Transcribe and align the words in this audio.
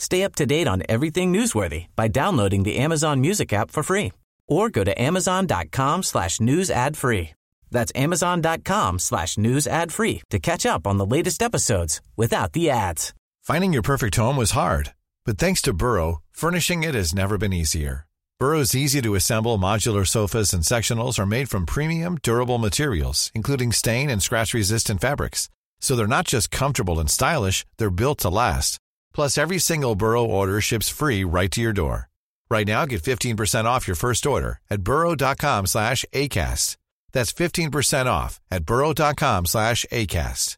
Stay 0.00 0.24
up 0.24 0.34
to 0.36 0.46
date 0.46 0.66
on 0.66 0.82
everything 0.88 1.30
newsworthy 1.30 1.88
by 1.94 2.08
downloading 2.08 2.62
the 2.62 2.78
Amazon 2.78 3.20
Music 3.20 3.52
app 3.52 3.70
for 3.70 3.82
free 3.82 4.12
or 4.48 4.70
go 4.70 4.82
to 4.82 4.98
amazon.com 5.00 6.02
slash 6.02 6.40
news 6.40 6.70
ad 6.70 6.96
free. 6.96 7.30
That's 7.70 7.92
amazon.com 7.94 8.98
slash 8.98 9.36
news 9.36 9.66
ad 9.66 9.92
free 9.92 10.22
to 10.30 10.38
catch 10.38 10.64
up 10.64 10.86
on 10.86 10.96
the 10.96 11.04
latest 11.04 11.42
episodes 11.42 12.00
without 12.16 12.54
the 12.54 12.70
ads. 12.70 13.12
Finding 13.42 13.74
your 13.74 13.82
perfect 13.82 14.16
home 14.16 14.38
was 14.38 14.52
hard, 14.52 14.94
but 15.26 15.36
thanks 15.36 15.60
to 15.62 15.74
Burrow, 15.74 16.22
furnishing 16.32 16.82
it 16.82 16.94
has 16.94 17.14
never 17.14 17.36
been 17.36 17.52
easier. 17.52 18.06
Burrow's 18.38 18.74
easy 18.74 19.02
to 19.02 19.16
assemble 19.16 19.58
modular 19.58 20.08
sofas 20.08 20.54
and 20.54 20.62
sectionals 20.62 21.18
are 21.18 21.26
made 21.26 21.50
from 21.50 21.66
premium, 21.66 22.16
durable 22.22 22.56
materials, 22.56 23.30
including 23.34 23.70
stain 23.70 24.08
and 24.08 24.22
scratch 24.22 24.54
resistant 24.54 25.02
fabrics. 25.02 25.50
So 25.78 25.94
they're 25.94 26.06
not 26.06 26.26
just 26.26 26.50
comfortable 26.50 26.98
and 26.98 27.10
stylish, 27.10 27.66
they're 27.76 27.90
built 27.90 28.20
to 28.20 28.30
last. 28.30 28.78
Plus, 29.14 29.38
every 29.38 29.58
single 29.58 29.94
Burrow 29.94 30.24
order 30.24 30.60
ships 30.60 30.88
free 30.88 31.24
right 31.24 31.50
to 31.52 31.60
your 31.60 31.72
door. 31.72 32.08
Right 32.50 32.66
now, 32.66 32.84
get 32.86 33.02
15% 33.02 33.64
off 33.64 33.86
your 33.86 33.96
first 33.96 34.26
order 34.26 34.60
at 34.68 34.82
burrow.com 34.82 35.66
slash 35.66 36.04
ACAST. 36.12 36.76
That's 37.12 37.32
15% 37.32 38.06
off 38.06 38.40
at 38.50 38.64
burrow.com 38.64 39.46
slash 39.46 39.86
ACAST. 39.90 40.56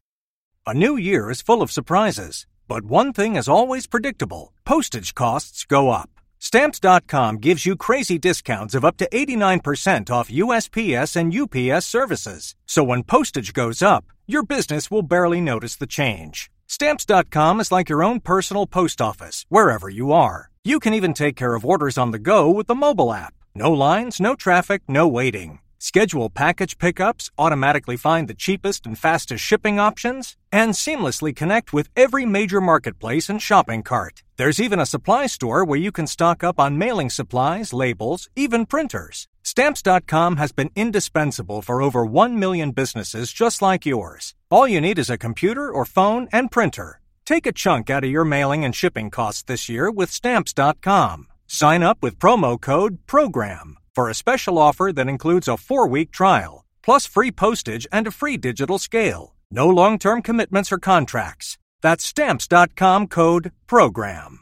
A 0.64 0.75
new 0.75 0.97
year 0.97 1.28
is 1.28 1.42
full 1.42 1.61
of 1.61 1.73
surprises, 1.73 2.47
but 2.69 2.84
one 2.84 3.12
thing 3.12 3.34
is 3.34 3.48
always 3.48 3.89
predictable 3.89 4.53
postage 4.64 5.12
costs 5.12 5.64
go 5.64 5.91
up. 5.91 6.08
Stamps.com 6.39 7.39
gives 7.39 7.67
you 7.67 7.77
crazy 7.77 8.19
discounts 8.19 8.75
of 8.75 8.84
up 8.84 8.97
to 8.98 9.08
89% 9.11 10.11
off 10.11 10.30
USPS 10.30 11.17
and 11.17 11.34
UPS 11.34 11.86
services. 11.86 12.55
So 12.67 12.84
when 12.84 13.03
postage 13.03 13.53
goes 13.53 13.83
up, 13.83 14.05
your 14.27 14.45
business 14.45 14.91
will 14.91 15.03
barely 15.03 15.41
notice 15.41 15.77
the 15.77 15.86
change. 15.86 16.48
Stamps.com 16.73 17.61
is 17.61 17.70
like 17.70 17.91
your 17.91 18.03
own 18.03 18.19
personal 18.19 18.67
post 18.67 19.03
office, 19.03 19.45
wherever 19.51 19.91
you 19.91 20.11
are. 20.11 20.48
You 20.65 20.81
can 20.81 20.95
even 20.95 21.12
take 21.12 21.37
care 21.37 21.55
of 21.55 21.67
orders 21.67 21.98
on 21.98 22.12
the 22.12 22.19
go 22.19 22.48
with 22.48 22.67
the 22.67 22.75
mobile 22.75 23.12
app. 23.12 23.34
No 23.55 23.70
lines, 23.73 24.19
no 24.19 24.34
traffic, 24.34 24.81
no 24.89 25.06
waiting. 25.06 25.59
Schedule 25.79 26.31
package 26.31 26.79
pickups, 26.79 27.31
automatically 27.37 27.98
find 27.98 28.27
the 28.27 28.41
cheapest 28.45 28.87
and 28.87 28.98
fastest 28.98 29.45
shipping 29.45 29.79
options, 29.79 30.39
and 30.51 30.73
seamlessly 30.73 31.37
connect 31.37 31.75
with 31.75 31.91
every 31.95 32.25
major 32.25 32.59
marketplace 32.59 33.29
and 33.29 33.42
shopping 33.42 33.83
cart. 33.83 34.23
There's 34.39 34.59
even 34.59 34.81
a 34.81 34.86
supply 34.86 35.27
store 35.27 35.67
where 35.67 35.79
you 35.79 35.92
can 35.92 36.07
stock 36.07 36.42
up 36.42 36.59
on 36.59 36.79
mailing 36.79 37.11
supplies, 37.11 37.75
labels, 37.75 38.31
even 38.34 38.64
printers. 38.64 39.29
Stamps.com 39.43 40.37
has 40.37 40.53
been 40.53 40.70
indispensable 40.75 41.63
for 41.63 41.83
over 41.83 42.07
1 42.07 42.39
million 42.39 42.70
businesses 42.70 43.33
just 43.33 43.61
like 43.61 43.85
yours. 43.86 44.35
All 44.51 44.67
you 44.67 44.80
need 44.80 44.98
is 44.98 45.11
a 45.11 45.19
computer 45.19 45.70
or 45.70 45.85
phone 45.85 46.29
and 46.33 46.51
printer. 46.51 47.01
Take 47.25 47.47
a 47.47 47.53
chunk 47.53 47.91
out 47.91 48.05
of 48.05 48.11
your 48.11 48.25
mailing 48.25 48.64
and 48.64 48.75
shipping 48.75 49.11
costs 49.11 49.42
this 49.42 49.69
year 49.69 49.91
with 49.91 50.11
Stamps.com. 50.11 51.27
Sign 51.47 51.83
up 51.83 51.98
with 52.03 52.19
promo 52.19 52.61
code 52.61 52.98
PROGRAM 53.07 53.79
for 53.95 54.08
a 54.08 54.14
special 54.14 54.58
offer 54.58 54.92
that 54.92 55.08
includes 55.08 55.48
a 55.48 55.57
four 55.57 55.86
week 55.86 56.11
trial, 56.11 56.64
plus 56.83 57.07
free 57.07 57.30
postage 57.30 57.86
and 57.92 58.07
a 58.07 58.11
free 58.11 58.36
digital 58.36 58.79
scale. 58.79 59.35
No 59.51 59.69
long 59.69 59.98
term 59.98 60.23
commitments 60.23 60.73
or 60.73 60.79
contracts. 60.79 61.59
That's 61.83 62.05
Stamps.com 62.05 63.09
code 63.09 63.53
PROGRAM. 63.67 64.42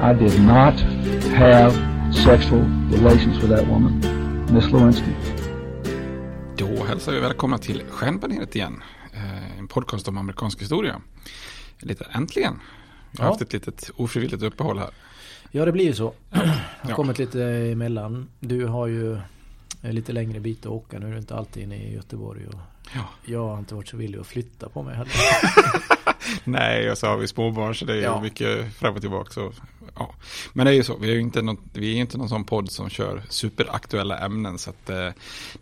I 0.00 0.12
did 0.14 0.40
not 0.42 0.74
have 1.34 1.72
sexual 2.24 2.60
relations 2.92 3.36
with 3.42 3.48
that 3.56 3.66
woman, 3.68 4.00
Miss 4.52 4.70
Lewinsky. 4.72 5.10
Då 6.56 6.84
hälsar 6.84 7.12
vi 7.12 7.20
välkomna 7.20 7.58
till 7.58 7.82
Stjärnbaneret 7.90 8.56
igen. 8.56 8.82
Eh, 9.12 9.58
En 9.58 9.68
podcast 9.68 10.08
om 10.08 10.18
amerikansk 10.18 10.62
historia. 10.62 11.00
Lite 11.78 12.04
äntligen. 12.12 12.60
Vi 13.10 13.18
har 13.18 13.24
Ja. 13.24 13.30
haft 13.32 13.42
ett 13.42 13.52
litet 13.52 13.90
ofrivilligt 13.96 14.42
uppehåll 14.42 14.78
här. 14.78 14.90
Ja, 15.50 15.64
det 15.64 15.72
blir 15.72 15.84
ju 15.84 15.94
så. 15.94 16.12
Jag 16.30 16.38
har 16.40 16.50
Ja. 16.88 16.94
kommit 16.94 17.18
lite 17.18 17.44
emellan. 17.44 18.28
Du 18.40 18.66
har 18.66 18.86
ju 18.86 19.18
en 19.82 19.94
lite 19.94 20.12
längre 20.12 20.40
bit 20.40 20.60
att 20.60 20.72
åka. 20.72 20.98
Nu 20.98 21.06
är 21.06 21.12
du 21.12 21.18
inte 21.18 21.36
alltid 21.36 21.62
inne 21.62 21.76
i 21.76 21.94
Göteborg. 21.94 22.46
Och 22.46 22.60
Ja. 22.94 23.00
Jag 23.24 23.48
har 23.48 23.58
inte 23.58 23.74
varit 23.74 23.88
så 23.88 23.96
villig 23.96 24.18
att 24.18 24.26
flytta 24.26 24.68
på 24.68 24.82
mig 24.82 24.94
heller. 24.96 25.12
Nej, 26.44 26.90
och 26.90 26.98
så 26.98 27.06
har 27.06 27.16
vi 27.16 27.26
småbarn 27.28 27.74
så 27.74 27.84
det 27.84 27.92
är 27.96 28.02
Ja. 28.02 28.20
mycket 28.20 28.74
fram 28.74 28.94
och 28.94 29.00
tillbaka. 29.00 29.30
Så, 29.32 29.52
ja. 29.94 30.14
Men 30.52 30.66
det 30.66 30.72
är 30.72 30.74
ju 30.74 30.84
så, 30.84 30.96
vi 30.96 31.10
är 31.10 31.14
ju 31.14 31.20
inte 31.20 31.42
någon, 31.42 31.68
vi 31.72 31.92
är 31.96 32.00
inte 32.00 32.18
någon 32.18 32.28
sån 32.28 32.44
podd 32.44 32.70
som 32.70 32.90
kör 32.90 33.22
superaktuella 33.28 34.18
ämnen. 34.18 34.58
Så 34.58 34.70
att 34.70 34.90
eh, 34.90 35.08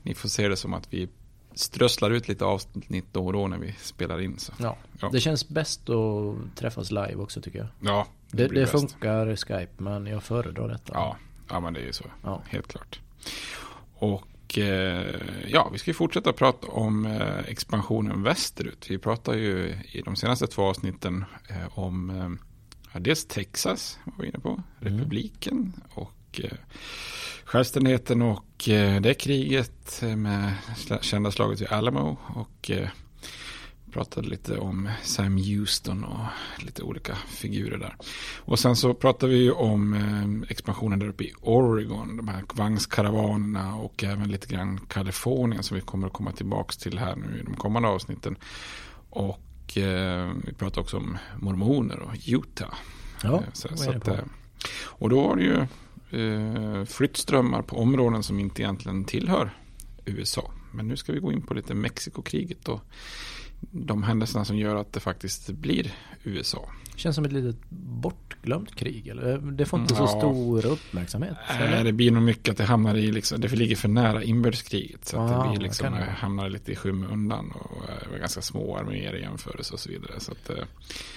ni 0.02 0.14
får 0.14 0.28
se 0.28 0.48
det 0.48 0.56
som 0.56 0.74
att 0.74 0.86
vi 0.90 1.08
strösslar 1.54 2.10
ut 2.10 2.28
lite 2.28 2.44
avsnitt 2.44 3.04
då 3.12 3.26
och 3.26 3.32
då 3.32 3.48
när 3.48 3.58
vi 3.58 3.74
spelar 3.82 4.20
in. 4.20 4.38
Så. 4.38 4.52
Ja. 4.58 4.76
Ja. 5.00 5.08
Det 5.12 5.20
känns 5.20 5.48
bäst 5.48 5.90
att 5.90 6.56
träffas 6.56 6.90
live 6.90 7.14
också 7.16 7.40
tycker 7.40 7.58
jag. 7.58 7.68
Ja, 7.80 8.06
Det, 8.30 8.42
det 8.48 8.54
bäst. 8.54 8.72
funkar 8.72 9.36
Skype 9.36 9.72
men 9.76 10.06
jag 10.06 10.22
föredrar 10.22 10.68
detta. 10.68 10.92
Ja, 10.94 11.16
ja, 11.48 11.60
men 11.60 11.74
det 11.74 11.80
är 11.80 11.84
ju 11.86 11.92
så. 11.92 12.04
Ja. 12.22 12.42
Helt 12.48 12.68
klart. 12.68 13.00
Och 13.98 14.22
eh, 14.54 15.14
ja, 15.46 15.68
vi 15.72 15.78
ska 15.78 15.90
ju 15.90 15.94
fortsätta 15.94 16.32
prata 16.32 16.66
om 16.66 17.06
eh, 17.06 17.38
expansionen 17.38 18.22
västerut. 18.22 18.86
Vi 18.90 18.98
pratar 18.98 19.34
ju 19.34 19.74
i 19.92 20.02
de 20.04 20.16
senaste 20.16 20.46
två 20.46 20.62
avsnitten 20.62 21.24
eh, 21.48 21.78
om 21.78 22.38
ja, 22.92 23.00
dels 23.00 23.26
Texas, 23.26 23.98
var 24.04 24.22
vi 24.22 24.28
inne 24.28 24.38
på, 24.38 24.62
republiken 24.78 25.72
och 25.94 26.40
självständigheten 27.44 28.22
och 28.22 28.68
det 29.00 29.18
kriget 29.20 30.02
med 30.16 30.52
kända 31.00 31.30
slaget 31.30 31.60
vid 31.60 31.68
Alamo 31.68 32.18
och 32.34 32.70
pratade 33.96 34.28
lite 34.28 34.58
om 34.58 34.88
Sam 35.02 35.36
Houston 35.36 36.04
och 36.04 36.26
lite 36.64 36.82
olika 36.82 37.14
figurer 37.14 37.78
där. 37.78 37.96
Och 38.38 38.58
sen 38.58 38.76
så 38.76 38.94
pratade 38.94 39.32
vi 39.32 39.38
ju 39.38 39.50
om 39.52 39.94
eh, 39.94 40.50
expansionen 40.50 40.98
där 40.98 41.08
uppe 41.08 41.24
i 41.24 41.32
Oregon. 41.40 42.16
De 42.16 42.28
här 42.28 42.44
vagnskaravanerna 42.54 43.74
och 43.74 44.04
även 44.04 44.28
lite 44.28 44.46
grann 44.46 44.80
Kalifornien 44.88 45.62
som 45.62 45.74
vi 45.74 45.80
kommer 45.80 46.06
att 46.06 46.12
komma 46.12 46.32
tillbaka 46.32 46.72
till 46.72 46.98
här 46.98 47.16
nu 47.16 47.38
i 47.38 47.42
de 47.42 47.56
kommande 47.56 47.88
avsnitten. 47.88 48.36
Och 49.10 49.76
eh, 49.76 50.32
vi 50.46 50.52
pratade 50.52 50.80
också 50.80 50.96
om 50.96 51.18
mormoner 51.36 51.98
och 51.98 52.12
Utah. 52.26 52.74
Ja, 53.22 53.34
Eh, 53.34 53.52
så, 53.52 53.76
så 53.76 53.90
att, 53.90 54.08
och 54.78 55.10
då 55.10 55.22
var 55.22 55.36
det 55.36 55.42
ju 55.42 55.66
eh, 56.20 56.84
flyttströmmar 56.84 57.62
på 57.62 57.78
områden 57.78 58.22
som 58.22 58.40
inte 58.40 58.62
egentligen 58.62 59.04
tillhör 59.04 59.50
USA. 60.04 60.52
Men 60.72 60.88
nu 60.88 60.96
ska 60.96 61.12
vi 61.12 61.20
gå 61.20 61.32
in 61.32 61.42
på 61.42 61.54
lite 61.54 61.74
Mexikokriget 61.74 62.68
och 62.68 62.80
de 63.70 64.02
händelserna 64.02 64.44
som 64.44 64.58
gör 64.58 64.76
att 64.76 64.92
det 64.92 65.00
faktiskt 65.00 65.50
blir 65.50 65.92
USA. 66.24 66.68
Känns 66.96 67.16
som 67.16 67.24
ett 67.24 67.32
litet 67.32 67.56
bortglömt 68.00 68.74
krig 68.76 69.08
eller? 69.08 69.38
Det 69.38 69.66
får 69.66 69.80
inte 69.80 69.94
Ja. 69.94 70.06
så 70.06 70.18
stor 70.18 70.66
uppmärksamhet. 70.66 71.36
Eller? 71.60 71.84
det 71.84 71.92
blir 71.92 72.10
nog 72.10 72.22
mycket 72.22 72.52
att 72.52 72.56
det 72.58 72.64
hamnar 72.64 72.94
i, 72.94 73.12
liksom, 73.12 73.40
det 73.40 73.52
ligger 73.52 73.76
för 73.76 73.88
nära 73.88 74.22
inbördeskriget. 74.22 75.04
Så 75.04 75.16
att 75.20 75.30
Ah, 75.32 75.42
det 75.42 75.50
blir 75.50 75.60
liksom, 75.60 75.92
det. 75.92 75.98
hamnar 76.04 76.48
lite 76.48 76.72
i 76.72 76.76
skymundan 76.76 77.50
och 77.50 77.82
är 78.14 78.18
ganska 78.18 78.40
små 78.42 78.76
arméer 78.76 79.16
i 79.16 79.20
jämförelse 79.20 79.74
och 79.74 79.80
så 79.80 79.88
vidare. 79.90 80.20
Så 80.20 80.32
att, 80.32 80.50
eh, 80.50 80.64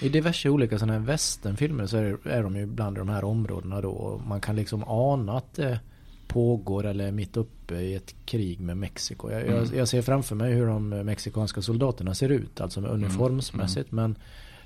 I 0.01 0.09
diverse 0.09 0.49
olika 0.49 0.79
sådana 0.79 0.93
här 0.93 0.99
westernfilmer 1.05 1.85
så 1.85 1.97
är, 1.97 2.27
är 2.27 2.43
de 2.43 2.55
ju 2.55 2.65
bland 2.65 2.95
de 2.97 3.09
här 3.09 3.23
områdena 3.23 3.81
då. 3.81 4.21
Man 4.27 4.41
kan 4.41 4.55
liksom 4.55 4.83
ana 4.87 5.37
att 5.37 5.53
det 5.55 5.79
pågår 6.29 6.85
eller 6.85 7.07
är 7.07 7.11
mitt 7.11 7.37
uppe 7.37 7.75
i 7.75 7.95
ett 7.95 8.15
krig 8.25 8.59
med 8.59 8.77
Mexiko. 8.77 9.31
Jag, 9.31 9.41
jag, 9.47 9.57
Mm. 9.63 9.77
jag 9.77 9.87
ser 9.87 10.01
framför 10.01 10.35
mig 10.35 10.53
hur 10.53 10.65
de 10.67 10.89
mexikanska 10.89 11.61
soldaterna 11.61 12.15
ser 12.15 12.29
ut, 12.29 12.61
alltså 12.61 12.79
Mm. 12.79 12.91
uniformsmässigt. 12.91 13.91
Men 13.91 14.15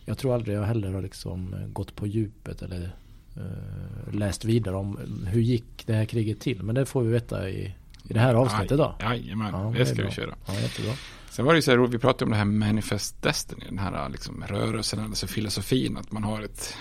jag 0.06 0.18
tror 0.18 0.34
aldrig 0.34 0.58
jag 0.58 0.64
heller 0.64 0.92
har 0.94 1.02
liksom 1.02 1.56
gått 1.74 1.96
på 1.96 2.08
djupet 2.08 2.62
eller 2.62 2.96
eh, 3.38 4.14
läst 4.16 4.46
vidare 4.46 4.76
om 4.76 5.00
hur 5.28 5.42
gick 5.42 5.88
det 5.88 5.94
här 5.94 6.06
kriget 6.06 6.40
till. 6.40 6.64
Men 6.64 6.76
det 6.76 6.86
får 6.86 7.02
vi 7.02 7.12
veta 7.12 7.50
i, 7.50 7.76
i 8.10 8.14
det 8.14 8.20
här 8.20 8.34
avsnittet 8.34 8.78
då. 8.78 8.96
Jajamän, 9.00 9.54
Ja, 9.54 9.72
det 9.76 9.82
är 9.82 9.86
ska 9.86 9.96
vi 9.96 10.02
bra. 10.04 10.12
köra. 10.12 10.36
Ja, 10.48 10.54
jättebra. 10.54 10.92
Sen 11.30 11.46
var 11.46 11.54
det 11.54 11.58
ju 11.58 11.62
så 11.62 11.72
här, 11.72 11.78
vi 11.78 11.98
pratade 12.00 12.26
om 12.26 12.32
det 12.32 12.38
här 12.38 12.46
Manifest 12.46 13.22
Destiny, 13.22 13.66
den 13.70 13.80
här 13.80 14.10
liksom 14.10 14.44
rörelsen, 14.48 15.00
alltså 15.00 15.28
filosofin, 15.28 15.98
att 15.98 16.12
man 16.12 16.24
har 16.24 16.42
ett, 16.42 16.74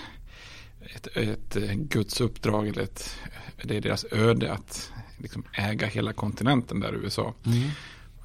ett, 0.95 1.07
ett 1.07 1.55
eh, 1.55 1.73
Guds 1.73 2.21
uppdrag, 2.21 2.67
eller 2.67 2.83
ett, 2.83 3.15
det 3.63 3.77
är 3.77 3.81
deras 3.81 4.05
öde 4.11 4.53
att 4.53 4.91
liksom 5.17 5.43
äga 5.53 5.87
hela 5.87 6.13
kontinenten 6.13 6.79
där 6.79 6.93
i 6.93 6.97
USA. 6.97 7.33
Mm. 7.45 7.69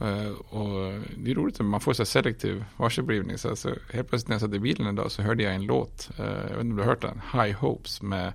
Eh, 0.00 0.30
och 0.30 1.00
det 1.16 1.30
är 1.30 1.34
roligt, 1.34 1.60
man 1.60 1.80
får 1.80 1.92
så 1.92 2.04
selektiv 2.04 2.64
varseblivning. 2.76 3.38
Så 3.38 3.48
alltså, 3.48 3.74
helt 3.92 4.08
plötsligt 4.08 4.28
när 4.28 4.34
jag 4.34 4.40
satt 4.40 4.54
i 4.54 4.58
bilen 4.58 4.94
idag 4.94 5.10
så 5.10 5.22
hörde 5.22 5.42
jag 5.42 5.54
en 5.54 5.62
låt, 5.62 6.10
eh, 6.18 6.24
jag 6.24 6.34
vet 6.34 6.50
inte 6.50 6.60
om 6.60 6.76
du 6.76 6.82
har 6.82 6.88
hört 6.88 7.02
den, 7.02 7.20
High 7.32 7.56
Hopes 7.56 8.02
med 8.02 8.32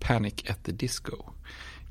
Panic 0.00 0.34
at 0.48 0.64
the 0.64 0.72
Disco. 0.72 1.16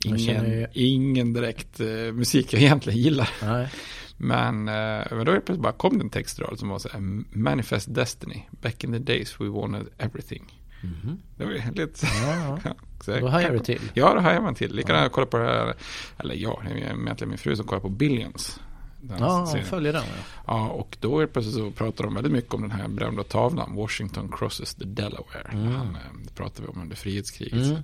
Ingen, 0.05 0.67
ingen 0.73 1.33
direkt 1.33 1.79
eh, 1.79 1.87
musik 2.13 2.53
jag 2.53 2.61
egentligen 2.61 2.99
gillar. 2.99 3.29
Nej. 3.41 3.69
Men, 4.17 4.63
men 4.63 5.25
då 5.25 5.31
helt 5.31 5.45
plötsligt 5.45 5.59
bara 5.59 5.73
kom 5.73 5.97
det 5.97 6.03
en 6.03 6.09
textrad 6.09 6.59
som 6.59 6.69
var 6.69 6.79
så 6.79 6.89
här, 6.89 6.99
Manifest 7.37 7.95
Destiny, 7.95 8.41
back 8.61 8.83
in 8.83 8.91
the 8.91 8.99
days 8.99 9.41
we 9.41 9.47
wanted 9.49 9.87
everything. 9.97 10.64
Mhm. 10.81 11.17
Det 11.37 11.45
var 11.45 11.51
ju 11.51 11.61
lite... 11.71 12.07
Ja, 12.23 12.59
ja. 12.63 12.71
så 13.01 13.19
Då 13.19 13.27
hajar 13.27 13.51
du 13.51 13.59
till. 13.59 13.81
Ja, 13.93 14.13
då 14.13 14.19
hajar 14.19 14.41
man 14.41 14.55
till. 14.55 14.75
Likadant 14.75 15.01
jag 15.03 15.11
kollar 15.11 15.27
på 15.27 15.37
det 15.37 15.43
här, 15.45 15.73
eller 16.17 16.35
ja, 16.35 16.61
det 16.65 16.71
är 16.71 16.77
egentligen 16.77 17.29
min 17.29 17.37
fru 17.37 17.55
som 17.55 17.65
kollar 17.65 17.81
på 17.81 17.89
Billions. 17.89 18.59
Den 19.01 19.17
Ja, 19.19 19.45
serien. 19.45 19.65
följer 19.67 19.93
den. 19.93 20.03
Ja. 20.07 20.23
Ja, 20.47 20.67
och 20.69 20.97
då 20.99 21.19
helt 21.19 21.33
plötsligt 21.33 21.55
så 21.55 21.71
pratar 21.71 22.03
de 22.03 22.13
väldigt 22.13 22.31
mycket 22.33 22.53
om 22.53 22.61
den 22.61 22.71
här 22.71 22.87
berömda 22.87 23.23
tavlan, 23.23 23.75
Washington 23.75 24.31
crosses 24.31 24.75
the 24.75 24.85
Delaware. 24.85 25.49
Mm. 25.51 25.67
Han, 25.75 25.87
eh, 25.95 26.01
det 26.25 26.33
pratar 26.35 26.61
vi 26.63 26.67
om 26.69 26.81
under 26.81 26.95
frihetskriget. 26.95 27.65
Mm. 27.65 27.81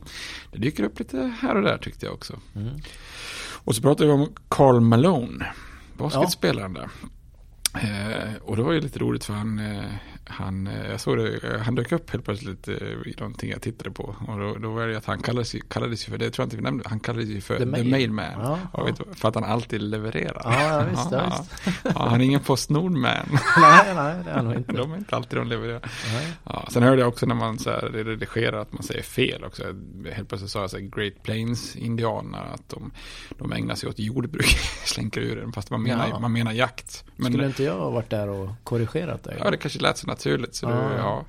Det 0.51 0.57
dyker 0.59 0.83
upp 0.83 0.99
lite 0.99 1.33
här 1.41 1.55
och 1.55 1.61
där 1.63 1.77
tyckte 1.77 2.05
jag 2.05 2.13
också. 2.13 2.39
Mm. 2.55 2.69
Och 3.63 3.75
så 3.75 3.81
pratar 3.81 4.05
vi 4.05 4.11
om 4.11 4.29
Carl 4.49 4.79
Malone, 4.81 5.53
basketspelaren 5.97 6.73
där. 6.73 6.89
Eh, 7.73 8.35
och 8.41 8.55
det 8.55 8.63
var 8.63 8.71
ju 8.73 8.81
lite 8.81 8.99
roligt 8.99 9.23
för 9.25 9.33
han, 9.33 9.59
eh, 9.59 9.83
han 10.25 10.68
eh, 10.68 10.91
jag 10.91 11.00
såg 11.00 11.18
det, 11.18 11.38
eh, 11.53 11.59
han 11.62 11.75
dök 11.75 11.91
upp 11.91 12.09
helt 12.09 12.25
plötsligt 12.25 12.68
eh, 12.68 12.75
i 13.06 13.15
någonting 13.19 13.50
jag 13.51 13.62
tittade 13.62 13.91
på. 13.91 14.15
Och 14.27 14.39
då, 14.39 14.53
då 14.56 14.71
var 14.71 14.88
det 14.88 14.97
att 14.97 15.06
han 15.06 15.21
kallades, 15.21 15.56
kallades 15.68 16.06
för, 16.06 16.18
det 16.18 16.29
tror 16.29 16.44
jag 16.44 16.45
inte 16.45 16.56
vi 16.56 16.62
nämnde, 16.62 16.83
han 16.88 17.00
kallades 17.00 17.29
ju 17.29 17.41
för 17.41 17.53
The 17.57 17.59
The, 17.59 17.65
Mail. 17.65 17.89
Mailman. 17.89 18.59
Ja, 18.73 18.83
vet, 18.83 18.97
du, 18.97 19.03
för 19.15 19.29
att 19.29 19.35
han 19.35 19.44
alltid 19.44 19.81
levererar. 19.81 20.41
Ja, 20.44 20.62
ja, 20.62 20.85
visst, 20.89 21.12
ja, 21.12 21.45
ja, 21.65 21.71
ja, 21.95 22.07
han 22.09 22.21
är 22.21 22.25
ingen 22.25 22.39
Postnord-man. 22.39 23.25
nej, 23.57 23.95
nej, 23.95 24.15
det 24.25 24.31
är 24.31 24.35
han 24.35 24.57
inte. 24.57 24.73
De 24.73 24.91
är 24.91 24.97
inte 24.97 25.15
alltid 25.15 25.39
de 25.39 25.47
levererar. 25.47 25.91
Ja, 26.44 26.67
sen 26.71 26.83
hörde 26.83 27.01
jag 27.01 27.07
också 27.07 27.25
när 27.25 27.35
man 27.35 27.59
så 27.59 27.69
här 27.69 27.79
redigerar 27.81 28.62
att 28.62 28.74
man 28.74 28.83
säger 28.83 29.03
fel 29.03 29.44
också. 29.44 29.63
Helt 30.13 30.29
plötsligt 30.29 30.51
sa 30.51 30.62
jag 30.62 30.69
så 30.69 30.77
här 30.77 30.83
Great 30.85 31.24
Plains 31.24 31.75
indianer 31.75 32.44
att 32.53 32.69
de, 32.69 32.91
de 33.38 33.51
ägnar 33.51 33.75
sig 33.75 33.89
åt 33.89 34.00
jordbruk. 34.00 34.45
Slänker 34.85 35.21
ur 35.21 35.35
den 35.35 35.51
fast 35.53 35.69
man 35.69 35.83
menar, 35.83 36.07
Ja. 36.09 36.19
man 36.19 36.31
menar 36.31 36.51
jakt. 36.51 37.03
Men, 37.15 37.31
Skulle 37.31 37.45
inte 37.45 37.63
jag 37.63 37.77
ha 37.77 37.89
varit 37.89 38.09
där 38.09 38.29
och 38.29 38.50
korrigerat 38.63 39.24
dig? 39.24 39.38
Ja, 39.39 39.51
det 39.51 39.57
kanske 39.57 39.79
lät 39.79 39.97
så 39.97 40.07
naturligt. 40.12 40.56
Så 40.56 40.66
det, 40.66 40.96
ja, 40.98 41.25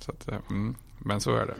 så 0.00 0.10
att, 0.10 0.28
eh, 0.28 0.38
mm, 0.50 0.74
men 0.98 1.20
så 1.20 1.36
är 1.36 1.46
det. 1.46 1.56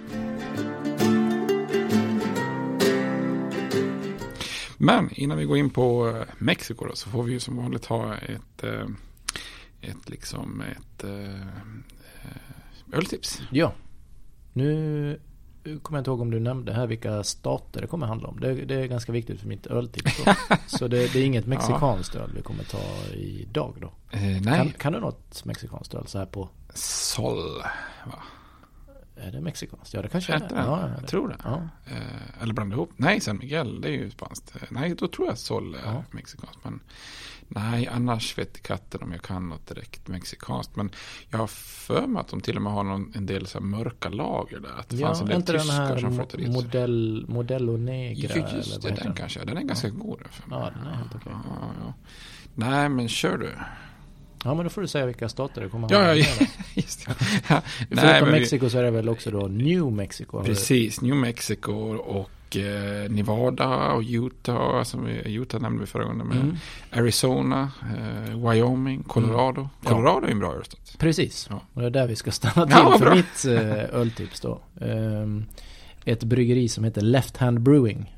Men 4.77 5.11
innan 5.13 5.39
vi 5.39 5.45
går 5.45 5.57
in 5.57 5.71
på 5.71 6.09
eh, 6.09 6.35
Mexiko 6.39 6.87
då, 6.87 6.95
så 6.95 7.11
får 7.11 7.23
vi 7.23 7.33
ju 7.33 7.41
som 7.41 7.57
vanligt 7.57 7.87
ha 7.87 8.15
ett, 8.15 8.65
eh, 8.65 8.87
ett, 9.81 10.11
liksom 10.11 10.61
ett 10.61 11.05
öltips. 12.93 13.43
Ja. 13.51 13.73
Nu 14.53 15.21
kommer 15.83 15.99
jag 15.99 16.01
inte 16.01 16.11
ihåg 16.11 16.21
om 16.21 16.31
du 16.31 16.41
nämnde 16.41 16.73
här 16.73 16.87
vilka 16.87 17.23
stater 17.23 17.81
det 17.81 17.87
kommer 17.87 18.07
handla 18.07 18.29
om. 18.29 18.41
Det, 18.41 18.55
det 18.55 18.75
är 18.75 18.87
ganska 18.87 19.13
viktigt 19.13 19.41
för 19.41 19.49
mitt 19.49 19.67
öltips. 19.67 20.21
Så 20.67 20.89
det, 20.89 21.13
det 21.13 21.19
är 21.21 21.25
inget 21.27 21.47
mexikanskt 21.47 22.15
öl 22.15 22.31
vi 22.37 22.43
kommer 22.43 22.65
ta 22.65 23.13
idag 23.15 23.75
då. 23.81 23.93
Eh, 24.11 24.21
nej, 24.23 24.43
Kan, 24.43 24.71
kan 24.71 24.93
du 24.93 25.01
något 25.01 25.45
mexikanskt 25.45 25.95
öl 25.95 26.07
så 26.07 26.19
här 26.19 26.27
på? 26.27 26.49
Sol. 26.75 27.39
Va? 28.07 28.23
Är 29.17 29.33
det 29.33 29.41
mexikanskt? 29.41 29.95
Ja 29.95 30.03
det 30.03 30.09
kanske 30.09 30.33
är 30.33 30.39
det. 30.39 30.47
den? 30.49 30.65
Ja, 30.65 30.89
Jag 31.01 31.09
tror 31.09 31.29
det. 31.29 31.37
Ja. 31.45 31.63
Eh, 31.87 32.43
eller 32.43 32.55
blanda 32.55 32.77
ihop. 32.77 32.91
Nej, 32.97 33.21
San 33.21 33.39
Miguel, 33.39 33.81
det 33.81 33.89
är 33.89 33.93
ju 33.93 34.11
spanskt. 34.11 34.55
Nej, 34.71 34.95
då 34.99 35.09
tror 35.09 35.29
jag 35.29 35.39
Sol 35.39 35.75
är 35.75 35.79
Ja. 35.85 36.05
mexikanskt. 36.11 36.59
Men 36.65 36.81
nej, 37.57 37.89
annars 37.93 38.39
vet 38.39 38.63
katten 38.63 39.03
om 39.03 39.13
jag 39.13 39.23
kan 39.23 39.49
något 39.49 39.67
direkt 39.67 40.09
mexikanskt. 40.09 40.77
Men 40.77 40.91
jag 41.31 41.39
har 41.39 41.47
för 41.47 42.07
mig 42.07 42.21
att 42.21 42.29
de 42.29 42.41
till 42.41 42.57
och 42.57 42.63
med 42.63 42.73
har 42.73 42.85
någon, 42.85 43.13
en 43.15 43.27
del 43.27 43.47
så 43.47 43.61
mörka 43.61 44.09
lager 44.09 44.61
där. 44.61 44.79
Att 44.79 44.89
det 44.89 44.97
Ja, 44.97 45.07
fanns 45.07 45.21
en 45.21 45.27
del 45.27 45.37
inte 45.37 45.53
den 45.53 45.61
tyskar 45.61 45.77
här 45.87 45.99
som 45.99 46.17
flyttade 46.17 46.43
dit. 46.43 46.53
modell, 46.53 47.25
Modello 47.29 47.77
Negra? 47.77 48.31
Ja, 48.37 48.57
just 48.57 48.83
det, 48.83 48.89
heter 48.91 49.05
den 49.05 49.15
kanske. 49.15 49.45
Den 49.45 49.57
är 49.57 49.63
ganska 49.63 49.89
god. 49.89 50.19
för 50.31 50.51
mig. 50.51 50.59
Ja, 50.59 50.71
den 50.77 50.87
är 50.87 50.95
helt 50.97 51.15
okej. 51.15 51.33
Ja, 51.33 51.71
ja. 51.87 51.95
Nej, 52.55 52.89
men 52.89 53.09
kör 53.09 53.39
du. 53.39 53.51
Ja 54.45 54.55
men 54.55 54.65
då 54.65 54.71
får 54.71 54.81
du 54.81 54.89
säga 54.89 55.07
vilka 55.07 55.29
stater 55.29 55.61
det 55.63 55.69
kommer 55.69 55.89
Ja, 55.93 55.99
handla 55.99 56.15
ja, 56.41 56.47
just 56.75 57.07
det. 57.07 57.15
Ja, 57.49 57.63
Förutom 57.91 58.27
vi- 58.29 58.33
Mexiko 58.41 58.71
så 58.71 58.79
är 58.79 58.83
det 58.83 58.91
väl 58.91 59.09
också 59.09 59.31
då 59.31 59.47
New 59.47 59.93
Mexico? 59.93 60.39
Du- 60.41 60.47
Precis, 60.47 61.01
New 61.01 61.17
Mexico 61.17 61.73
och 61.97 62.31
eh, 62.57 63.11
Nevada 63.11 63.93
och 63.93 64.03
Utah. 64.07 64.83
Som 64.83 65.05
vi, 65.05 65.35
Utah 65.35 65.61
nämnde 65.61 65.81
vi 65.81 65.87
förra 65.87 66.05
gången. 66.05 66.21
Mm. 66.33 66.57
Arizona, 66.93 67.71
eh, 67.83 68.49
Wyoming, 68.51 69.03
Colorado. 69.03 69.69
Colorado 69.85 70.27
är 70.27 70.31
en 70.31 70.39
bra 70.39 70.55
ölstat. 70.55 70.97
Precis, 70.99 71.47
Ja. 71.51 71.61
och 71.75 71.81
det 71.81 71.87
är 71.87 71.91
där 71.91 72.07
vi 72.07 72.17
ska 72.17 72.31
stanna 72.31 72.67
till 72.67 72.77
Ja, 72.79 72.99
för 72.99 73.05
bra. 73.07 73.15
mitt 73.15 73.45
eh, 73.45 73.95
öltips 74.01 74.41
då. 74.41 74.61
Ehm, 74.81 75.45
ett 76.05 76.25
bryggeri 76.25 76.69
som 76.69 76.85
heter 76.85 77.01
Left 77.03 77.37
Hand 77.37 77.61
Brewing. 77.61 78.17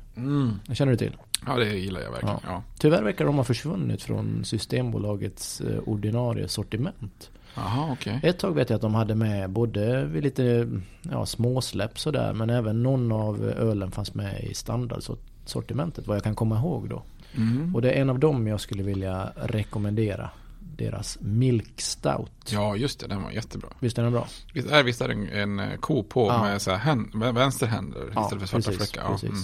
Det 0.67 0.75
känner 0.75 0.91
du 0.91 0.97
till? 0.97 1.15
Ja, 1.47 1.55
det 1.57 1.77
gillar 1.77 2.01
jag 2.01 2.11
verkligen. 2.11 2.35
Ja. 2.43 2.49
Ja. 2.51 2.63
Tyvärr 2.79 3.03
verkar 3.03 3.25
de 3.25 3.35
ha 3.35 3.43
försvunnit 3.43 4.03
från 4.03 4.45
Systembolagets 4.45 5.61
eh, 5.61 5.79
ordinarie 5.85 6.47
sortiment. 6.47 7.29
Jaha, 7.55 7.91
okej. 7.91 8.19
Ett 8.23 8.39
tag 8.39 8.55
vet 8.55 8.69
jag 8.69 8.75
att 8.75 8.81
de 8.81 8.95
hade 8.95 9.15
med 9.15 9.49
både 9.49 10.05
vid 10.05 10.23
lite 10.23 10.69
ja, 11.01 11.25
småsläpp 11.25 11.99
sådär 11.99 12.33
men 12.33 12.49
även 12.49 12.83
någon 12.83 13.11
av 13.11 13.43
ölen 13.43 13.91
fanns 13.91 14.13
med 14.13 14.43
i 14.43 14.53
standardsortimentet 14.53 16.07
vad 16.07 16.17
jag 16.17 16.23
kan 16.23 16.35
komma 16.35 16.57
ihåg 16.57 16.89
då. 16.89 17.03
Mm. 17.35 17.75
Och 17.75 17.81
det 17.81 17.91
är 17.91 18.01
en 18.01 18.09
av 18.09 18.19
dem 18.19 18.47
jag 18.47 18.61
skulle 18.61 18.83
vilja 18.83 19.31
rekommendera. 19.35 20.29
Deras 20.77 21.17
Milk 21.21 21.81
Stout. 21.81 22.31
Ja, 22.51 22.75
just 22.75 22.99
det. 22.99 23.07
Den 23.07 23.23
var 23.23 23.31
jättebra. 23.31 23.69
Visst 23.79 23.97
är 23.97 24.03
den 24.03 24.11
bra? 24.11 24.27
Visst 24.53 24.69
är, 24.69 24.83
visst 24.83 25.01
är 25.01 25.07
det 25.07 25.13
en, 25.13 25.59
en 25.59 25.77
ko 25.77 26.03
på 26.03 26.27
Ja. 26.27 26.41
med 26.43 26.61
så 26.61 26.71
här 26.71 26.77
hän, 26.77 27.11
vänsterhänder 27.35 28.07
istället 28.09 28.29
för 28.29 28.47
svarta 28.47 28.71
precis, 28.71 28.77
fläckar? 28.77 29.03
Ja, 29.03 29.11
precis. 29.11 29.29
mm. 29.29 29.43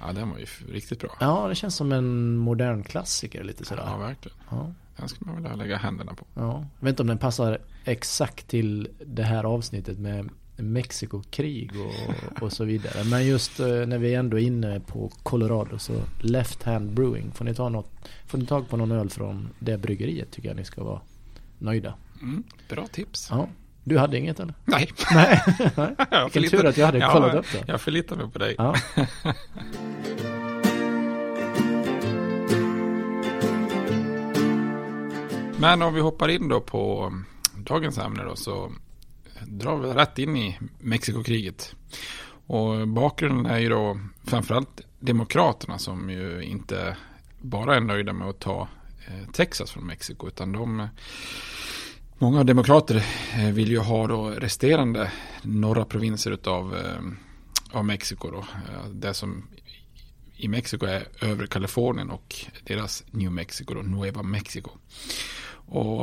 Ja, 0.00 0.12
den 0.12 0.30
var 0.30 0.38
ju 0.38 0.46
riktigt 0.68 1.00
bra. 1.00 1.16
Ja, 1.20 1.48
det 1.48 1.54
känns 1.54 1.76
som 1.76 1.92
en 1.92 2.36
modern 2.36 2.82
klassiker 2.82 3.44
lite 3.44 3.64
sådär. 3.64 3.84
Ja, 3.86 3.96
verkligen. 3.96 4.38
Ja. 4.50 4.72
Den 4.96 5.08
ska 5.08 5.24
man 5.24 5.36
vilja 5.36 5.54
lägga 5.54 5.76
händerna 5.76 6.14
på. 6.14 6.26
Ja. 6.34 6.66
Jag 6.78 6.84
vet 6.84 6.92
inte 6.92 7.02
om 7.02 7.06
den 7.06 7.18
passar 7.18 7.58
exakt 7.84 8.48
till 8.48 8.88
det 9.06 9.22
här 9.22 9.44
avsnittet 9.44 9.98
med 9.98 10.30
Mexikokrig 10.56 11.70
och, 11.80 12.42
och 12.42 12.52
så 12.52 12.64
vidare. 12.64 13.04
Men 13.04 13.26
just 13.26 13.60
eh, 13.60 13.66
när 13.66 13.98
vi 13.98 14.14
ändå 14.14 14.38
är 14.38 14.42
inne 14.42 14.80
på 14.80 15.10
Colorado 15.22 15.78
så 15.78 16.00
Left 16.20 16.62
Hand 16.62 16.90
Brewing. 16.90 17.32
Får 17.32 17.44
ni, 17.44 17.54
ta 17.54 17.68
något, 17.68 17.90
får 18.26 18.38
ni 18.38 18.46
tag 18.46 18.68
på 18.68 18.76
någon 18.76 18.92
öl 18.92 19.10
från 19.10 19.48
det 19.58 19.78
bryggeriet 19.78 20.30
tycker 20.30 20.48
jag 20.48 20.56
ni 20.56 20.64
ska 20.64 20.84
vara 20.84 21.00
nöjda. 21.58 21.94
Mm, 22.22 22.42
bra 22.68 22.86
tips. 22.86 23.28
Ja. 23.30 23.48
Du 23.88 23.98
hade 23.98 24.18
inget 24.18 24.40
eller? 24.40 24.54
Nej. 24.64 24.92
Nej. 25.10 25.42
Vilken 25.46 26.30
förlitar- 26.30 26.56
tur 26.58 26.66
att 26.66 26.76
jag 26.76 26.86
hade 26.86 26.98
ja, 26.98 27.12
kollat 27.12 27.34
upp 27.34 27.46
det. 27.52 27.64
Jag 27.66 27.80
förlitar 27.80 28.16
mig 28.16 28.30
på 28.30 28.38
dig. 28.38 28.54
Ja. 28.58 28.74
Men 35.58 35.82
om 35.82 35.94
vi 35.94 36.00
hoppar 36.00 36.28
in 36.28 36.48
då 36.48 36.60
på 36.60 37.12
dagens 37.56 37.98
ämne 37.98 38.24
då 38.24 38.36
så 38.36 38.72
drar 39.46 39.76
vi 39.76 39.88
rätt 39.88 40.18
in 40.18 40.36
i 40.36 40.58
Mexikokriget. 40.78 41.74
Och 42.46 42.88
bakgrunden 42.88 43.46
är 43.46 43.58
ju 43.58 43.68
då 43.68 43.98
framförallt 44.24 44.80
Demokraterna 45.00 45.78
som 45.78 46.10
ju 46.10 46.42
inte 46.42 46.96
bara 47.40 47.76
är 47.76 47.80
nöjda 47.80 48.12
med 48.12 48.28
att 48.28 48.40
ta 48.40 48.68
eh, 49.06 49.30
Texas 49.32 49.70
från 49.70 49.86
Mexiko 49.86 50.28
utan 50.28 50.52
de 50.52 50.88
Många 52.18 52.44
demokrater 52.44 53.04
eh, 53.38 53.52
vill 53.52 53.70
ju 53.70 53.78
ha 53.78 54.06
då 54.06 54.30
resterande 54.30 55.12
norra 55.42 55.84
provinser 55.84 56.30
utav 56.30 56.76
eh, 56.76 57.78
av 57.78 57.84
Mexiko 57.84 58.30
då. 58.30 58.38
Eh, 58.38 58.90
det 58.92 59.14
som 59.14 59.48
i 60.36 60.48
Mexiko 60.48 60.86
är 60.86 61.08
övre 61.20 61.46
Kalifornien 61.46 62.10
och 62.10 62.34
deras 62.64 63.04
New 63.10 63.32
Mexico 63.32 63.74
då, 63.74 63.82
Nueva 63.82 64.22
Mexico. 64.22 64.70
Och, 65.68 66.02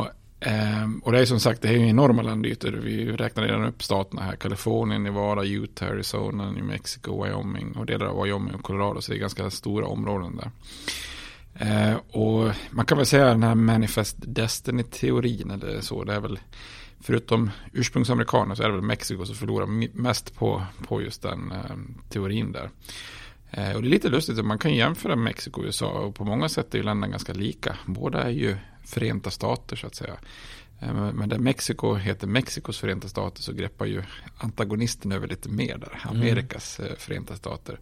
och 1.03 1.11
det 1.11 1.19
är 1.19 1.25
som 1.25 1.39
sagt, 1.39 1.61
det 1.61 1.67
är 1.67 1.73
ju 1.73 1.89
enorma 1.89 2.21
landytor. 2.21 2.71
Vi 2.71 3.11
räknar 3.11 3.43
redan 3.43 3.65
upp 3.65 3.83
staterna 3.83 4.21
här. 4.21 4.35
Kalifornien, 4.35 5.03
Nevada, 5.03 5.43
Utah, 5.43 5.89
Arizona, 5.89 6.51
New 6.51 6.63
Mexico, 6.63 7.23
Wyoming 7.23 7.75
och 7.77 7.85
delar 7.85 8.05
av 8.05 8.23
Wyoming 8.23 8.55
och 8.55 8.63
Colorado. 8.63 9.01
Så 9.01 9.11
det 9.11 9.17
är 9.17 9.19
ganska 9.19 9.49
stora 9.49 9.85
områden 9.85 10.35
där. 10.35 10.51
Eh, 11.55 11.95
och 12.11 12.51
man 12.71 12.85
kan 12.85 12.97
väl 12.97 13.05
säga 13.07 13.25
den 13.25 13.43
här 13.43 13.55
Manifest 13.55 14.17
Destiny-teorin 14.19 15.51
eller 15.51 15.81
så. 15.81 16.03
Det 16.03 16.13
är 16.13 16.19
väl, 16.19 16.39
förutom 16.99 17.51
ursprungsamerikaner 17.73 18.55
så 18.55 18.63
är 18.63 18.67
det 18.67 18.73
väl 18.73 18.81
Mexiko 18.81 19.25
som 19.25 19.35
förlorar 19.35 19.65
mest 20.01 20.35
på, 20.35 20.63
på 20.87 21.01
just 21.01 21.21
den 21.21 21.51
eh, 21.51 21.75
teorin 22.09 22.51
där. 22.51 22.69
Eh, 23.51 23.75
och 23.75 23.81
det 23.81 23.87
är 23.87 23.89
lite 23.89 24.09
lustigt 24.09 24.39
att 24.39 24.45
man 24.45 24.59
kan 24.59 24.73
jämföra 24.75 25.15
Mexiko 25.15 25.61
och 25.61 25.65
USA 25.65 25.89
och 25.89 26.15
på 26.15 26.23
många 26.23 26.49
sätt 26.49 26.73
är 26.73 26.77
ju 26.77 26.83
länderna 26.83 27.11
ganska 27.11 27.33
lika. 27.33 27.77
Båda 27.85 28.23
är 28.23 28.29
ju 28.29 28.57
förenta 28.85 29.31
stater 29.31 29.75
så 29.75 29.87
att 29.87 29.95
säga. 29.95 30.15
Eh, 30.79 30.93
Men 30.93 31.29
där 31.29 31.37
Mexiko 31.37 31.93
heter 31.95 32.27
Mexikos 32.27 32.79
förenta 32.79 33.07
stater 33.07 33.41
så 33.41 33.53
greppar 33.53 33.85
ju 33.85 34.03
antagonisten 34.37 35.11
över 35.11 35.27
lite 35.27 35.49
mer 35.49 35.77
där. 35.77 35.99
Amerikas 36.03 36.79
eh, 36.79 36.95
förenta 36.97 37.35
stater. 37.35 37.79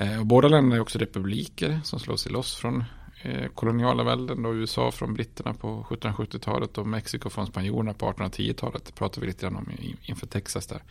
Eh, 0.00 0.20
Och 0.20 0.26
båda 0.26 0.48
länderna 0.48 0.76
är 0.76 0.80
också 0.80 0.98
republiker 0.98 1.80
som 1.84 2.00
slår 2.00 2.16
sig 2.16 2.32
loss 2.32 2.56
från 2.56 2.84
eh, 3.22 3.48
koloniala 3.54 4.04
välden. 4.04 4.42
Då 4.42 4.54
USA 4.54 4.90
från 4.90 5.14
britterna 5.14 5.54
på 5.54 5.86
1770-talet 5.90 6.78
och 6.78 6.86
Mexiko 6.86 7.30
från 7.30 7.46
spanjorerna 7.46 7.94
på 7.94 8.12
1810-talet. 8.12 8.84
Det 8.84 8.92
pratar 8.92 9.20
vi 9.20 9.26
lite 9.26 9.42
grann 9.42 9.56
om 9.56 9.68
inför 10.02 10.26
Texas 10.26 10.66
där. 10.66 10.82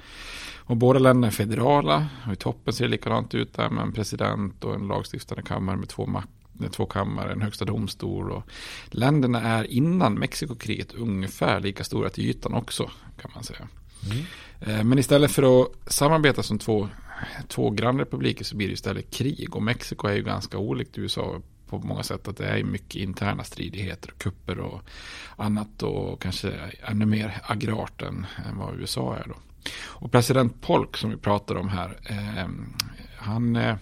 Och 0.57 0.77
båda 0.77 0.99
länderna 0.99 1.27
är 1.27 1.31
federala. 1.31 2.07
Och 2.27 2.33
i 2.33 2.35
toppen 2.35 2.73
ser 2.73 2.85
det 2.85 2.91
likadant 2.91 3.35
ut 3.35 3.53
där 3.53 3.69
med 3.69 3.83
en 3.83 3.93
president 3.93 4.63
och 4.63 4.75
en 4.75 4.87
lagstiftande 4.87 5.43
kammare 5.43 5.77
med 5.77 5.89
två 5.89 6.05
makt 6.05 6.29
två 6.71 6.85
kammare, 6.85 7.31
en 7.31 7.41
högsta 7.41 7.65
domstol 7.65 8.31
och 8.31 8.43
länderna 8.89 9.41
är 9.41 9.63
innan 9.63 10.13
Mexikokriget 10.13 10.93
ungefär 10.93 11.59
lika 11.59 11.83
stora 11.83 12.09
till 12.09 12.25
ytan 12.29 12.53
också 12.53 12.89
kan 13.21 13.31
man 13.35 13.43
säga. 13.43 13.67
Eh, 14.59 14.83
Men 14.83 14.99
istället 14.99 15.31
för 15.31 15.61
att 15.61 15.71
samarbeta 15.87 16.43
som 16.43 16.59
två, 16.59 16.89
två 17.47 17.69
grannrepubliker 17.69 18.45
så 18.45 18.55
blir 18.55 18.67
det 18.67 18.73
istället 18.73 19.11
krig 19.11 19.55
och 19.55 19.63
Mexiko 19.63 20.07
är 20.07 20.15
ju 20.15 20.23
ganska 20.23 20.57
olikt 20.57 20.97
USA 20.97 21.41
på 21.67 21.79
många 21.79 22.03
sätt 22.03 22.27
att 22.27 22.37
det 22.37 22.45
är 22.45 22.63
mycket 22.63 22.95
interna 22.95 23.43
stridigheter, 23.43 24.11
och 24.11 24.17
kupper 24.17 24.59
och 24.59 24.81
annat 25.35 25.83
och 25.83 26.21
kanske 26.21 26.53
ännu 26.81 27.05
mer 27.05 27.41
agrart 27.43 28.01
än, 28.01 28.25
än 28.49 28.57
vad 28.57 28.79
USA 28.79 29.15
är 29.15 29.27
då. 29.27 29.35
Och 29.85 30.11
president 30.11 30.61
Polk 30.61 30.97
som 30.97 31.09
vi 31.09 31.17
pratar 31.17 31.55
om 31.55 31.69
här, 31.69 31.97
eh, 32.03 32.47
han, 33.17 33.55
eh, 33.55 33.75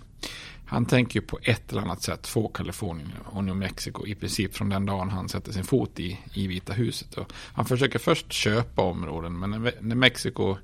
han 0.65 0.85
tänker 0.85 1.19
ju 1.19 1.25
på 1.25 1.39
ett 1.41 1.71
eller 1.71 1.81
annat 1.81 2.01
sätt 2.01 2.27
få 2.27 2.47
Kalifornien 2.47 3.11
och 3.25 3.43
New 3.43 3.55
Mexico 3.55 4.07
i 4.07 4.15
princip 4.15 4.55
från 4.55 4.69
den 4.69 4.85
dagen 4.85 5.09
han 5.09 5.29
sätter 5.29 5.51
sin 5.51 5.63
fot 5.63 5.99
i, 5.99 6.19
i 6.33 6.47
Vita 6.47 6.73
huset. 6.73 7.13
Och 7.13 7.33
han 7.53 7.65
försöker 7.65 7.99
först 7.99 8.31
köpa 8.31 8.81
områden 8.81 9.39
men 9.39 9.51
när, 9.51 9.73
när 9.79 9.95
Mexiko 9.95 10.57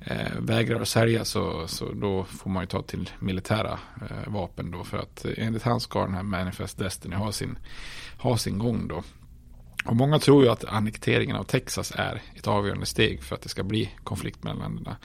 eh, 0.00 0.38
vägrar 0.38 0.80
att 0.80 0.88
sälja 0.88 1.24
så, 1.24 1.68
så 1.68 1.92
då 1.92 2.24
får 2.24 2.50
man 2.50 2.62
ju 2.62 2.66
ta 2.66 2.82
till 2.82 3.10
militära 3.18 3.78
eh, 4.10 4.32
vapen 4.32 4.70
då 4.70 4.84
för 4.84 4.98
att 4.98 5.26
enligt 5.36 5.62
han 5.62 5.80
ska 5.80 6.04
den 6.04 6.14
här 6.14 6.22
Manifest 6.22 6.78
Destiny 6.78 7.16
ha 7.16 7.32
sin, 7.32 7.58
ha 8.18 8.36
sin 8.36 8.58
gång 8.58 8.88
då. 8.88 9.02
Och 9.84 9.96
många 9.96 10.18
tror 10.18 10.44
ju 10.44 10.50
att 10.50 10.64
annekteringen 10.64 11.36
av 11.36 11.44
Texas 11.44 11.92
är 11.96 12.22
ett 12.34 12.46
avgörande 12.46 12.86
steg 12.86 13.22
för 13.22 13.34
att 13.34 13.42
det 13.42 13.48
ska 13.48 13.62
bli 13.62 13.90
konflikt 14.04 14.44
mellan 14.44 14.58
länderna. 14.58 14.96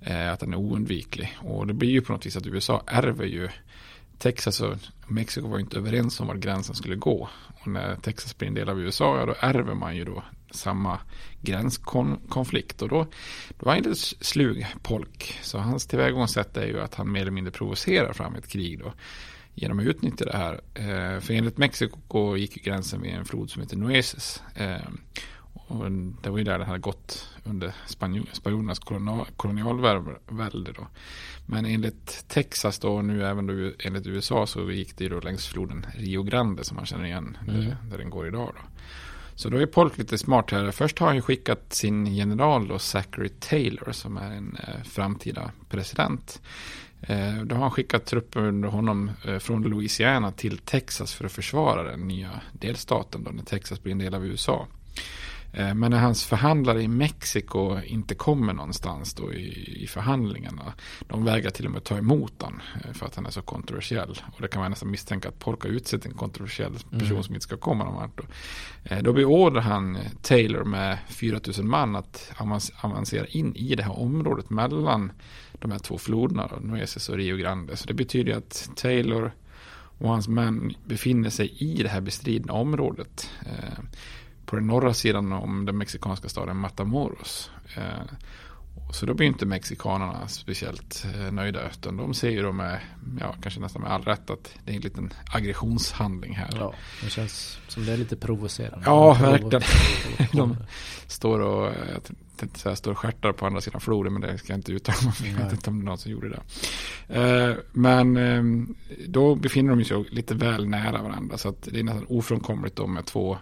Eh, 0.00 0.32
att 0.32 0.40
den 0.40 0.52
är 0.52 0.58
oundviklig. 0.58 1.38
Och 1.40 1.66
det 1.66 1.74
blir 1.74 1.90
ju 1.90 2.00
på 2.00 2.12
något 2.12 2.26
vis 2.26 2.36
att 2.36 2.46
USA 2.46 2.82
ärver 2.86 3.24
ju 3.24 3.48
Texas 4.18 4.60
och 4.60 4.76
Mexiko 5.06 5.48
var 5.48 5.58
ju 5.58 5.64
inte 5.64 5.78
överens 5.78 6.20
om 6.20 6.26
var 6.26 6.34
gränsen 6.34 6.74
skulle 6.74 6.96
gå. 6.96 7.28
Och 7.60 7.66
när 7.66 7.96
Texas 7.96 8.38
blir 8.38 8.48
en 8.48 8.54
del 8.54 8.68
av 8.68 8.80
USA, 8.80 9.18
ja 9.18 9.26
då 9.26 9.34
ärver 9.40 9.74
man 9.74 9.96
ju 9.96 10.04
då 10.04 10.22
samma 10.56 10.98
gränskonflikt. 11.42 12.82
Och 12.82 12.88
då, 12.88 13.06
då 13.58 13.66
var 13.66 13.72
han 13.72 13.82
lite 13.82 13.94
slug 14.24 14.66
polk. 14.82 15.38
Så 15.42 15.58
hans 15.58 15.86
tillvägagångssätt 15.86 16.56
är 16.56 16.66
ju 16.66 16.80
att 16.80 16.94
han 16.94 17.12
mer 17.12 17.20
eller 17.20 17.30
mindre 17.30 17.52
provocerar 17.52 18.12
fram 18.12 18.34
ett 18.34 18.48
krig 18.48 18.78
då. 18.78 18.92
Genom 19.54 19.78
att 19.78 19.84
utnyttja 19.84 20.24
det 20.24 20.36
här. 20.36 20.60
Eh, 20.74 21.20
för 21.20 21.34
enligt 21.34 21.58
Mexiko 21.58 22.36
gick 22.36 22.64
gränsen 22.64 23.02
vid 23.02 23.14
en 23.14 23.24
flod 23.24 23.50
som 23.50 23.62
heter 23.62 23.76
Nueces. 23.76 24.42
Eh, 24.54 24.76
och 25.68 25.90
det 26.22 26.30
var 26.30 26.38
ju 26.38 26.44
där 26.44 26.58
det 26.58 26.64
hade 26.64 26.78
gått 26.78 27.28
under 27.44 27.74
spanjo- 27.88 28.26
spanjorernas 28.32 28.78
kolonial, 28.78 29.26
kolonialvälde 29.36 30.72
då. 30.72 30.86
Men 31.46 31.66
enligt 31.66 32.24
Texas 32.28 32.78
då 32.78 32.94
och 32.96 33.04
nu 33.04 33.26
även 33.26 33.46
då 33.46 33.72
enligt 33.78 34.06
USA 34.06 34.46
så 34.46 34.70
gick 34.70 34.96
det 34.96 35.04
ju 35.04 35.10
då 35.10 35.20
längs 35.20 35.46
floden 35.46 35.86
Rio 35.94 36.22
Grande 36.22 36.64
som 36.64 36.76
man 36.76 36.86
känner 36.86 37.04
igen 37.04 37.36
Mm. 37.48 37.60
där, 37.60 37.76
där 37.90 37.98
den 37.98 38.10
går 38.10 38.28
idag 38.28 38.52
då. 38.54 38.60
Så 39.36 39.48
då 39.48 39.58
är 39.58 39.66
Polk 39.66 39.98
lite 39.98 40.18
smart 40.18 40.50
här. 40.50 40.70
Först 40.70 40.98
har 40.98 41.06
han 41.06 41.16
ju 41.16 41.22
skickat 41.22 41.72
sin 41.72 42.06
general 42.06 42.68
då, 42.68 42.78
Zachary 42.78 43.28
Taylor 43.28 43.92
som 43.92 44.16
är 44.16 44.30
en 44.30 44.56
eh, 44.68 44.84
framtida 44.84 45.50
president. 45.68 46.40
Eh, 47.00 47.42
då 47.44 47.54
har 47.54 47.62
han 47.62 47.70
skickat 47.70 48.06
trupper 48.06 48.40
under 48.40 48.68
honom 48.68 49.10
eh, 49.24 49.38
från 49.38 49.62
Louisiana 49.62 50.32
till 50.32 50.58
Texas 50.58 51.14
för 51.14 51.24
att 51.24 51.32
försvara 51.32 51.82
den 51.82 52.08
nya 52.08 52.30
delstaten 52.52 53.24
då 53.24 53.30
när 53.30 53.42
Texas 53.42 53.82
blir 53.82 53.92
en 53.92 53.98
del 53.98 54.14
av 54.14 54.26
USA. 54.26 54.66
Eh, 55.52 55.74
Men 55.74 55.90
när 55.90 55.98
hans 55.98 56.24
förhandlare 56.24 56.82
i 56.82 56.88
Mexiko 56.88 57.80
inte 57.84 58.14
kommer 58.14 58.52
någonstans 58.52 59.14
då 59.14 59.32
i, 59.34 59.82
i 59.82 59.86
förhandlingarna. 59.86 60.72
De 61.08 61.24
vägrar 61.24 61.50
till 61.50 61.66
och 61.66 61.72
med 61.72 61.84
ta 61.84 61.98
emot 61.98 62.32
han 62.42 62.62
eh, 62.84 62.92
för 62.92 63.06
att 63.06 63.16
han 63.16 63.26
är 63.26 63.30
så 63.30 63.42
kontroversiell. 63.42 64.20
Och 64.34 64.42
det 64.42 64.48
kan 64.48 64.62
man 64.62 64.70
nästan 64.70 64.90
misstänka 64.90 65.28
att 65.28 65.38
Polk 65.38 65.62
har 65.62 65.70
utsett 65.70 66.06
en 66.06 66.12
kontroversiell 66.14 66.72
person 66.72 67.10
Mm. 67.10 67.22
som 67.22 67.34
inte 67.34 67.44
ska 67.44 67.56
komma 67.56 67.84
någon 67.84 67.94
vart. 67.94 68.16
Då. 68.18 68.24
Eh, 68.84 69.02
Då 69.02 69.12
beordrar 69.12 69.60
han 69.60 69.98
Taylor 70.22 70.64
med 70.64 70.98
4000 71.08 71.68
man 71.68 71.96
att 71.96 72.32
avancera 72.82 73.26
in 73.26 73.56
i 73.56 73.74
det 73.74 73.82
här 73.82 73.98
området 73.98 74.50
mellan 74.50 75.12
de 75.60 75.70
här 75.72 75.78
två 75.78 75.98
floderna, 75.98 76.50
Nueces 76.60 77.08
och 77.08 77.16
Rio 77.16 77.36
Grande. 77.36 77.76
Så 77.76 77.86
det 77.86 77.94
betyder 77.94 78.36
att 78.36 78.70
Taylor 78.76 79.32
och 79.98 80.08
hans 80.08 80.28
män 80.28 80.74
befinner 80.84 81.30
sig 81.30 81.54
i 81.58 81.82
det 81.82 81.88
här 81.88 82.00
bestridna 82.00 82.52
området. 82.52 83.30
På 84.46 84.56
den 84.56 84.66
norra 84.66 84.94
sidan 84.94 85.32
om 85.32 85.64
den 85.64 85.78
mexikanska 85.78 86.28
staden 86.28 86.56
Matamoros. 86.56 87.50
Eh, 87.76 87.82
så 88.92 89.06
då 89.06 89.14
blir 89.14 89.26
inte 89.26 89.46
mexikanerna 89.46 90.28
speciellt 90.28 91.06
eh, 91.14 91.32
nöjda 91.32 91.70
utan 91.70 91.96
de 91.96 92.14
ser 92.14 92.30
ju 92.30 92.42
då 92.42 92.52
med, 92.52 92.80
ja 93.20 93.34
kanske 93.42 93.60
nästan 93.60 93.82
med 93.82 93.92
all 93.92 94.02
rätt 94.02 94.30
att 94.30 94.54
det 94.64 94.72
är 94.72 94.76
en 94.76 94.82
liten 94.82 95.12
aggressionshandling 95.30 96.34
här. 96.34 96.48
Ja, 96.58 96.74
det 97.04 97.10
känns 97.10 97.58
som 97.68 97.86
det 97.86 97.92
är 97.92 97.96
lite 97.96 98.16
provocerande. 98.16 98.82
Ja, 98.86 99.14
verkligen. 99.14 99.62
De 100.32 100.56
står 101.06 101.40
och, 101.40 101.66
jag 101.66 102.02
tänkte 102.36 102.60
säga 102.60 102.76
står 102.76 102.90
och 102.90 102.98
stjärtar 102.98 103.32
på 103.32 103.46
andra 103.46 103.60
sidan 103.60 103.80
floden 103.80 104.12
men 104.12 104.22
det 104.22 104.38
ska 104.38 104.52
jag 104.52 104.58
inte 104.58 104.72
uttala 104.72 104.98
mig 105.04 105.12
för. 105.12 105.26
Jag 105.26 105.44
vet 105.44 105.52
inte 105.52 105.70
om 105.70 105.78
det 105.78 105.84
är 105.84 105.86
någon 105.86 105.98
som 105.98 106.12
gjorde 106.12 106.28
det. 106.28 106.40
Eh, 107.08 107.56
Men 107.72 108.16
eh, 108.16 108.66
då 109.06 109.34
befinner 109.34 109.76
de 109.76 109.84
sig 109.84 110.04
lite 110.10 110.34
väl 110.34 110.68
nära 110.68 111.02
varandra 111.02 111.38
så 111.38 111.48
att 111.48 111.62
det 111.62 111.78
är 111.78 111.84
nästan 111.84 112.06
ofrånkomligt 112.08 112.76
då 112.76 112.86
med 112.86 113.06
två 113.06 113.38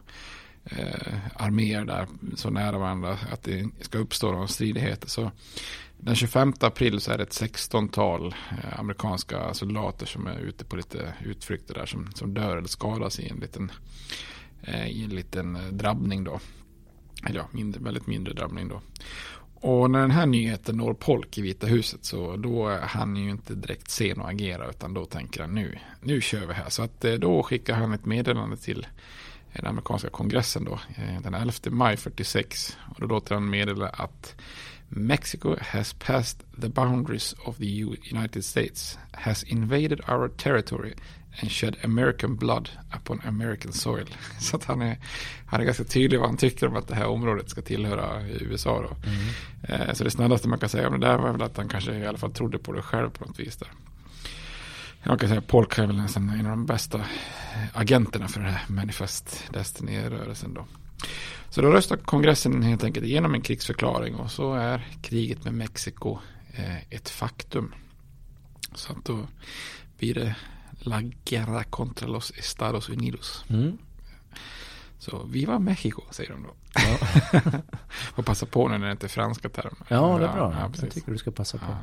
eh, 0.65 1.19
arméer 1.35 1.85
där 1.85 2.07
så 2.37 2.51
nära 2.51 2.79
varandra 2.79 3.19
att 3.33 3.43
det 3.43 3.69
ska 3.81 3.99
uppstå 3.99 4.33
några 4.33 4.49
stridigheter. 4.49 5.09
Så 5.09 5.31
den 5.99 6.15
25 6.15 6.53
april 6.61 7.01
så 7.01 7.13
är 7.13 7.19
det 7.19 7.23
ett 7.23 7.41
16-tal 7.41 8.35
eh, 8.51 8.81
amerikanska 8.81 9.55
soldater 9.55 10.07
som 10.07 10.27
är 10.27 10.39
ute 10.39 10.65
på 10.65 10.77
lite 10.77 11.15
utflykter 11.25 11.75
där 11.75 11.87
som, 11.87 12.13
som 12.15 12.35
dör 12.35 12.57
eller 12.57 12.69
skadas 12.69 13.21
i 13.21 13.29
en 13.29 13.37
liten, 13.37 13.73
eh, 14.63 14.87
i 14.89 15.05
en 15.05 15.11
liten 15.11 15.57
eh, 15.57 15.63
drabbning 15.63 16.25
då. 16.25 16.41
Eller 17.27 17.39
ja, 17.39 17.49
mindre, 17.51 17.81
väldigt 17.81 18.07
mindre 18.07 18.35
drabbning 18.35 18.69
då. 18.69 18.81
Och 19.55 19.91
när 19.91 20.01
den 20.01 20.11
här 20.11 20.27
nyheten 20.27 20.77
når 20.77 20.95
Polk 20.95 21.39
i 21.39 21.43
Vita 21.43 21.67
huset 21.67 22.05
så 22.05 22.37
då 22.37 22.69
är 22.69 22.81
han 22.81 23.17
ju 23.17 23.31
inte 23.31 23.55
direkt 23.55 23.91
sen 23.91 24.21
och 24.21 24.31
agera 24.31 24.71
utan 24.71 24.95
då 24.95 25.05
tänker 25.05 25.41
han 25.41 25.55
nu, 25.55 25.79
nu 26.01 26.21
kör 26.21 26.47
vi 26.47 26.55
här. 26.55 26.69
Så 26.69 26.83
att 26.83 27.05
eh, 27.05 27.13
då 27.13 27.43
skickar 27.43 27.75
han 27.75 27.93
ett 27.93 28.05
meddelande 28.05 28.57
till 28.57 28.87
den 29.55 29.67
amerikanska 29.67 30.11
kongressen 30.11 30.65
då, 30.65 30.81
eh, 30.97 31.21
den 31.23 31.35
11 31.35 31.53
maj 31.71 31.97
46. 31.97 32.77
Och 32.95 33.01
då 33.01 33.07
låter 33.07 33.35
han 33.35 33.51
meddela 33.51 33.89
att 33.89 34.35
Mexico 34.89 35.57
has 35.61 35.93
passed 35.93 36.41
the 36.61 36.69
boundaries 36.69 37.35
of 37.45 37.57
the 37.57 37.85
United 38.13 38.45
States, 38.45 38.99
has 39.13 39.45
invaded 39.45 40.01
our 40.09 40.29
territory 40.29 40.95
and 41.43 41.51
shed 41.51 41.77
American 41.85 42.37
blood 42.37 42.71
upon 42.97 43.21
American 43.25 43.73
soil. 43.73 44.17
Så 44.41 44.57
att 44.57 44.65
han 44.65 44.83
är, 44.83 44.99
han 45.47 45.61
är 45.61 45.65
ganska 45.65 45.85
tydlig 45.85 46.19
vad 46.19 46.29
han 46.29 46.37
tycker 46.37 46.67
om 46.67 46.77
att 46.77 46.89
det 46.89 46.95
här 46.95 47.07
området 47.07 47.51
ska 47.51 47.63
tillhöra 47.63 48.29
USA. 48.29 48.83
Då. 48.83 48.97
Mm. 49.09 49.95
Så 49.95 50.05
det 50.05 50.11
snällaste 50.11 50.49
man 50.49 50.59
kan 50.59 50.69
säga 50.69 50.89
om 50.89 51.01
det 51.01 51.07
där 51.07 51.19
var 51.19 51.33
väl 51.33 51.43
att 51.43 51.57
han 51.57 51.69
kanske 51.69 51.95
i 51.95 52.07
alla 52.07 52.19
fall 52.19 52.33
trodde 52.33 52.59
på 52.59 52.73
det 52.73 52.83
själv 52.83 53.11
på 53.11 53.25
något 53.25 53.41
vis. 53.41 53.57
Där. 53.57 53.69
Jag 55.05 55.21
kan 55.21 55.29
säga 55.29 55.39
att 55.39 55.47
Polk 55.47 55.79
är 55.79 55.87
väl 55.87 55.97
nästan 55.97 56.29
en 56.29 56.47
av 56.47 56.51
de 56.51 56.67
bästa 56.67 57.01
agenterna 57.73 58.29
för 58.29 58.41
det 58.41 58.51
här 58.51 58.65
Manifest 58.69 59.45
Destiny-rörelsen 59.53 60.55
då. 60.55 60.67
Så 61.51 61.63
då 61.63 61.71
röstar 61.71 61.97
kongressen 61.97 62.63
helt 62.63 62.85
enkelt 62.85 63.07
igenom 63.07 63.35
en 63.35 63.41
krigsförklaring 63.41 64.15
och 64.15 64.31
så 64.31 64.55
är 64.55 64.89
kriget 65.03 65.45
med 65.45 65.55
Mexiko 65.55 66.19
eh, 66.53 66.77
ett 66.91 67.09
faktum. 67.09 67.75
Så 68.75 68.93
att 68.93 69.05
då 69.05 69.27
blir 69.99 70.15
det 70.15 70.35
La 70.81 71.03
Guerra 71.25 71.65
contra 71.65 72.07
los 72.07 72.33
Estados 72.37 72.89
Unidos. 72.89 73.45
Mm. 73.49 73.79
Så 74.99 75.25
Viva 75.25 75.59
Mexico 75.59 76.03
säger 76.11 76.31
de 76.31 76.43
då. 76.43 76.55
Ja. 76.75 76.99
Får 77.89 78.23
passa 78.23 78.47
på 78.47 78.69
när 78.69 78.79
det 78.79 78.93
inte 78.93 79.07
är 79.07 79.09
franska 79.09 79.49
termer. 79.49 79.87
Ja, 79.89 80.19
det 80.19 80.27
är 80.27 80.33
bra. 80.33 80.55
Ja, 80.61 80.71
jag 80.81 80.91
tycker 80.91 81.13
du 81.13 81.19
ska 81.19 81.31
passa 81.31 81.59
på. 81.59 81.65
Ja. 81.69 81.79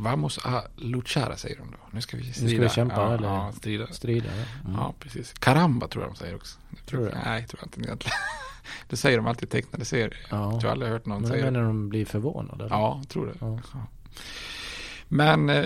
Vamos 0.00 0.38
a 0.44 0.62
luchara 0.76 1.36
säger 1.36 1.56
de 1.56 1.70
då. 1.70 1.78
Nu 1.90 2.00
ska 2.00 2.16
vi 2.16 2.32
strida. 2.32 2.46
Nu 2.46 2.54
ska 2.54 2.62
vi 2.62 2.68
kämpa 2.68 2.94
ja, 2.94 3.14
eller 3.14 3.28
ja, 3.28 3.52
strida. 3.52 3.86
strida 3.86 4.26
ja. 4.26 4.44
Mm. 4.64 4.80
ja, 4.80 4.94
precis. 4.98 5.32
Caramba 5.32 5.88
tror 5.88 6.04
jag 6.04 6.12
de 6.12 6.16
säger 6.16 6.34
också. 6.34 6.58
Tror 6.86 7.00
du? 7.00 7.12
Nej, 7.24 7.46
tror 7.46 7.60
jag 7.60 7.66
inte 7.66 7.80
egentligen. 7.80 8.16
Det 8.88 8.96
säger 8.96 9.16
de 9.16 9.26
alltid 9.26 9.48
i 9.48 9.50
tecknade 9.50 9.84
serier. 9.84 10.26
Ja. 10.30 10.52
Jag 10.52 10.60
tror 10.60 10.70
aldrig 10.70 10.92
hört 10.92 11.06
någon 11.06 11.20
men, 11.20 11.30
säga 11.30 11.44
det. 11.44 11.50
Men 11.50 11.60
när 11.60 11.66
de 11.66 11.88
blir 11.88 12.04
förvånade? 12.06 12.64
Eller? 12.64 12.76
Ja, 12.76 13.02
tror 13.08 13.26
det. 13.26 13.34
Ja. 13.40 13.58
Men 15.08 15.48
eh, 15.48 15.64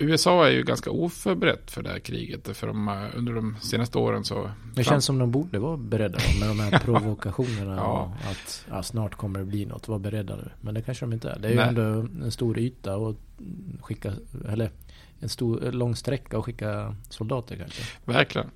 USA 0.00 0.46
är 0.46 0.50
ju 0.50 0.62
ganska 0.62 0.90
oförberett 0.90 1.70
för 1.70 1.82
det 1.82 1.90
här 1.90 1.98
kriget. 1.98 2.56
För 2.56 2.66
de, 2.66 2.88
eh, 2.88 2.94
under 3.14 3.32
de 3.32 3.56
senaste 3.60 3.98
åren 3.98 4.24
så... 4.24 4.50
Det 4.74 4.84
känns 4.84 5.04
som 5.04 5.18
de 5.18 5.30
borde 5.30 5.58
vara 5.58 5.76
beredda 5.76 6.18
med 6.40 6.48
de 6.48 6.60
här 6.60 6.78
provokationerna. 6.84 7.76
ja. 7.76 8.14
att 8.30 8.66
ja, 8.70 8.82
snart 8.82 9.14
kommer 9.14 9.38
det 9.38 9.44
bli 9.44 9.66
något. 9.66 9.88
Var 9.88 9.98
beredda 9.98 10.36
nu. 10.36 10.50
Men 10.60 10.74
det 10.74 10.82
kanske 10.82 11.04
de 11.04 11.12
inte 11.12 11.30
är. 11.30 11.38
Det 11.38 11.48
är 11.48 11.54
Nej. 11.54 11.64
ju 11.64 11.68
ändå 11.68 12.08
en 12.24 12.32
stor 12.32 12.58
yta 12.58 12.96
och 12.96 13.16
skicka, 13.80 14.12
eller 14.48 14.70
en 15.20 15.28
stor, 15.28 15.72
lång 15.72 15.96
sträcka 15.96 16.38
och 16.38 16.44
skicka 16.44 16.96
soldater 17.08 17.56
kanske. 17.56 17.82
Verkligen. 18.04 18.50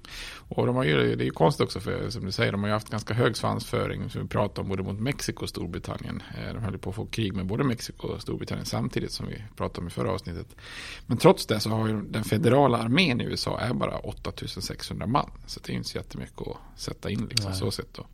Och 0.56 0.66
de 0.66 0.76
har 0.76 0.84
ju, 0.84 1.16
det 1.16 1.24
är 1.24 1.26
ju 1.26 1.30
konstigt 1.30 1.64
också 1.64 1.80
för 1.80 2.10
som 2.10 2.24
du 2.24 2.32
säger, 2.32 2.52
de 2.52 2.60
har 2.62 2.68
ju 2.68 2.72
haft 2.72 2.90
ganska 2.90 3.14
hög 3.14 3.36
svansföring 3.36 4.10
som 4.10 4.22
vi 4.22 4.28
pratar 4.28 4.62
om 4.62 4.68
både 4.68 4.82
mot 4.82 5.00
Mexiko 5.00 5.42
och 5.42 5.48
Storbritannien. 5.48 6.22
Eh, 6.38 6.54
de 6.54 6.62
höll 6.62 6.78
på 6.78 6.90
att 6.90 6.96
få 6.96 7.06
krig 7.06 7.34
med 7.34 7.46
både 7.46 7.64
Mexiko 7.64 8.08
och 8.08 8.22
Storbritannien 8.22 8.66
samtidigt 8.66 9.12
som 9.12 9.26
vi 9.26 9.44
pratade 9.56 9.80
om 9.80 9.86
i 9.86 9.90
förra 9.90 10.12
avsnittet. 10.12 10.46
Men 11.06 11.18
trots 11.18 11.46
det 11.46 11.60
så 11.60 11.70
har 11.70 11.88
ju 11.88 12.02
den 12.02 12.24
federala 12.24 12.78
armén 12.78 13.20
i 13.20 13.24
USA 13.24 13.60
är 13.60 13.74
bara 13.74 13.98
8600 13.98 15.06
man. 15.06 15.30
Så 15.46 15.60
det 15.60 15.68
är 15.68 15.72
ju 15.72 15.78
inte 15.78 15.90
så 15.90 15.98
jättemycket 15.98 16.40
att 16.40 16.80
sätta 16.80 17.10
in 17.10 17.26
liksom 17.30 17.50
Nej. 17.50 17.58
så 17.58 17.70
sett 17.70 17.94
då. 17.94 18.06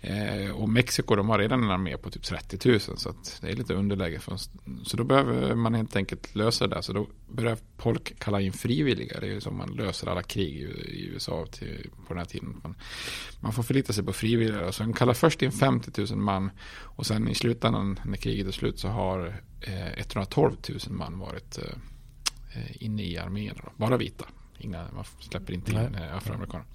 Eh, 0.00 0.50
och 0.50 0.68
Mexiko 0.68 1.16
de 1.16 1.28
har 1.28 1.38
redan 1.38 1.64
en 1.64 1.70
armé 1.70 1.96
på 1.96 2.10
typ 2.10 2.22
30 2.22 2.68
000 2.68 2.80
så 2.80 3.14
det 3.40 3.48
är 3.50 3.56
lite 3.56 3.74
underläge. 3.74 4.18
För, 4.18 4.36
så 4.84 4.96
då 4.96 5.04
behöver 5.04 5.54
man 5.54 5.74
helt 5.74 5.96
enkelt 5.96 6.34
lösa 6.34 6.66
det. 6.66 6.82
Så 6.82 6.92
då 6.92 7.06
börjar 7.28 7.58
folk 7.78 8.18
kalla 8.18 8.40
in 8.40 8.52
frivilliga. 8.52 9.20
Det 9.20 9.26
är 9.26 9.30
ju 9.30 9.40
som 9.40 9.56
man 9.56 9.70
löser 9.70 10.06
alla 10.06 10.22
krig 10.22 10.56
i, 10.56 10.64
i 10.64 11.10
USA 11.12 11.46
till, 11.46 11.79
på 11.82 12.14
den 12.14 12.18
här 12.18 12.24
tiden. 12.24 12.60
Man, 12.62 12.74
man 13.40 13.52
får 13.52 13.62
förlita 13.62 13.92
sig 13.92 14.04
på 14.04 14.12
frivilliga. 14.12 14.72
Så 14.72 14.82
de 14.82 14.92
kallar 14.92 15.14
först 15.14 15.42
in 15.42 15.52
50 15.52 16.00
000 16.00 16.16
man 16.16 16.50
och 16.82 17.06
sen 17.06 17.28
i 17.28 17.34
slutändan 17.34 18.00
när 18.04 18.16
kriget 18.16 18.46
är 18.46 18.52
slut 18.52 18.78
så 18.78 18.88
har 18.88 19.42
eh, 19.60 19.98
112 19.98 20.56
000 20.68 20.78
man 20.88 21.18
varit 21.18 21.58
eh, 21.58 21.64
eh, 22.54 22.82
inne 22.82 23.02
i 23.02 23.18
armén. 23.18 23.54
Bara 23.76 23.96
vita. 23.96 24.24
Inga, 24.60 24.86
man 24.94 25.04
släpper 25.20 25.52
inte 25.52 25.72
in 25.72 25.94
eh, 25.94 26.16
afroamerikaner. 26.16 26.66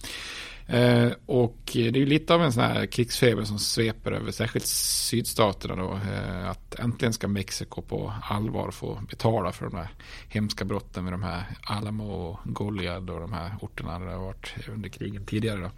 Eh, 0.68 1.12
och 1.26 1.60
det 1.74 1.88
är 1.88 1.98
ju 1.98 2.06
lite 2.06 2.34
av 2.34 2.44
en 2.44 2.54
sån 2.54 2.64
här 2.64 2.86
krigsfeber 2.86 3.44
som 3.44 3.60
sveper 3.60 4.12
över 4.12 4.32
särskilt 4.32 4.66
sydstaterna 4.66 5.76
då. 5.76 5.94
Eh, 5.94 6.50
att 6.50 6.80
äntligen 6.80 7.14
ska 7.14 7.28
Mexiko 7.28 7.82
på 7.82 8.14
allvar 8.24 8.72
få 8.72 9.00
betala 9.10 9.52
för 9.52 9.66
de 9.66 9.76
här 9.76 9.90
hemska 10.30 10.66
brotten 10.66 11.04
med 11.04 11.14
de 11.14 11.24
här 11.24 11.44
Alamo 11.64 12.04
och 12.04 12.40
Goliad 12.44 13.10
och 13.10 13.20
de 13.20 13.34
här 13.34 13.52
orterna 13.62 14.00
där 14.00 14.06
det 14.06 14.12
har 14.12 14.26
varit 14.26 14.54
under 14.70 14.90
krigen 14.90 15.26
tidigare. 15.26 15.62
Då. 15.62 15.72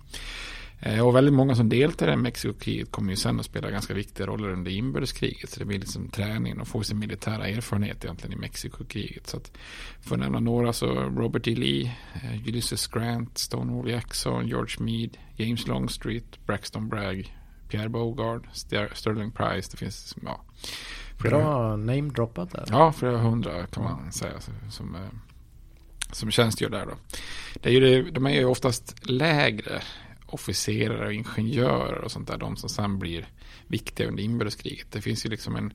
Eh, 0.79 1.07
och 1.07 1.15
väldigt 1.15 1.33
många 1.33 1.55
som 1.55 1.69
deltar 1.69 2.13
i 2.13 2.15
Mexikokriget 2.15 2.91
kommer 2.91 3.09
ju 3.09 3.15
sen 3.15 3.39
att 3.39 3.45
spela 3.45 3.69
ganska 3.69 3.93
viktiga 3.93 4.27
roller 4.27 4.49
under 4.49 4.71
inbördeskriget. 4.71 5.49
Så 5.49 5.59
det 5.59 5.65
blir 5.65 5.79
liksom 5.79 6.09
träning 6.09 6.59
och 6.59 6.67
får 6.67 6.83
sin 6.83 6.99
militära 6.99 7.47
erfarenhet 7.47 8.03
egentligen 8.03 8.33
i 8.33 8.41
Mexikokriget. 8.41 9.27
Så 9.27 9.37
att 9.37 9.51
för 10.01 10.15
att 10.15 10.19
nämna 10.19 10.39
några 10.39 10.73
så 10.73 10.87
Robert 10.95 11.47
E. 11.47 11.55
Lee, 11.55 11.95
eh, 12.13 12.47
Ulysses 12.47 12.87
Grant, 12.87 13.37
Stonewall 13.37 13.89
Jackson, 13.89 14.47
George 14.47 14.75
Meade, 14.79 15.19
James 15.35 15.67
Longstreet, 15.67 16.45
Braxton 16.45 16.89
Bragg, 16.89 17.37
Pierre 17.69 17.89
Bogard, 17.89 18.47
Sterling 18.93 19.31
Price. 19.31 19.69
Det 19.71 19.77
finns, 19.77 20.15
ja. 20.25 20.41
Bra 21.17 21.75
namedroppat 21.75 22.51
där. 22.51 22.65
Ja, 22.69 22.91
flera 22.91 23.17
hundra 23.17 23.67
kan 23.67 23.83
man 23.83 24.11
säga 24.11 24.33
som, 24.69 24.95
eh, 24.95 25.01
som 26.11 26.31
tjänstgör 26.31 26.69
där 26.69 26.85
då. 26.85 26.93
Det 27.53 27.69
är 27.69 27.73
ju 27.73 27.79
det, 27.79 28.11
de 28.11 28.25
är 28.25 28.31
ju 28.31 28.45
oftast 28.45 29.09
lägre 29.09 29.81
officerare 30.27 31.05
och 31.05 31.13
ingenjörer 31.13 32.01
och 32.01 32.11
sånt 32.11 32.27
där. 32.27 32.37
De 32.37 32.55
som 32.55 32.69
sen 32.69 32.99
blir 32.99 33.27
viktiga 33.67 34.07
under 34.07 34.23
inbördeskriget. 34.23 34.91
Det 34.91 35.01
finns 35.01 35.25
ju 35.25 35.29
liksom 35.29 35.55
en 35.55 35.73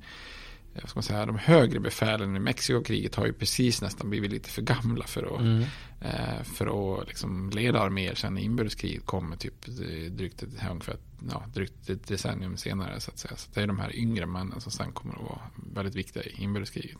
vad 0.80 0.88
ska 0.88 0.98
man 0.98 1.02
säga, 1.02 1.26
de 1.26 1.38
högre 1.38 1.80
befälen 1.80 2.36
i 2.36 2.40
Mexikokriget 2.40 3.14
har 3.14 3.26
ju 3.26 3.32
precis 3.32 3.82
nästan 3.82 4.10
blivit 4.10 4.30
lite 4.30 4.48
för 4.48 4.62
gamla 4.62 5.04
för 5.04 5.34
att, 5.34 5.40
mm. 5.40 5.64
eh, 6.00 6.42
för 6.42 7.00
att 7.00 7.08
liksom 7.08 7.50
leda 7.50 7.80
arméer 7.80 8.14
sen 8.14 8.38
inbördeskriget 8.38 9.06
kommer 9.06 9.36
typ 9.36 9.66
drygt 10.10 10.42
ett, 10.42 10.48
ungefär, 10.70 10.96
ja, 11.30 11.44
drygt 11.54 11.90
ett 11.90 12.08
decennium 12.08 12.56
senare 12.56 13.00
så 13.00 13.10
att 13.10 13.18
säga. 13.18 13.36
Så 13.36 13.50
det 13.54 13.62
är 13.62 13.66
de 13.66 13.78
här 13.78 13.96
yngre 13.96 14.26
männen 14.26 14.60
som 14.60 14.72
sen 14.72 14.92
kommer 14.92 15.14
att 15.14 15.22
vara 15.22 15.40
väldigt 15.74 15.94
viktiga 15.94 16.22
i 16.22 16.42
inbördeskriget. 16.42 16.98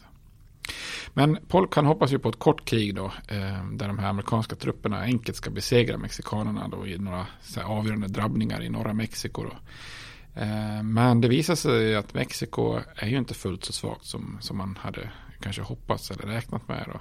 Men 1.14 1.38
Polk 1.48 1.75
han 1.75 1.87
hoppas 1.87 2.12
ju 2.12 2.18
på 2.18 2.29
ett 2.29 2.38
kort 2.38 2.64
krig 2.64 2.94
då, 2.94 3.05
eh, 3.29 3.64
där 3.72 3.88
de 3.88 3.98
här 3.98 4.09
amerikanska 4.09 4.57
trupperna 4.57 5.01
enkelt 5.01 5.37
ska 5.37 5.51
besegra 5.51 5.98
mexikanerna 5.98 6.68
då 6.68 6.87
i 6.87 6.98
några 6.98 7.27
här, 7.57 7.64
avgörande 7.64 8.09
drabbningar 8.09 8.62
i 8.62 8.68
norra 8.68 8.92
Mexiko. 8.92 9.42
Då. 9.42 9.53
Eh, 10.40 10.83
men 10.83 11.20
det 11.20 11.29
visar 11.29 11.55
sig 11.55 11.96
att 11.96 12.14
Mexiko 12.14 12.79
är 12.96 13.09
ju 13.09 13.18
inte 13.18 13.35
fullt 13.35 13.64
så 13.64 13.72
svagt 13.72 14.05
som, 14.05 14.38
som 14.40 14.57
man 14.57 14.79
hade 14.81 15.11
kanske 15.40 15.62
hoppats 15.62 16.11
eller 16.11 16.27
räknat 16.27 16.68
med. 16.68 16.85
Då. 16.92 17.01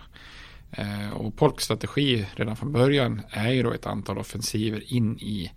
Eh, 0.72 1.10
och 1.10 1.36
Polks 1.36 1.64
strategi 1.64 2.28
redan 2.36 2.56
från 2.56 2.72
början 2.72 3.22
är 3.30 3.50
ju 3.50 3.64
då 3.64 3.72
ett 3.72 3.86
antal 3.86 4.18
offensiver 4.18 4.94
in 4.94 5.20
i 5.20 5.52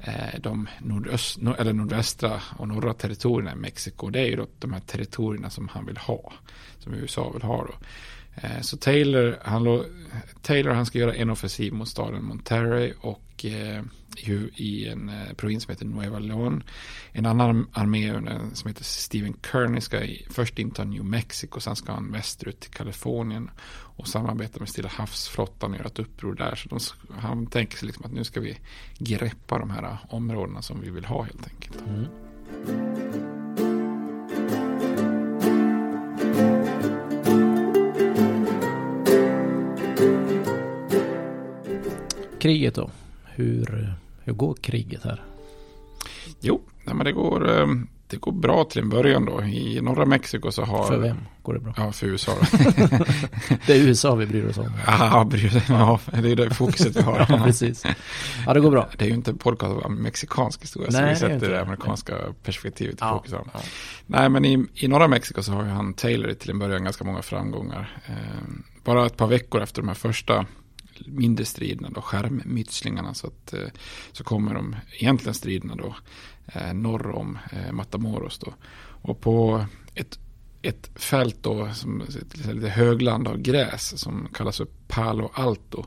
Eh, 0.00 0.40
de 0.40 0.68
nordöst, 0.78 1.38
eller 1.58 1.72
nordvästra 1.72 2.40
och 2.56 2.68
norra 2.68 2.94
territorierna 2.94 3.52
i 3.52 3.54
Mexiko. 3.54 4.10
Det 4.10 4.20
är 4.20 4.26
ju 4.26 4.36
då 4.36 4.46
de 4.58 4.72
här 4.72 4.80
territorierna 4.80 5.50
som 5.50 5.68
han 5.68 5.86
vill 5.86 5.96
ha. 5.96 6.32
Som 6.78 6.94
USA 6.94 7.30
vill 7.30 7.42
ha 7.42 7.64
då. 7.64 7.74
Eh, 8.34 8.60
så 8.60 8.76
Taylor 8.76 9.38
han, 9.42 9.84
Taylor 10.42 10.72
han 10.72 10.86
ska 10.86 10.98
göra 10.98 11.14
en 11.14 11.30
offensiv 11.30 11.72
mot 11.72 11.88
staden 11.88 12.24
Monterrey 12.24 12.92
och 13.00 13.27
eh, 13.44 13.82
i 14.54 14.88
en 14.88 15.08
eh, 15.08 15.32
provins 15.36 15.62
som 15.62 15.72
heter 15.72 15.86
Nueva 15.86 16.18
León. 16.18 16.62
En 17.12 17.26
annan 17.26 17.66
armé 17.72 18.08
eh, 18.08 18.52
som 18.52 18.68
heter 18.68 18.84
Stephen 18.84 19.34
Kearney 19.52 19.80
ska 19.80 20.00
först 20.30 20.58
inta 20.58 20.84
New 20.84 21.04
Mexico, 21.04 21.60
sen 21.60 21.76
ska 21.76 21.92
han 21.92 22.12
västerut 22.12 22.60
till 22.60 22.70
Kalifornien 22.70 23.50
och 23.98 24.08
samarbeta 24.08 24.60
med 24.60 24.68
Stilla 24.68 24.88
havsflottan 24.88 25.70
och 25.70 25.76
göra 25.76 25.86
ett 25.86 25.98
uppror 25.98 26.34
där. 26.34 26.54
Så 26.54 26.68
de, 26.68 26.78
han 27.20 27.46
tänker 27.46 27.76
sig 27.76 27.86
liksom 27.86 28.04
att 28.04 28.12
nu 28.12 28.24
ska 28.24 28.40
vi 28.40 28.58
greppa 28.98 29.58
de 29.58 29.70
här 29.70 29.82
eh, 29.82 30.14
områdena 30.14 30.62
som 30.62 30.80
vi 30.80 30.90
vill 30.90 31.04
ha 31.04 31.22
helt 31.22 31.48
enkelt. 31.48 31.82
Mm. 31.86 32.06
Kriget 42.38 42.74
då? 42.74 42.90
Hur, 43.38 43.94
hur 44.24 44.32
går 44.32 44.54
kriget 44.54 45.04
här? 45.04 45.22
Jo, 46.40 46.60
nej 46.84 46.94
men 46.94 47.04
det 47.04 47.12
går, 47.12 47.50
ehm, 47.50 47.88
det 48.06 48.16
går 48.16 48.32
bra 48.32 48.64
till 48.64 48.82
en 48.82 48.88
början 48.88 49.24
då. 49.24 49.42
I 49.42 49.80
norra 49.80 50.06
Mexiko 50.06 50.52
så 50.52 50.62
har... 50.62 50.86
För 50.86 50.98
vem 50.98 51.16
går 51.42 51.54
det 51.54 51.60
bra? 51.60 51.74
Ja, 51.76 51.92
för 51.92 52.06
USA. 52.06 52.32
det 53.66 53.72
är 53.72 53.82
USA 53.82 54.14
vi 54.14 54.26
bryr 54.26 54.48
oss 54.48 54.58
om. 54.58 54.72
Ja, 54.86 55.24
bryr 55.24 55.62
ja 55.68 56.00
det 56.12 56.30
är 56.32 56.36
det 56.36 56.54
fokuset 56.54 56.96
vi 56.96 57.00
har. 57.02 57.18
ja, 57.28 57.40
precis. 57.44 57.84
Ja, 58.46 58.54
det 58.54 58.60
går 58.60 58.70
bra. 58.70 58.88
Det 58.98 59.04
är 59.04 59.08
ju 59.08 59.14
inte 59.14 59.30
en 59.30 59.38
podcast 59.38 59.84
om 59.84 60.02
mexikansk 60.02 60.62
historia, 60.62 60.90
Nej, 60.92 61.16
så 61.16 61.26
vi 61.26 61.32
sätter 61.32 61.48
det, 61.48 61.54
det 61.54 61.62
amerikanska 61.62 62.14
Nej. 62.14 62.34
perspektivet 62.42 62.94
i 62.94 62.98
ja, 63.00 63.14
fokus. 63.16 63.32
Ja. 63.32 63.60
Nej, 64.06 64.28
men 64.28 64.44
i, 64.44 64.66
i 64.74 64.88
norra 64.88 65.08
Mexiko 65.08 65.42
så 65.42 65.52
har 65.52 65.62
han 65.62 65.94
Taylor 65.94 66.32
till 66.34 66.50
en 66.50 66.58
början 66.58 66.84
ganska 66.84 67.04
många 67.04 67.22
framgångar. 67.22 68.00
Eh, 68.06 68.14
bara 68.84 69.06
ett 69.06 69.16
par 69.16 69.26
veckor 69.26 69.62
efter 69.62 69.82
de 69.82 69.88
här 69.88 69.94
första 69.94 70.46
mindre 71.06 71.44
striderna 71.44 71.90
då, 71.90 72.00
skärmmytslingarna. 72.00 73.14
Så, 73.14 73.26
att, 73.26 73.54
eh, 73.54 73.68
så 74.12 74.24
kommer 74.24 74.54
de 74.54 74.76
egentligen 74.98 75.34
striderna 75.34 75.74
då 75.74 75.94
eh, 76.46 76.74
norr 76.74 77.10
om 77.10 77.38
eh, 77.52 77.72
Matamoros 77.72 78.38
då. 78.38 78.54
Och 79.02 79.20
på 79.20 79.64
ett, 79.94 80.18
ett 80.62 80.90
fält 80.94 81.36
då, 81.42 81.72
som 81.74 82.02
lite 82.52 82.68
högland 82.68 83.28
av 83.28 83.38
gräs 83.38 84.00
som 84.00 84.28
kallas 84.34 84.56
för 84.56 84.66
Palo 84.88 85.30
Alto. 85.34 85.84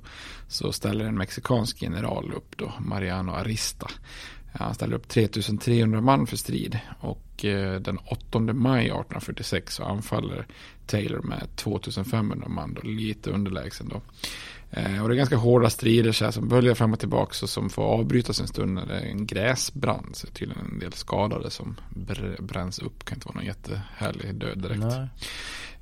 Så 0.48 0.72
ställer 0.72 1.06
en 1.06 1.18
mexikansk 1.18 1.82
general 1.82 2.34
upp 2.34 2.58
då, 2.58 2.74
Mariano 2.80 3.32
Arista. 3.32 3.88
Han 4.54 4.74
ställer 4.74 4.96
upp 4.96 5.08
3300 5.08 6.02
man 6.02 6.28
för 6.28 6.38
strid 6.38 6.80
och 7.00 7.46
den 7.82 7.98
8 7.98 8.40
maj 8.40 8.86
1846 8.86 9.76
så 9.76 9.84
anfaller 9.84 10.48
Taylor 10.92 11.22
med 11.22 11.48
2500 11.56 12.48
man, 12.48 12.74
då, 12.74 12.82
lite 12.82 13.32
underlägsen 13.32 13.90
då. 13.90 14.02
Eh, 14.74 15.02
och 15.02 15.10
det 15.10 15.16
är 15.16 15.18
ganska 15.18 15.38
hårda 15.38 15.70
strider 15.70 16.12
så 16.12 16.26
här, 16.26 16.32
som 16.32 16.48
böljar 16.48 16.76
fram 16.76 16.94
och 16.94 17.00
tillbaka 17.00 17.36
och 17.44 17.50
som 17.50 17.70
får 17.70 17.84
avbrytas 17.84 18.40
en 18.42 18.48
stund 18.48 18.74
när 18.74 18.86
det 18.86 19.00
är 19.00 19.06
en 19.06 19.26
gräsbrand. 19.26 20.16
Så 20.16 20.28
tydligen 20.28 20.66
en 20.66 20.80
del 20.80 20.94
skadade 20.94 21.50
som 21.50 21.76
bränns 22.40 22.80
upp. 22.80 23.06
Kan 23.06 23.16
inte 23.16 23.28
vara 23.28 23.36
någon 23.36 23.46
jättehärlig 23.46 24.36
död 24.36 24.58
direkt. 24.58 25.12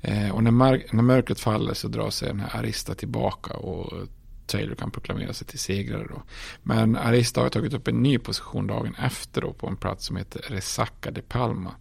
Eh, 0.00 0.30
och 0.30 0.44
när, 0.44 0.52
när 0.94 1.02
mörkret 1.02 1.40
faller 1.40 1.74
så 1.74 1.88
drar 1.88 2.10
sig 2.10 2.28
den 2.28 2.40
här 2.40 2.60
Arista 2.60 2.94
tillbaka 2.94 3.54
och 3.54 4.08
Taylor 4.46 4.74
kan 4.74 4.90
proklamera 4.90 5.32
sig 5.32 5.46
till 5.46 5.58
segrare 5.58 6.06
då. 6.08 6.22
Men 6.62 6.96
Arista 6.96 7.40
har 7.40 7.48
tagit 7.48 7.74
upp 7.74 7.88
en 7.88 8.02
ny 8.02 8.18
position 8.18 8.66
dagen 8.66 8.94
efter 8.94 9.40
då 9.40 9.52
på 9.52 9.66
en 9.66 9.76
plats 9.76 10.06
som 10.06 10.16
heter 10.16 10.42
Resaca 10.48 11.10
de 11.10 11.22
Palma. 11.22 11.74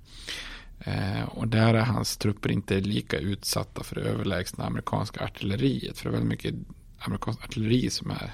Eh, 0.80 1.24
och 1.24 1.48
där 1.48 1.74
är 1.74 1.82
hans 1.82 2.18
trupper 2.18 2.52
inte 2.52 2.80
lika 2.80 3.18
utsatta 3.18 3.84
för 3.84 3.96
det 3.96 4.02
överlägsna 4.02 4.66
amerikanska 4.66 5.24
artilleriet. 5.24 5.98
För 5.98 6.04
det 6.04 6.10
är 6.10 6.20
väldigt 6.20 6.30
mycket 6.30 6.56
amerikanskt 7.00 7.44
artilleri 7.44 7.90
som 7.90 8.12
är, 8.12 8.32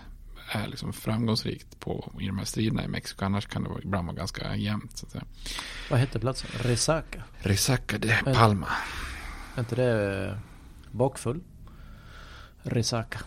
är 0.52 0.68
liksom 0.68 0.94
framgångsrikt 0.94 1.80
på, 1.80 2.12
i 2.22 2.28
de 2.28 2.38
här 2.38 2.46
striderna 2.46 2.84
i 2.84 2.88
Mexiko. 2.88 3.26
Annars 3.26 3.46
kan 3.48 3.64
det 3.64 3.70
ibland 3.84 4.08
vara 4.08 4.18
ganska 4.18 4.56
jämnt. 4.56 4.98
Så 4.98 5.06
att 5.06 5.12
säga. 5.12 5.24
Vad 5.90 6.00
hette 6.00 6.20
platsen? 6.20 6.50
Resaca? 6.54 7.24
Resaca 7.38 7.98
de 7.98 8.34
Palma. 8.34 8.68
Är 9.56 9.60
inte 9.60 9.76
det 9.76 10.40
bakfull? 10.92 11.42
Resaca. 12.64 13.20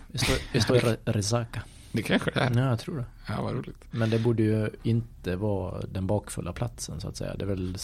Det 0.52 0.60
står 0.60 0.96
Resaca. 1.12 1.62
Det 1.92 2.02
kanske 2.02 2.30
det 2.30 2.40
är. 2.40 2.54
Ja, 2.54 2.68
jag 2.68 2.78
tror 2.78 2.96
det. 2.96 3.04
Ja, 3.28 3.42
vad 3.42 3.54
roligt. 3.54 3.84
Men 3.90 4.10
det 4.10 4.18
borde 4.18 4.42
ju 4.42 4.70
inte 4.82 5.36
vara 5.36 5.80
den 5.80 6.06
bakfulla 6.06 6.52
platsen 6.52 7.00
så 7.00 7.08
att 7.08 7.16
säga. 7.16 7.34
Det 7.34 7.44
är 7.44 7.48
väl 7.48 7.76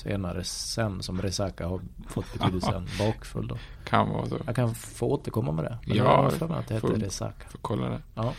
senare 0.00 0.44
sen 0.44 1.02
som 1.02 1.22
Resaca 1.22 1.66
har 1.66 1.80
fått 2.08 2.32
betydelsen 2.32 2.88
bakfull 2.98 3.48
då. 3.48 3.58
Kan 3.84 4.08
vara 4.08 4.28
så. 4.28 4.38
Jag 4.46 4.56
kan 4.56 4.74
få 4.74 5.06
återkomma 5.06 5.52
med 5.52 5.64
det. 5.64 5.78
Men 5.86 5.96
ja, 5.96 6.04
jag 6.04 6.48
har 6.48 6.58
att 6.58 6.68
det 6.68 6.74
heter 6.74 6.88
Resaca. 6.88 7.48
Får 7.48 7.58
kolla 7.58 7.88
det. 7.88 8.02
Ja. 8.14 8.34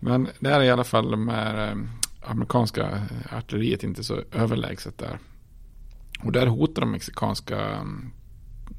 Men 0.00 0.28
det 0.38 0.50
är 0.50 0.62
i 0.62 0.70
alla 0.70 0.84
fall 0.84 1.10
de 1.10 1.28
här 1.28 1.68
eh, 1.68 1.76
amerikanska 2.30 3.02
artilleriet 3.32 3.82
inte 3.82 4.04
så 4.04 4.22
överlägset 4.32 4.98
där. 4.98 5.18
Och 6.22 6.32
där 6.32 6.46
hotar 6.46 6.80
de 6.80 6.90
mexikanska 6.90 7.80
um, 7.80 8.12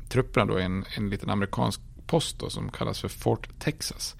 trupperna 0.09 0.45
då 0.45 0.57
en, 0.57 0.85
en 0.97 1.09
liten 1.09 1.29
amerikansk 1.29 1.81
post 2.07 2.39
då, 2.39 2.49
som 2.49 2.71
kallas 2.71 3.01
för 3.01 3.07
Fort 3.07 3.49
Texas. 3.59 4.15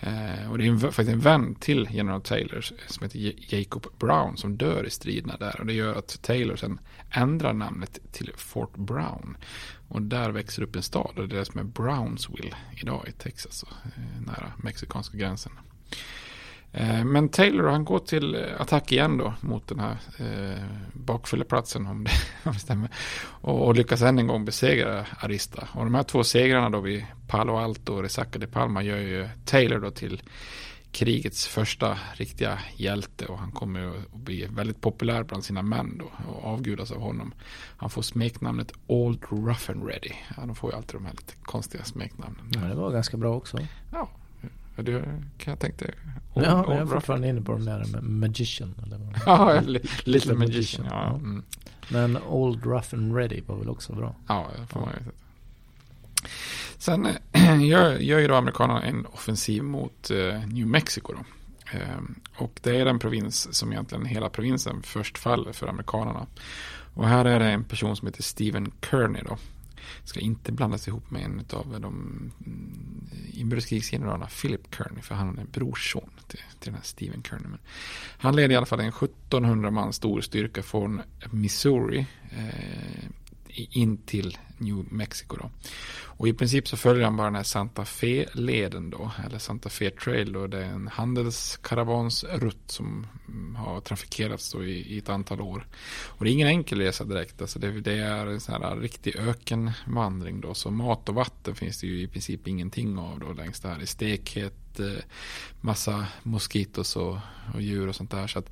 Eh, 0.00 0.50
och 0.50 0.58
det 0.58 0.66
är 0.66 0.68
en, 0.68 0.80
faktiskt 0.80 1.08
en 1.08 1.20
vän 1.20 1.54
till 1.54 1.88
general 1.90 2.22
Taylor 2.22 2.60
som 2.86 3.02
heter 3.02 3.54
Jacob 3.54 3.86
Brown 3.98 4.36
som 4.36 4.56
dör 4.56 4.86
i 4.86 4.90
striderna 4.90 5.36
där. 5.36 5.60
Och 5.60 5.66
det 5.66 5.72
gör 5.72 5.94
att 5.94 6.22
Taylor 6.22 6.56
sen 6.56 6.80
ändrar 7.10 7.52
namnet 7.52 7.98
till 8.12 8.32
Fort 8.36 8.76
Brown. 8.76 9.36
Och 9.88 10.02
där 10.02 10.30
växer 10.30 10.62
upp 10.62 10.76
en 10.76 10.82
stad 10.82 11.12
och 11.16 11.28
det 11.28 11.36
är 11.36 11.38
det 11.38 11.44
som 11.44 11.60
är 11.60 11.64
Brownsville 11.64 12.56
idag 12.82 13.04
i 13.08 13.12
Texas, 13.12 13.64
eh, 13.84 14.22
nära 14.26 14.52
mexikanska 14.62 15.16
gränsen. 15.16 15.52
Eh, 16.76 17.04
men 17.04 17.28
Taylor 17.28 17.68
han 17.68 17.84
går 17.84 17.98
till 17.98 18.44
attack 18.58 18.92
igen 18.92 19.18
då 19.18 19.34
mot 19.40 19.68
den 19.68 19.80
här 19.80 19.96
eh, 20.18 20.62
bakfylleplatsen 20.92 21.86
om 21.86 22.04
det, 22.04 22.10
om 22.48 22.52
det 22.52 22.58
stämmer. 22.58 22.90
Och, 23.26 23.66
och, 23.66 23.74
lyckas 23.74 24.02
än 24.02 24.18
en 24.18 24.26
gång 24.26 24.44
besegra 24.44 25.06
Arista. 25.18 25.68
Och 25.72 25.84
de 25.84 25.94
här 25.94 26.02
två 26.02 26.24
segrarna 26.24 26.70
då 26.70 26.80
vid 26.80 27.06
Palo 27.28 27.56
Alto 27.56 27.94
och 27.94 28.02
Resaca 28.02 28.38
de 28.38 28.46
Palma 28.46 28.82
gör 28.82 28.98
ju 28.98 29.28
Taylor 29.44 29.78
då 29.78 29.90
till 29.90 30.22
krigets 30.92 31.46
första 31.46 31.98
riktiga 32.14 32.58
hjälte 32.76 33.26
och 33.26 33.38
han 33.38 33.52
kommer 33.52 33.86
att 33.86 34.12
bli 34.12 34.46
väldigt 34.50 34.80
populär 34.80 35.22
bland 35.22 35.44
sina 35.44 35.62
män 35.62 35.98
då 35.98 36.10
och 36.32 36.44
avgudas 36.44 36.90
av 36.90 37.00
honom. 37.00 37.34
Han 37.76 37.90
får 37.90 38.02
smeknamnet 38.02 38.72
Old 38.86 39.22
Rough 39.30 39.70
and 39.70 39.86
Ready. 39.86 40.12
Ja, 40.36 40.46
de 40.46 40.54
får 40.54 40.70
ju 40.70 40.76
alltid 40.76 40.94
de 40.94 41.04
här 41.04 41.12
lite 41.12 41.34
konstiga 41.42 41.84
smeknamnen. 41.84 42.50
Ja, 42.54 42.60
det 42.60 42.74
var 42.74 42.90
ganska 42.90 43.16
bra 43.16 43.36
också. 43.36 43.58
Ja, 43.92 44.08
det 44.84 45.02
kan 45.38 45.50
jag 45.52 45.58
tänka 45.58 45.84
Old, 46.34 46.46
ja, 46.46 46.64
jag 46.68 46.78
är 46.78 46.86
fortfarande 46.86 47.28
inne 47.28 47.42
på 47.42 47.52
de 47.52 47.64
där 47.64 47.84
med 47.92 48.02
Magician. 48.02 48.74
Eller 48.86 48.98
vad? 48.98 49.14
ja, 49.26 49.60
Little 50.04 50.34
Magician. 50.34 50.86
Ja. 50.90 51.08
Mm. 51.08 51.42
Men 51.88 52.18
Old 52.22 52.66
Rough 52.66 52.94
and 52.94 53.16
Ready 53.16 53.40
var 53.46 53.56
väl 53.56 53.68
också 53.68 53.92
bra? 53.92 54.14
Ja, 54.28 54.50
det 54.60 54.66
får 54.66 54.80
man 54.80 54.90
ju 54.90 55.12
Sen 56.78 57.06
äh, 57.32 57.62
gör, 57.68 57.98
gör 57.98 58.18
ju 58.18 58.28
då 58.28 58.34
amerikanerna 58.34 58.82
en 58.82 59.06
offensiv 59.06 59.62
mot 59.62 60.10
äh, 60.10 60.46
New 60.46 60.66
Mexico. 60.66 61.12
Då. 61.12 61.24
Äh, 61.78 61.98
och 62.36 62.60
det 62.62 62.80
är 62.80 62.84
den 62.84 62.98
provins 62.98 63.54
som 63.54 63.72
egentligen 63.72 64.04
hela 64.04 64.30
provinsen 64.30 64.82
först 64.82 65.18
faller 65.18 65.52
för 65.52 65.66
amerikanerna. 65.66 66.26
Och 66.94 67.08
här 67.08 67.24
är 67.24 67.38
det 67.38 67.46
en 67.46 67.64
person 67.64 67.96
som 67.96 68.06
heter 68.06 68.22
Stephen 68.22 68.72
Kearney 68.90 69.22
då 69.22 69.38
ska 70.04 70.20
inte 70.20 70.52
blandas 70.52 70.88
ihop 70.88 71.10
med 71.10 71.22
en 71.24 71.44
av 71.50 71.80
de 71.80 72.32
mm, 72.46 73.06
inbördeskrigsgeneralerna 73.32 74.26
Philip 74.26 74.74
Kearney, 74.74 75.02
för 75.02 75.14
han 75.14 75.38
är 75.38 75.44
brorson 75.44 76.10
till, 76.26 76.38
till 76.38 76.72
den 76.72 76.74
här 76.74 76.82
Stephen 76.82 77.22
Kearney. 77.22 77.48
Men 77.48 77.58
han 78.18 78.36
leder 78.36 78.54
i 78.54 78.56
alla 78.56 78.66
fall 78.66 78.80
en 78.80 78.88
1700 78.88 79.70
man 79.70 79.92
stor 79.92 80.20
styrka 80.20 80.62
från 80.62 81.02
Missouri 81.30 82.06
eh, 82.30 83.04
in 83.56 83.96
till 83.96 84.38
New 84.58 84.92
Mexico. 84.92 85.36
Då. 85.36 85.50
Och 86.18 86.28
i 86.28 86.32
princip 86.32 86.68
så 86.68 86.76
följer 86.76 87.04
han 87.04 87.16
bara 87.16 87.26
den 87.26 87.34
här 87.34 87.42
Santa 87.42 87.84
Fe-leden 87.84 88.90
då, 88.90 89.10
eller 89.26 89.38
Santa 89.38 89.68
Fe 89.68 89.90
Trail 89.90 90.32
då. 90.32 90.46
Det 90.46 90.58
är 90.58 90.68
en 90.68 90.88
handelskaravansrutt 90.88 92.70
som 92.70 93.06
mm, 93.28 93.54
har 93.56 93.80
trafikerats 93.80 94.52
då 94.52 94.64
i, 94.64 94.94
i, 94.94 94.98
ett 94.98 95.08
antal 95.08 95.40
år. 95.40 95.66
Och 96.06 96.24
det 96.24 96.30
är 96.30 96.32
ingen 96.32 96.48
enkel 96.48 96.80
resa 96.80 97.04
direkt, 97.04 97.40
alltså 97.40 97.58
det, 97.58 97.80
det 97.80 97.98
är 97.98 98.26
en 98.26 98.40
sån 98.40 98.62
här 98.62 98.76
riktig 98.76 99.16
ökenvandring 99.16 100.40
då. 100.40 100.54
Så 100.54 100.70
mat 100.70 101.08
och 101.08 101.14
vatten 101.14 101.54
finns 101.54 101.80
det 101.80 101.86
ju 101.86 102.02
i 102.02 102.08
princip 102.08 102.48
ingenting 102.48 102.98
av 102.98 103.20
då 103.20 103.32
längs 103.32 103.60
det 103.60 103.68
här. 103.68 103.82
i 103.82 103.86
stekhet, 103.86 104.80
eh, 104.80 105.04
massa 105.60 106.06
moskitos 106.22 106.96
och, 106.96 107.18
och 107.54 107.62
djur 107.62 107.88
och 107.88 107.96
sånt 107.96 108.10
där. 108.10 108.26
Så 108.26 108.38
att 108.38 108.50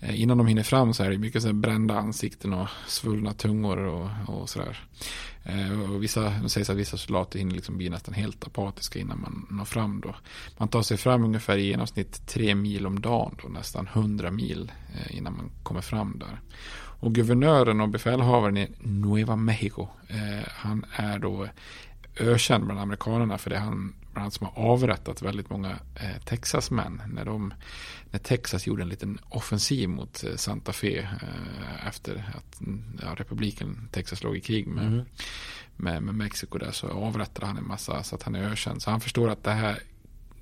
eh, 0.00 0.20
innan 0.20 0.38
de 0.38 0.46
hinner 0.46 0.62
fram 0.62 0.94
så 0.94 1.02
är 1.02 1.10
det 1.10 1.18
mycket 1.18 1.42
så 1.42 1.52
brända 1.52 1.98
ansikten 1.98 2.52
och 2.52 2.68
svullna 2.86 3.32
tungor 3.32 3.78
och, 3.78 4.10
och 4.26 4.48
sådär. 4.48 4.86
Eh, 5.44 5.90
och 5.90 6.02
vissa, 6.02 6.30
det 6.42 6.48
sägs 6.48 6.70
att 6.70 6.76
vissa 6.76 6.93
vissa 6.94 7.06
soldater 7.06 7.38
hinner 7.38 7.54
liksom 7.54 7.76
bli 7.76 7.90
nästan 7.90 8.14
helt 8.14 8.46
apatiska 8.46 8.98
innan 8.98 9.20
man 9.20 9.46
når 9.50 9.64
fram 9.64 10.00
då. 10.00 10.14
Man 10.58 10.68
tar 10.68 10.82
sig 10.82 10.96
fram 10.96 11.24
ungefär 11.24 11.56
i 11.56 11.66
genomsnitt 11.66 12.26
tre 12.26 12.54
mil 12.54 12.86
om 12.86 13.00
dagen 13.00 13.36
då, 13.42 13.48
nästan 13.48 13.86
hundra 13.86 14.30
mil 14.30 14.72
eh, 14.94 15.16
innan 15.16 15.36
man 15.36 15.50
kommer 15.62 15.80
fram 15.80 16.18
där. 16.18 16.40
Och 17.00 17.14
guvernören 17.14 17.80
och 17.80 17.88
befälhavaren 17.88 18.56
i 18.56 18.68
Nueva 18.78 19.36
Mexico, 19.36 19.88
eh, 20.08 20.48
han 20.48 20.84
är 20.92 21.18
då 21.18 21.48
ökänd 22.20 22.64
bland 22.64 22.80
amerikanerna 22.80 23.38
för 23.38 23.50
det 23.50 23.58
han 23.58 23.94
bland 24.14 24.24
annat 24.24 24.34
som 24.34 24.46
har 24.46 24.64
avrättat 24.72 25.22
väldigt 25.22 25.50
många 25.50 25.70
eh, 25.70 26.22
Texasmän 26.24 27.02
när, 27.06 27.24
de, 27.24 27.54
när 28.10 28.18
Texas 28.18 28.66
gjorde 28.66 28.82
en 28.82 28.88
liten 28.88 29.18
offensiv 29.28 29.88
mot 29.88 30.24
eh, 30.24 30.36
Santa 30.36 30.72
Fe 30.72 30.98
eh, 30.98 31.86
efter 31.86 32.34
att 32.34 32.60
ja, 33.02 33.14
republiken 33.16 33.88
Texas 33.92 34.22
låg 34.22 34.36
i 34.36 34.40
krig 34.40 34.66
med, 34.66 34.86
mm. 34.86 35.04
med, 35.76 36.02
med 36.02 36.14
Mexiko 36.14 36.58
där 36.58 36.72
så 36.72 36.88
avrättade 36.88 37.46
han 37.46 37.56
en 37.56 37.66
massa 37.66 38.02
så 38.02 38.14
att 38.14 38.22
han 38.22 38.34
är 38.34 38.50
ökänd. 38.50 38.82
Så 38.82 38.90
han 38.90 39.00
förstår 39.00 39.28
att 39.28 39.44
det 39.44 39.50
här 39.50 39.78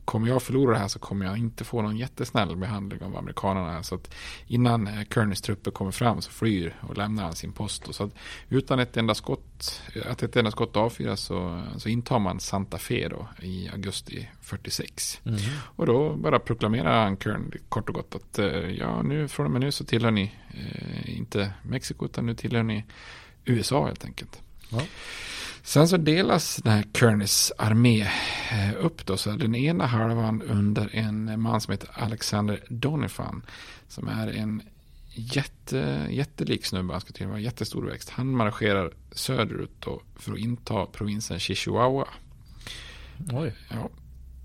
kommer 0.04 0.28
jag 0.28 0.42
förlora 0.42 0.72
det 0.72 0.78
här 0.78 0.88
så 0.88 0.98
kommer 0.98 1.26
jag 1.26 1.38
inte 1.38 1.64
få 1.64 1.82
någon 1.82 1.96
jättesnäll 1.96 2.56
behandling 2.56 3.02
av 3.02 3.16
amerikanerna. 3.16 3.82
Så 3.82 3.94
att 3.94 4.14
innan 4.46 4.86
eh, 4.86 5.04
Kerneys 5.14 5.40
trupper 5.40 5.70
kommer 5.70 5.90
fram 5.90 6.22
så 6.22 6.30
flyr 6.30 6.76
och 6.80 6.96
lämnar 6.96 7.22
han 7.22 7.34
sin 7.34 7.52
post. 7.52 7.94
Så 7.94 8.04
att 8.04 8.14
utan 8.48 8.78
ett 8.78 8.96
enda 8.96 9.14
skott, 9.14 9.82
att 10.06 10.22
ett 10.22 10.36
enda 10.36 10.50
skott 10.50 10.76
avfyras 10.76 11.20
så, 11.20 11.62
så 11.76 11.88
intar 11.88 12.18
man 12.18 12.40
Santa 12.40 12.78
Fe 12.78 13.08
då 13.08 13.28
i 13.42 13.68
augusti 13.68 14.28
46. 14.40 15.20
Mm. 15.24 15.40
Och 15.76 15.86
då 15.86 16.16
bara 16.16 16.38
proklamerar 16.38 17.02
han 17.02 17.16
Kern 17.16 17.52
kort 17.68 17.88
och 17.88 17.94
gott 17.94 18.14
att 18.14 18.38
eh, 18.38 18.46
ja, 18.70 19.02
nu 19.02 19.28
från 19.28 19.46
och 19.46 19.52
med 19.52 19.60
nu 19.60 19.72
så 19.72 19.84
tillhör 19.84 20.10
ni 20.10 20.34
eh, 20.54 21.18
inte 21.18 21.52
Mexiko 21.62 22.04
utan 22.04 22.26
nu 22.26 22.34
tillhör 22.34 22.62
ni 22.62 22.84
USA 23.44 23.86
helt 23.86 24.04
enkelt. 24.04 24.42
Ja. 24.68 24.82
Sen 25.62 25.88
så 25.88 25.96
delas 25.96 26.56
den 26.56 26.72
här 26.72 26.84
Kernis 26.94 27.52
armé 27.58 28.00
eh, 28.50 28.84
upp 28.84 29.06
då. 29.06 29.16
Så 29.16 29.30
den 29.30 29.54
ena 29.54 29.86
halvan 29.86 30.42
under 30.42 30.94
en 30.94 31.40
man 31.40 31.60
som 31.60 31.72
heter 31.72 31.90
Alexander 31.92 32.64
Donifan. 32.68 33.42
Som 33.88 34.08
är 34.08 34.28
en 34.28 34.62
jätte, 35.14 36.06
jättelik 36.10 36.66
snubbe. 36.66 36.92
Han 36.92 37.00
ska 37.00 37.12
till 37.12 37.26
vara 37.26 37.40
jättestor 37.40 37.86
växt. 37.86 38.10
Han 38.10 38.36
marscherar 38.36 38.92
söderut 39.12 39.80
då 39.80 40.02
för 40.16 40.32
att 40.32 40.38
inta 40.38 40.86
provinsen 40.86 41.38
Chihuahua. 41.38 42.08
Oj. 43.32 43.54
Ja. 43.70 43.90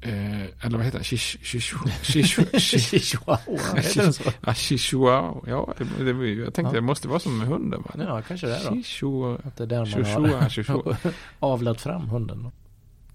Eh, 0.02 0.42
eller 0.66 0.78
vad 0.78 0.86
heter? 0.86 1.00
Shish- 1.00 1.38
Chihuahua. 1.44 2.60
Chihuahua, 2.60 3.60
den? 3.96 4.14
Ja, 4.46 4.54
Chihuahua. 4.54 5.42
Ja, 5.48 5.74
det, 5.78 6.04
det, 6.14 6.28
jag 6.34 6.54
tänkte 6.54 6.62
Ja. 6.62 6.72
det 6.72 6.82
måste 6.82 7.08
vara 7.08 7.20
som 7.20 7.38
med 7.38 7.48
hunden. 7.48 7.82
Va? 7.82 7.92
Ja, 7.98 8.22
kanske 8.28 8.48
det 8.48 8.56
är 8.56 8.72
då. 8.72 8.82
Chihuahua. 8.84 9.40
Att 9.44 9.58
det 9.58 9.64
är 9.64 9.68
där 9.68 9.78
man 9.78 9.86
Chihuahua, 9.88 10.42
har 10.42 10.50
Chihuahua. 10.50 10.98
avlat 11.40 11.82
fram 11.82 12.10
hunden. 12.10 12.44
då. 12.44 12.52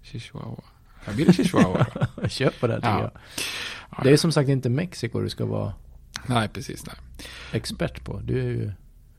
Chihuahua. 0.03 0.63
Jag 1.05 1.15
blir 1.15 1.25
det 1.25 1.33
Chihuahua? 1.33 1.85
Köp 2.29 2.59
på 2.59 2.67
det 2.67 2.75
tycker 2.75 2.89
Ja. 2.89 3.01
jag. 3.01 3.11
Ja, 3.97 4.03
Det 4.03 4.09
är 4.11 4.17
som 4.17 4.31
sagt 4.31 4.49
inte 4.49 4.69
Mexiko 4.69 5.19
du 5.21 5.29
ska 5.29 5.45
vara 5.45 5.73
Nej, 6.25 6.49
precis. 6.49 6.85
Nej. 6.85 6.95
expert 7.51 8.03
på. 8.05 8.19
Du 8.19 8.39
är 8.39 8.43
ju... 8.43 8.71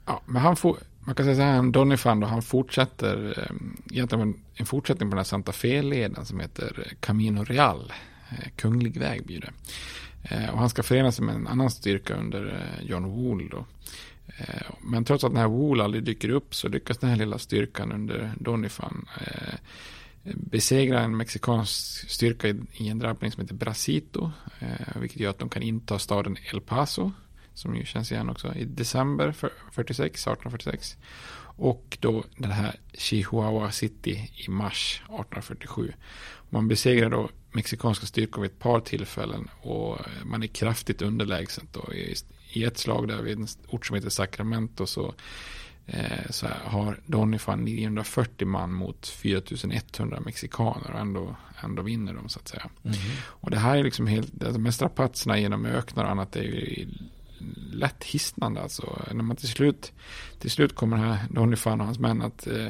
Ja, 0.06 0.22
men 0.26 0.42
han 0.42 0.56
får, 0.56 0.76
man 1.04 1.14
kan 1.14 1.26
säga 1.26 1.36
så 1.36 1.42
här, 1.42 1.70
Donny 1.70 1.96
Fan 1.96 2.20
då, 2.20 2.26
han 2.26 2.42
fortsätter, 2.42 3.38
eh, 3.38 3.56
egentligen 3.96 4.34
en 4.54 4.66
fortsättning 4.66 5.10
på 5.10 5.14
den 5.14 5.18
här 5.18 5.24
Santa 5.24 5.52
Fe-leden 5.52 6.24
som 6.24 6.40
heter 6.40 6.92
Camino 7.00 7.44
Real, 7.44 7.92
eh, 8.30 8.48
kunglig 8.56 8.98
väg 8.98 9.26
blir 9.26 9.40
det. 9.40 9.52
Eh, 10.22 10.50
och 10.50 10.58
han 10.58 10.70
ska 10.70 10.82
förena 10.82 11.12
sig 11.12 11.24
med 11.24 11.34
en 11.34 11.46
annan 11.46 11.70
styrka 11.70 12.14
under 12.14 12.60
John 12.82 13.04
Wool 13.04 13.48
då. 13.50 13.66
Men 14.80 15.04
trots 15.04 15.24
att 15.24 15.30
den 15.30 15.40
här 15.40 15.48
Wool 15.48 15.80
aldrig 15.80 16.04
dyker 16.04 16.28
upp 16.28 16.54
så 16.54 16.68
lyckas 16.68 16.98
den 16.98 17.10
här 17.10 17.16
lilla 17.16 17.38
styrkan 17.38 17.92
under 17.92 18.32
Donny 18.40 18.68
Fan 18.68 19.08
eh, 20.24 20.34
besegra 20.34 21.00
en 21.00 21.16
mexikansk 21.16 22.10
styrka 22.10 22.48
i, 22.48 22.88
en 22.88 22.98
drabbning 22.98 23.32
som 23.32 23.40
heter 23.40 23.54
Bracito, 23.54 24.30
eh, 24.58 25.00
vilket 25.00 25.20
gör 25.20 25.30
att 25.30 25.38
de 25.38 25.48
kan 25.48 25.62
inta 25.62 25.98
staden 25.98 26.36
El 26.52 26.60
Paso 26.60 27.12
som 27.54 27.76
ju 27.76 27.84
känns 27.84 28.12
igen 28.12 28.30
också, 28.30 28.54
i 28.54 28.64
december 28.64 29.32
för- 29.32 29.52
46, 29.72 30.20
1846. 30.26 30.96
Och 31.56 31.98
då 32.00 32.24
den 32.36 32.50
här 32.50 32.76
Chihuahua 32.92 33.70
City 33.70 34.30
i 34.46 34.50
mars 34.50 35.02
1847. 35.04 35.92
Man 36.50 36.68
besegrar 36.68 37.10
då 37.10 37.30
mexikanska 37.52 38.06
styrkor 38.06 38.42
vid 38.42 38.50
ett 38.50 38.58
par 38.58 38.80
tillfällen 38.80 39.48
och 39.60 39.98
man 40.24 40.42
är 40.42 40.46
kraftigt 40.46 41.02
underlägset 41.02 41.64
då. 41.72 41.92
I, 41.94 42.64
ett 42.64 42.78
slag 42.78 43.08
där 43.08 43.22
vid 43.22 43.38
en 43.38 43.46
ort 43.68 43.86
som 43.86 43.96
heter 43.96 44.10
Sacramento 44.10 44.86
så, 44.86 45.14
eh, 45.86 46.30
så 46.30 46.46
här 46.46 46.60
har 46.64 47.00
Donifan 47.06 47.64
940 47.64 48.46
man 48.48 48.72
mot 48.72 49.06
4100 49.06 50.20
mexikaner 50.20 50.90
och 50.92 51.00
ändå, 51.00 51.36
ändå 51.64 51.82
vinner 51.82 52.14
de 52.14 52.28
så 52.28 52.38
att 52.40 52.48
säga. 52.48 52.70
Och 53.22 53.50
det 53.50 53.58
här 53.58 53.76
är 53.76 53.84
liksom 53.84 54.06
helt, 54.06 54.44
alltså 54.44 54.60
med 54.60 54.74
strapatserna 54.74 55.38
genom 55.38 55.66
öknar 55.66 56.04
och 56.04 56.10
annat 56.10 56.36
är 56.36 56.42
ju 56.42 56.88
lätt 57.72 58.04
hisnande 58.04 58.60
alltså. 58.60 58.98
När 59.12 59.24
man 59.24 59.36
till 59.36 59.48
slut, 59.48 59.92
till 60.38 60.50
slut 60.50 60.74
kommer 60.74 60.96
här 60.96 61.18
Donny 61.30 61.56
Fan 61.56 61.80
och 61.80 61.86
hans 61.86 61.98
män 61.98 62.22
att 62.22 62.46
eh, 62.46 62.66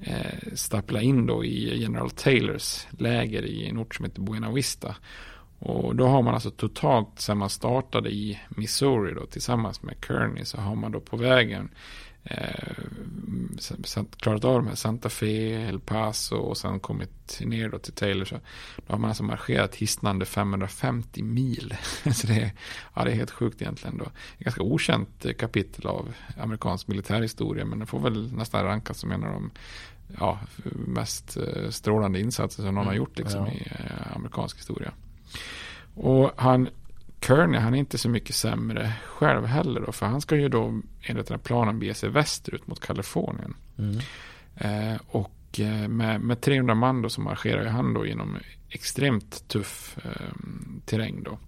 eh, 0.00 0.54
stappla 0.54 1.00
in 1.00 1.26
då 1.26 1.44
i 1.44 1.80
General 1.80 2.10
Taylors 2.10 2.86
läger 2.90 3.42
i 3.42 3.68
en 3.68 3.78
ort 3.78 3.94
som 3.94 4.04
heter 4.04 4.22
Buena 4.22 4.52
Vista. 4.52 4.96
Och 5.58 5.96
då 5.96 6.06
har 6.06 6.22
man 6.22 6.34
alltså 6.34 6.50
totalt 6.50 7.08
sen 7.16 7.38
man 7.38 7.50
startade 7.50 8.10
i 8.10 8.40
Missouri 8.48 9.14
då 9.14 9.26
tillsammans 9.26 9.82
med 9.82 9.94
Kearney 10.06 10.44
så 10.44 10.60
har 10.60 10.74
man 10.74 10.92
då 10.92 11.00
på 11.00 11.16
vägen 11.16 11.70
eh, 12.24 12.84
klarat 14.16 14.44
av 14.44 14.54
de 14.54 14.66
här 14.66 14.74
Santa 14.74 15.08
Fe, 15.08 15.68
El 15.68 15.80
Paso 15.80 16.36
och 16.36 16.56
sen 16.56 16.80
kommit 16.80 17.40
ner 17.40 17.68
då 17.68 17.78
till 17.78 17.92
Taylor. 17.92 18.24
Så 18.24 18.34
då 18.76 18.92
har 18.92 18.98
man 18.98 19.10
alltså 19.10 19.22
marscherat 19.22 19.74
hisnande 19.74 20.24
550 20.24 21.22
mil. 21.22 21.74
så 22.14 22.26
det 22.26 22.34
är, 22.34 22.52
ja, 22.94 23.04
det 23.04 23.10
är 23.10 23.14
helt 23.14 23.30
sjukt 23.30 23.62
egentligen 23.62 23.98
då. 23.98 24.04
Ett 24.04 24.44
ganska 24.44 24.62
okänt 24.62 25.24
eh, 25.24 25.32
kapitel 25.32 25.86
av 25.86 26.14
amerikansk 26.36 26.88
militärhistoria 26.88 27.64
men 27.64 27.78
det 27.78 27.86
får 27.86 28.00
väl 28.00 28.32
nästan 28.32 28.64
rankas 28.64 28.98
som 28.98 29.12
en 29.12 29.24
av 29.24 29.32
de 29.32 29.50
ja, 30.18 30.38
mest 30.72 31.36
eh, 31.36 31.70
strålande 31.70 32.20
insatser 32.20 32.62
som 32.62 32.74
någon 32.74 32.86
har 32.86 32.94
gjort 32.94 33.18
liksom, 33.18 33.46
ja. 33.46 33.52
i 33.52 33.68
eh, 33.70 34.16
amerikansk 34.16 34.58
historia. 34.58 34.92
Och 35.94 36.30
han, 36.36 36.68
Kearney, 37.22 37.60
han 37.60 37.74
är 37.74 37.78
inte 37.78 37.98
så 37.98 38.08
mycket 38.08 38.34
sämre 38.34 38.92
själv 39.06 39.46
heller 39.46 39.80
då, 39.80 39.92
för 39.92 40.06
han 40.06 40.20
ska 40.20 40.36
ju 40.36 40.48
då 40.48 40.80
enligt 41.02 41.26
den 41.26 41.34
här 41.38 41.44
planen 41.44 41.78
bege 41.78 41.94
sig 41.94 42.08
västerut 42.08 42.66
mot 42.66 42.80
Kalifornien. 42.80 43.54
Mm. 43.78 43.98
Eh, 44.56 45.00
och 45.06 45.60
eh, 45.60 45.88
med, 45.88 46.20
med 46.20 46.40
300 46.40 46.74
man 46.74 47.02
då 47.02 47.08
så 47.08 47.20
marscherar 47.20 47.64
han 47.64 47.94
då 47.94 48.06
genom 48.06 48.38
extremt 48.68 49.48
tuff 49.48 49.98
eh, 50.04 50.32
terräng 50.84 51.22
då. 51.22 51.38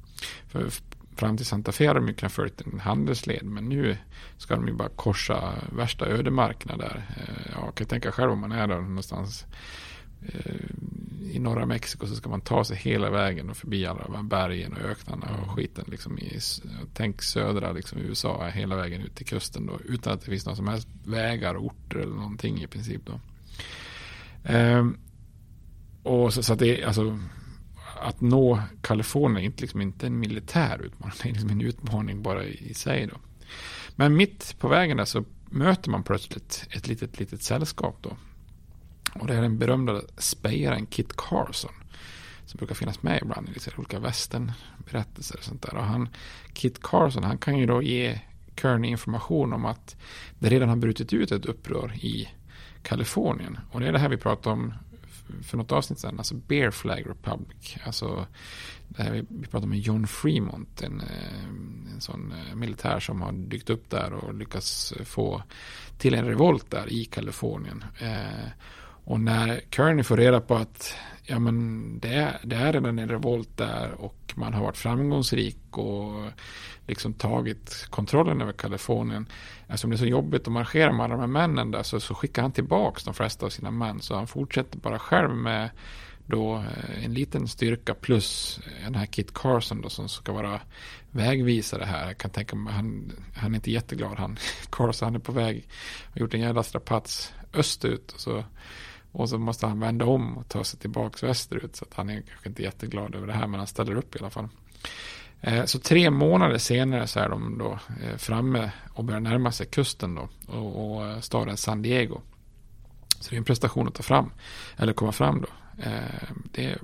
För 0.48 0.70
fram 1.16 1.36
till 1.36 1.46
Santa 1.46 1.72
Fe 1.72 1.86
har 1.86 1.94
de 1.94 2.08
ju 2.08 2.14
kunnat 2.14 2.32
följa 2.32 2.52
en 2.72 2.80
handelsled, 2.80 3.44
men 3.44 3.68
nu 3.68 3.96
ska 4.36 4.56
de 4.56 4.68
ju 4.68 4.74
bara 4.74 4.88
korsa 4.88 5.54
värsta 5.72 6.06
ödemarkerna 6.06 6.76
där. 6.76 7.06
Eh, 7.16 7.52
ja, 7.52 7.64
jag 7.64 7.74
kan 7.74 7.86
tänka 7.86 8.12
själv 8.12 8.32
om 8.32 8.40
man 8.40 8.52
är 8.52 8.66
där 8.66 8.80
någonstans 8.80 9.46
Eh, 10.28 11.34
i 11.34 11.38
norra 11.38 11.66
Mexiko 11.66 12.06
så 12.06 12.16
ska 12.16 12.28
man 12.28 12.40
ta 12.40 12.64
sig 12.64 12.76
hela 12.76 13.10
vägen 13.10 13.50
och 13.50 13.56
förbi 13.56 13.86
alla 13.86 14.02
de 14.02 14.14
här 14.14 14.22
bergen 14.22 14.72
och 14.72 14.90
öknarna 14.90 15.26
och 15.42 15.50
skiten. 15.50 15.84
Liksom 15.88 16.18
i, 16.18 16.40
tänk 16.94 17.22
södra 17.22 17.72
liksom, 17.72 17.98
USA 17.98 18.46
hela 18.46 18.76
vägen 18.76 19.02
ut 19.02 19.14
till 19.14 19.26
kusten 19.26 19.66
då, 19.66 19.80
utan 19.84 20.12
att 20.12 20.20
det 20.20 20.30
finns 20.30 20.46
några 20.46 20.56
som 20.56 20.68
helst 20.68 20.88
vägar, 21.04 21.56
orter 21.56 21.98
eller 21.98 22.14
någonting 22.14 22.62
i 22.62 22.66
princip. 22.66 23.02
Då. 23.06 23.20
Ehm, 24.44 24.96
och 26.02 26.34
så, 26.34 26.42
så 26.42 26.52
att 26.52 26.58
det 26.58 26.84
alltså 26.84 27.18
att 28.00 28.20
nå 28.20 28.60
Kalifornien 28.80 29.36
är 29.36 29.46
inte, 29.46 29.62
liksom 29.62 29.80
inte 29.80 30.06
en 30.06 30.18
militär 30.18 30.82
utmaning, 30.82 31.14
det 31.22 31.28
är 31.28 31.32
liksom 31.32 31.50
en 31.50 31.60
utmaning 31.60 32.22
bara 32.22 32.44
i, 32.44 32.70
i 32.70 32.74
sig. 32.74 33.06
Då. 33.06 33.16
Men 33.96 34.16
mitt 34.16 34.56
på 34.58 34.68
vägen 34.68 34.96
där 34.96 35.04
så 35.04 35.24
möter 35.50 35.90
man 35.90 36.02
plötsligt 36.02 36.68
ett 36.70 36.88
litet, 36.88 37.20
litet 37.20 37.42
sällskap 37.42 37.96
då. 38.02 38.16
Och 39.14 39.26
det 39.26 39.34
är 39.34 39.42
den 39.42 39.58
berömda 39.58 40.00
spejaren 40.16 40.86
Kit 40.86 41.16
Carson. 41.16 41.72
Som 42.46 42.58
brukar 42.58 42.74
finnas 42.74 43.02
med 43.02 43.22
ibland 43.22 43.48
i 43.48 43.52
lite 43.52 43.70
olika 43.76 43.98
västernberättelser 43.98 45.36
och 45.38 45.44
sånt 45.44 45.62
där. 45.62 45.74
Och 45.74 45.84
han, 45.84 46.08
Kit 46.52 46.82
Carson, 46.82 47.24
han 47.24 47.38
kan 47.38 47.58
ju 47.58 47.66
då 47.66 47.82
ge 47.82 48.20
Kearney 48.56 48.90
information 48.90 49.52
om 49.52 49.64
att 49.64 49.96
det 50.38 50.48
redan 50.48 50.68
har 50.68 50.76
brutit 50.76 51.12
ut 51.12 51.32
ett 51.32 51.46
upprör 51.46 51.94
i 51.94 52.28
Kalifornien. 52.82 53.58
Och 53.70 53.80
det 53.80 53.88
är 53.88 53.92
det 53.92 53.98
här 53.98 54.08
vi 54.08 54.16
pratade 54.16 54.52
om 54.52 54.74
för 55.42 55.56
något 55.56 55.72
avsnitt 55.72 55.98
sedan, 55.98 56.18
alltså 56.18 56.34
Bear 56.34 56.70
Flag 56.70 57.06
Republic. 57.08 57.76
Alltså 57.84 58.26
det 58.88 59.02
här 59.02 59.12
vi, 59.12 59.24
vi 59.28 59.46
pratade 59.46 59.66
med 59.66 59.78
John 59.78 60.06
Fremont, 60.06 60.82
en, 60.82 61.00
eh, 61.00 61.44
en 61.94 62.00
sån 62.00 62.32
eh, 62.32 62.54
militär 62.54 63.00
som 63.00 63.22
har 63.22 63.32
dykt 63.32 63.70
upp 63.70 63.90
där 63.90 64.12
och 64.12 64.34
lyckats 64.34 64.94
få 65.04 65.42
till 65.98 66.14
en 66.14 66.24
revolt 66.24 66.70
där 66.70 66.92
i 66.92 67.04
Kalifornien. 67.04 67.84
Eh, 67.98 68.48
och 69.04 69.20
när 69.20 69.60
Kearney 69.70 70.04
får 70.04 70.16
reda 70.16 70.40
på 70.40 70.54
att 70.54 70.96
ja, 71.22 71.38
men 71.38 71.98
det, 71.98 72.14
är, 72.14 72.40
det 72.42 72.56
är 72.56 72.72
redan 72.72 72.98
en 72.98 73.08
revolt 73.08 73.56
där 73.56 73.90
och 73.98 74.32
man 74.34 74.54
har 74.54 74.62
varit 74.62 74.76
framgångsrik 74.76 75.58
och 75.70 76.30
liksom 76.86 77.14
tagit 77.14 77.86
kontrollen 77.90 78.42
över 78.42 78.52
Kalifornien. 78.52 79.28
Eftersom 79.66 79.90
det 79.90 79.96
är 79.96 79.98
så 79.98 80.06
jobbigt 80.06 80.46
att 80.46 80.52
marschera 80.52 80.92
med 80.92 81.04
alla 81.04 81.14
de 81.14 81.20
här 81.20 81.26
männen 81.26 81.70
där 81.70 81.82
så, 81.82 82.00
så 82.00 82.14
skickar 82.14 82.42
han 82.42 82.52
tillbaka 82.52 83.00
de 83.04 83.14
flesta 83.14 83.46
av 83.46 83.50
sina 83.50 83.70
män. 83.70 84.00
Så 84.00 84.14
han 84.14 84.26
fortsätter 84.26 84.78
bara 84.78 84.98
själv 84.98 85.30
med 85.30 85.70
då 86.26 86.56
eh, 86.56 87.04
en 87.04 87.14
liten 87.14 87.48
styrka 87.48 87.94
plus 87.94 88.60
den 88.84 88.94
här 88.94 89.06
Kit 89.06 89.34
Carson 89.34 89.80
då 89.80 89.88
som 89.88 90.08
ska 90.08 90.32
vara 90.32 90.60
vägvisare 91.10 91.84
här. 91.84 92.06
Jag 92.06 92.18
kan 92.18 92.30
tänka 92.30 92.56
mig, 92.56 92.74
han, 92.74 93.12
han 93.34 93.52
är 93.52 93.56
inte 93.56 93.70
jätteglad 93.70 94.18
han. 94.18 94.38
Carson 94.70 95.06
han 95.06 95.14
är 95.14 95.18
på 95.18 95.32
väg, 95.32 95.68
har 96.12 96.20
gjort 96.20 96.34
en 96.34 96.40
jävla 96.40 96.62
strapats 96.62 97.32
österut 97.54 98.12
och 98.12 98.20
så, 98.20 98.44
och 99.14 99.28
så 99.28 99.38
måste 99.38 99.66
han 99.66 99.80
vända 99.80 100.04
om 100.04 100.38
och 100.38 100.48
ta 100.48 100.64
sig 100.64 100.78
tillbaka 100.80 101.26
västerut. 101.26 101.76
Så 101.76 101.84
han 101.94 102.10
är 102.10 102.20
kanske 102.28 102.48
inte 102.48 102.62
jätteglad 102.62 103.14
över 103.14 103.26
det 103.26 103.32
här 103.32 103.46
men 103.46 103.60
han 103.60 103.66
ställer 103.66 103.94
upp 103.94 104.16
i 104.16 104.18
alla 104.18 104.30
fall. 104.30 104.48
Eh, 105.40 105.64
Så 105.64 105.78
tre 105.78 106.10
månader 106.10 106.58
senare 106.58 107.06
så 107.06 107.20
är 107.20 107.28
de 107.28 107.58
då 107.58 107.72
eh, 108.02 108.16
framme 108.16 108.70
och 108.92 109.04
börjar 109.04 109.20
närma 109.20 109.52
sig 109.52 109.66
kusten 109.66 110.14
då 110.14 110.28
och, 110.46 110.94
och 110.96 111.06
eh, 111.06 111.20
staden 111.20 111.56
San 111.56 111.82
Diego. 111.82 112.20
Så 113.20 113.30
det 113.30 113.36
är 113.36 113.38
en 113.38 113.44
prestation 113.44 113.88
att 113.88 113.94
ta 113.94 114.02
fram, 114.02 114.30
eller 114.76 114.92
komma 114.92 115.12
fram 115.12 115.40
då. 115.40 115.48
Det, 116.52 116.78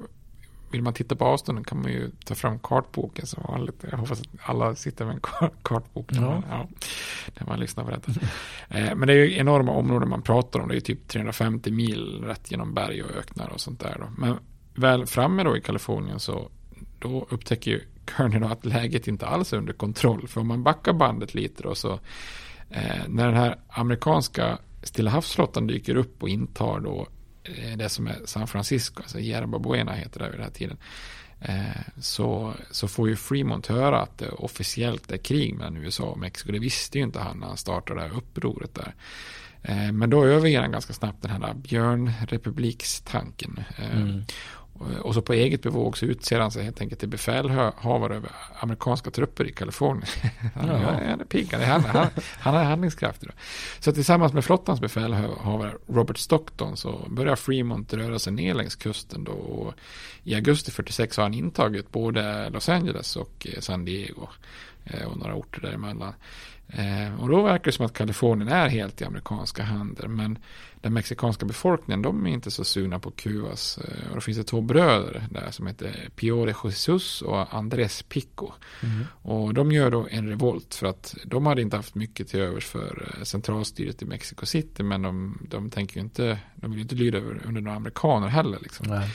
vill 0.70 0.82
man 0.82 0.94
titta 0.94 1.16
på 1.16 1.24
avstånden 1.24 1.64
kan 1.64 1.82
man 1.82 1.90
ju 1.92 2.10
ta 2.24 2.34
fram 2.34 2.58
kartboken 2.58 3.26
som 3.26 3.42
vanligt. 3.48 3.84
Jag 3.90 3.98
hoppas 3.98 4.20
att 4.20 4.26
alla 4.42 4.74
sitter 4.74 5.04
med 5.04 5.14
en 5.14 5.20
kar- 5.20 5.50
kartbok. 5.62 6.06
Ja. 6.12 6.42
Ja, 6.50 6.68
när 7.38 7.46
man 7.46 7.60
lyssnar 7.60 7.84
på 7.84 7.90
detta. 7.90 8.12
Eh, 8.68 8.94
Men 8.94 9.08
det 9.08 9.12
är 9.12 9.16
ju 9.16 9.36
enorma 9.36 9.72
områden 9.72 10.08
man 10.08 10.22
pratar 10.22 10.60
om. 10.60 10.68
Det 10.68 10.74
är 10.74 10.76
ju 10.76 10.80
typ 10.80 11.08
350 11.08 11.70
mil 11.70 12.24
rätt 12.24 12.50
genom 12.50 12.74
berg 12.74 13.02
och 13.02 13.10
öknar 13.10 13.48
och 13.48 13.60
sånt 13.60 13.80
där. 13.80 13.96
Då. 13.98 14.10
Men 14.18 14.36
väl 14.74 15.06
framme 15.06 15.42
då 15.42 15.56
i 15.56 15.60
Kalifornien 15.60 16.20
så 16.20 16.50
då 16.98 17.26
upptäcker 17.30 17.70
ju 17.70 17.80
Kearney 18.16 18.38
då 18.38 18.46
att 18.46 18.64
läget 18.64 19.08
inte 19.08 19.26
alls 19.26 19.52
är 19.52 19.56
under 19.56 19.72
kontroll. 19.72 20.28
För 20.28 20.40
om 20.40 20.48
man 20.48 20.62
backar 20.62 20.92
bandet 20.92 21.34
lite 21.34 21.62
då 21.62 21.74
så 21.74 21.92
eh, 22.70 23.08
när 23.08 23.26
den 23.26 23.36
här 23.36 23.56
amerikanska 23.68 24.58
Stilla 24.82 25.10
havsflottan 25.10 25.66
dyker 25.66 25.96
upp 25.96 26.22
och 26.22 26.28
intar 26.28 26.80
då 26.80 27.06
eh, 27.44 27.76
det 27.76 27.88
som 27.88 28.06
är 28.06 28.16
San 28.24 28.46
Francisco, 28.46 29.02
alltså 29.02 29.18
Yerba 29.18 29.58
Buena 29.58 29.92
heter 29.92 30.20
det 30.20 30.26
vid 30.26 30.34
den 30.34 30.44
här 30.44 30.50
tiden. 30.50 30.76
Eh, 31.40 32.00
så, 32.00 32.54
så 32.70 32.88
får 32.88 33.08
ju 33.08 33.16
Fremont 33.16 33.66
höra 33.66 34.00
att 34.00 34.18
det 34.18 34.28
officiellt 34.28 35.12
är 35.12 35.16
krig 35.16 35.54
mellan 35.54 35.76
USA 35.76 36.04
och 36.04 36.18
Mexiko. 36.18 36.52
Det 36.52 36.58
visste 36.58 36.98
ju 36.98 37.04
inte 37.04 37.20
han 37.20 37.38
när 37.38 37.46
han 37.46 37.56
startade 37.56 38.00
det 38.00 38.08
här 38.08 38.16
upproret 38.16 38.74
där. 38.74 38.94
Eh, 39.62 39.92
men 39.92 40.10
då 40.10 40.24
överger 40.24 40.60
han 40.60 40.72
ganska 40.72 40.92
snabbt 40.92 41.22
den 41.22 41.30
här 41.30 41.54
björnrepublikstanken. 41.54 43.60
Eh, 43.78 43.96
mm. 43.96 44.22
Och 45.02 45.14
så 45.14 45.22
på 45.22 45.32
eget 45.32 45.62
bevåg 45.62 45.98
så 45.98 46.06
utser 46.06 46.40
han 46.40 46.50
sig 46.50 46.64
helt 46.64 46.80
enkelt 46.80 47.00
till 47.00 47.08
befälhavare 47.08 48.16
över 48.16 48.30
amerikanska 48.60 49.10
trupper 49.10 49.44
i 49.48 49.52
Kalifornien. 49.52 50.06
han, 50.54 50.68
ja. 50.68 50.76
han 50.76 51.20
är 51.20 51.24
pigg, 51.24 51.52
han, 51.52 51.84
han, 51.84 52.06
han 52.38 52.54
är 52.54 52.64
handlingskraftig. 52.64 53.28
Då. 53.28 53.34
Så 53.80 53.92
tillsammans 53.92 54.32
med 54.32 54.44
flottans 54.44 54.80
befälhavare 54.80 55.72
Robert 55.86 56.18
Stockton 56.18 56.76
så 56.76 57.06
börjar 57.08 57.36
Fremont 57.36 57.92
röra 57.92 58.18
sig 58.18 58.32
ner 58.32 58.54
längs 58.54 58.76
kusten 58.76 59.24
då. 59.24 59.32
Och 59.32 59.74
I 60.24 60.34
augusti 60.34 60.70
46 60.70 61.16
har 61.16 61.24
han 61.24 61.34
intagit 61.34 61.92
både 61.92 62.50
Los 62.50 62.68
Angeles 62.68 63.16
och 63.16 63.46
eh, 63.50 63.60
San 63.60 63.84
Diego 63.84 64.28
eh, 64.84 65.06
och 65.06 65.16
några 65.16 65.34
orter 65.34 65.60
däremellan. 65.60 66.14
Eh, 66.72 67.20
och 67.20 67.28
då 67.28 67.42
verkar 67.42 67.64
det 67.64 67.72
som 67.72 67.86
att 67.86 67.92
Kalifornien 67.92 68.48
är 68.48 68.68
helt 68.68 69.00
i 69.00 69.04
amerikanska 69.04 69.62
händer. 69.62 70.08
Men 70.08 70.38
den 70.80 70.92
mexikanska 70.92 71.46
befolkningen, 71.46 72.02
de 72.02 72.26
är 72.26 72.30
inte 72.30 72.50
så 72.50 72.64
sugna 72.64 72.98
på 72.98 73.10
Kuvas. 73.10 73.78
Eh, 73.78 74.08
och 74.08 74.14
då 74.14 74.20
finns 74.20 74.38
det 74.38 74.44
två 74.44 74.60
bröder 74.60 75.26
där 75.30 75.50
som 75.50 75.66
heter 75.66 76.08
Pio 76.16 76.46
de 76.46 76.54
Jesus 76.64 77.22
och 77.22 77.54
Andrés 77.54 78.02
Pico. 78.02 78.52
Mm. 78.82 79.06
Och 79.22 79.54
de 79.54 79.72
gör 79.72 79.90
då 79.90 80.08
en 80.10 80.28
revolt 80.28 80.74
för 80.74 80.86
att 80.86 81.16
de 81.24 81.46
hade 81.46 81.62
inte 81.62 81.76
haft 81.76 81.94
mycket 81.94 82.28
till 82.28 82.40
övers 82.40 82.66
för 82.66 83.14
eh, 83.16 83.22
centralstyret 83.22 84.02
i 84.02 84.04
Mexico 84.04 84.46
City. 84.46 84.82
Men 84.82 85.02
de, 85.02 85.38
de 85.50 85.70
tänker 85.70 86.00
inte, 86.00 86.38
de 86.54 86.70
vill 86.70 86.80
inte 86.80 86.94
lyda 86.94 87.18
under 87.18 87.60
några 87.60 87.76
amerikaner 87.76 88.28
heller. 88.28 88.58
Liksom. 88.62 88.86
Nej. 88.86 89.10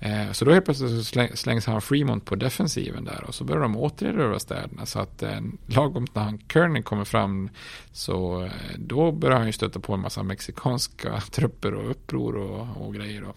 Eh, 0.00 0.32
så 0.32 0.44
då 0.44 0.52
helt 0.52 0.64
plötsligt 0.64 1.06
så 1.06 1.36
slängs 1.36 1.66
han 1.66 1.80
Fremont 1.80 2.24
på 2.24 2.34
defensiven 2.34 3.04
där 3.04 3.24
och 3.24 3.34
så 3.34 3.44
börjar 3.44 3.62
de 3.62 3.76
återerövra 3.76 4.38
städerna. 4.38 4.86
Så 4.86 4.98
att 4.98 5.22
eh, 5.22 5.40
lagom 5.66 6.06
när 6.12 6.22
han 6.22 6.38
Kearney 6.52 6.82
kommer 6.82 7.04
fram 7.04 7.50
så 7.92 8.44
eh, 8.44 8.50
då 8.78 9.12
börjar 9.12 9.36
han 9.36 9.46
ju 9.46 9.52
stöta 9.52 9.80
på 9.80 9.94
en 9.94 10.00
massa 10.00 10.22
mexikanska 10.22 11.20
trupper 11.30 11.74
och 11.74 11.90
uppror 11.90 12.36
och, 12.36 12.86
och 12.86 12.94
grejer. 12.94 13.20
Då. 13.20 13.34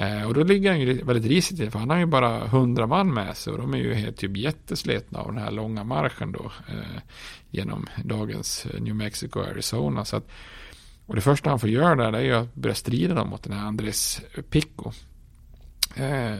Eh, 0.00 0.26
och 0.26 0.34
då 0.34 0.42
ligger 0.42 0.70
han 0.70 0.80
ju 0.80 1.02
väldigt 1.02 1.30
risigt 1.30 1.58
till 1.58 1.70
för 1.70 1.78
han 1.78 1.90
har 1.90 1.98
ju 1.98 2.06
bara 2.06 2.38
hundra 2.38 2.86
man 2.86 3.14
med 3.14 3.36
sig 3.36 3.52
och 3.52 3.58
de 3.58 3.74
är 3.74 3.78
ju 3.78 3.94
helt 3.94 4.16
typ 4.16 4.36
jättesletna 4.36 5.18
av 5.18 5.32
den 5.34 5.42
här 5.42 5.50
långa 5.50 5.84
marschen 5.84 6.32
då 6.32 6.52
eh, 6.68 7.00
genom 7.50 7.86
dagens 8.04 8.66
eh, 8.66 8.80
New 8.80 8.94
Mexico 8.94 9.40
och 9.40 9.46
Arizona. 9.46 10.04
Så 10.04 10.16
att, 10.16 10.28
och 11.06 11.14
det 11.14 11.20
första 11.20 11.50
han 11.50 11.58
får 11.60 11.68
göra 11.68 11.94
där 11.94 12.12
är 12.12 12.22
ju 12.22 12.32
att 12.32 12.54
börja 12.54 12.74
strida 12.74 13.24
mot 13.24 13.42
den 13.42 13.52
här 13.52 13.66
Andres 13.66 14.20
Pico. 14.50 14.92
Eh, 15.96 16.38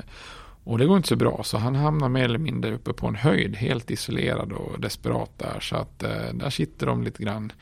och 0.64 0.78
det 0.78 0.86
går 0.86 0.96
inte 0.96 1.08
så 1.08 1.16
bra 1.16 1.42
så 1.44 1.58
han 1.58 1.74
hamnar 1.74 2.08
mer 2.08 2.24
eller 2.24 2.38
mindre 2.38 2.74
uppe 2.74 2.92
på 2.92 3.06
en 3.06 3.14
höjd 3.14 3.56
helt 3.56 3.90
isolerad 3.90 4.52
och 4.52 4.80
desperat 4.80 5.30
där. 5.38 5.60
Så 5.60 5.76
att 5.76 6.02
eh, 6.02 6.34
där 6.34 6.50
sitter 6.50 6.86
de 6.86 7.02
lite 7.02 7.22
grann 7.22 7.52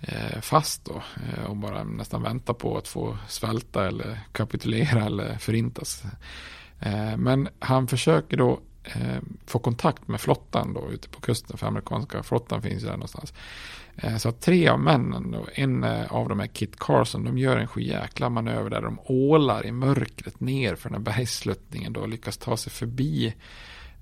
eh, 0.00 0.40
fast 0.40 0.84
då 0.84 1.02
eh, 1.16 1.44
och 1.44 1.56
bara 1.56 1.84
nästan 1.84 2.22
väntar 2.22 2.54
på 2.54 2.78
att 2.78 2.88
få 2.88 3.18
svälta 3.28 3.86
eller 3.86 4.20
kapitulera 4.32 5.04
eller 5.04 5.38
förintas. 5.38 6.02
Eh, 6.80 7.16
men 7.16 7.48
han 7.58 7.88
försöker 7.88 8.36
då 8.36 8.60
Eh, 8.84 9.18
få 9.46 9.58
kontakt 9.58 10.08
med 10.08 10.20
flottan 10.20 10.74
då 10.74 10.92
ute 10.92 11.08
på 11.08 11.20
kusten 11.20 11.58
för 11.58 11.66
amerikanska 11.66 12.22
flottan 12.22 12.62
finns 12.62 12.82
ju 12.82 12.86
där 12.86 12.92
någonstans. 12.92 13.32
Eh, 13.96 14.16
så 14.16 14.28
att 14.28 14.40
tre 14.40 14.68
av 14.68 14.80
männen, 14.80 15.30
då, 15.30 15.46
en 15.54 15.84
eh, 15.84 16.12
av 16.12 16.28
dem 16.28 16.40
är 16.40 16.46
Kit 16.46 16.78
Carson, 16.78 17.24
de 17.24 17.38
gör 17.38 17.56
en 17.56 17.68
sjujäkla 17.68 18.28
manöver 18.28 18.70
där 18.70 18.82
de 18.82 18.98
ålar 19.04 19.66
i 19.66 19.72
mörkret 19.72 20.40
ner 20.40 20.74
för 20.74 20.88
den 20.88 20.98
här 20.98 21.12
bergssluttningen 21.12 21.92
då 21.92 22.00
och 22.00 22.08
lyckas 22.08 22.36
ta 22.36 22.56
sig 22.56 22.72
förbi 22.72 23.34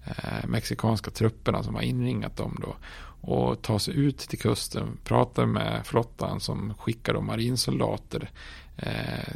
eh, 0.04 0.48
mexikanska 0.48 1.10
trupperna 1.10 1.62
som 1.62 1.74
har 1.74 1.82
inringat 1.82 2.36
dem 2.36 2.58
då 2.62 2.76
och 3.20 3.62
ta 3.62 3.78
sig 3.78 3.94
ut 3.94 4.18
till 4.18 4.38
kusten, 4.38 4.98
prata 5.04 5.46
med 5.46 5.86
flottan 5.86 6.40
som 6.40 6.74
skickar 6.74 7.14
då 7.14 7.20
marinsoldater 7.20 8.30
eh, 8.78 9.34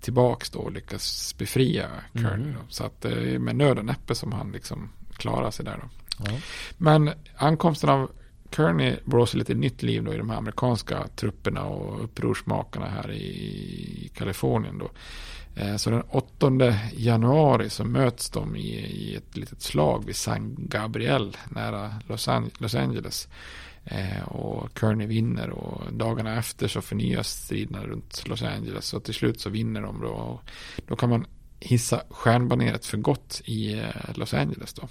tillbaks 0.00 0.50
då 0.50 0.58
och 0.58 0.72
lyckas 0.72 1.34
befria 1.38 1.88
Kearney. 2.12 2.50
Mm. 2.50 2.62
Så 2.68 2.84
att 2.84 3.00
det 3.00 3.34
är 3.34 3.38
med 3.38 3.56
nöd 3.56 3.78
och 3.78 3.84
näppe 3.84 4.14
som 4.14 4.32
han 4.32 4.52
liksom 4.52 4.90
klarar 5.16 5.50
sig 5.50 5.64
där 5.64 5.78
då. 5.82 5.88
Ja. 6.24 6.38
Men 6.76 7.10
ankomsten 7.36 7.90
av 7.90 8.10
Kearney 8.50 8.96
blåser 9.04 9.38
lite 9.38 9.54
nytt 9.54 9.82
liv 9.82 10.04
då 10.04 10.14
i 10.14 10.18
de 10.18 10.30
här 10.30 10.36
amerikanska 10.36 11.08
trupperna 11.16 11.64
och 11.64 12.04
upprorsmakarna 12.04 12.86
här 12.86 13.12
i 13.12 14.10
Kalifornien 14.14 14.78
då. 14.78 14.90
Eh, 15.56 15.76
så 15.76 15.90
den 15.90 16.02
8 16.02 16.74
januari 16.92 17.70
så 17.70 17.84
möts 17.84 18.30
de 18.30 18.56
i, 18.56 18.76
i 18.76 19.14
ett 19.16 19.36
litet 19.36 19.62
slag 19.62 20.04
vid 20.06 20.16
San 20.16 20.54
Gabriel 20.58 21.36
nära 21.50 21.94
Los 22.58 22.74
Angeles. 22.74 23.28
Eh, 23.86 24.22
och 24.22 24.78
Kearney 24.80 25.06
vinner 25.06 25.50
och 25.50 25.92
dagarna 25.92 26.38
efter 26.38 26.68
så 26.68 26.80
förnyas 26.82 27.28
striderna 27.28 27.86
runt 27.86 28.28
Los 28.28 28.42
Angeles. 28.42 28.94
Och 28.94 29.04
till 29.04 29.14
slut 29.14 29.40
så 29.40 29.50
vinner 29.50 29.82
de 29.82 30.00
då. 30.00 30.08
Och 30.08 30.40
då 30.86 30.96
kan 30.96 31.10
man 31.10 31.26
hissa 31.60 32.02
stjärnbaneret 32.10 32.86
för 32.86 32.96
gott 32.96 33.42
i 33.44 33.78
eh, 33.78 34.14
Los 34.14 34.34
Angeles 34.34 34.72
då. 34.72 34.88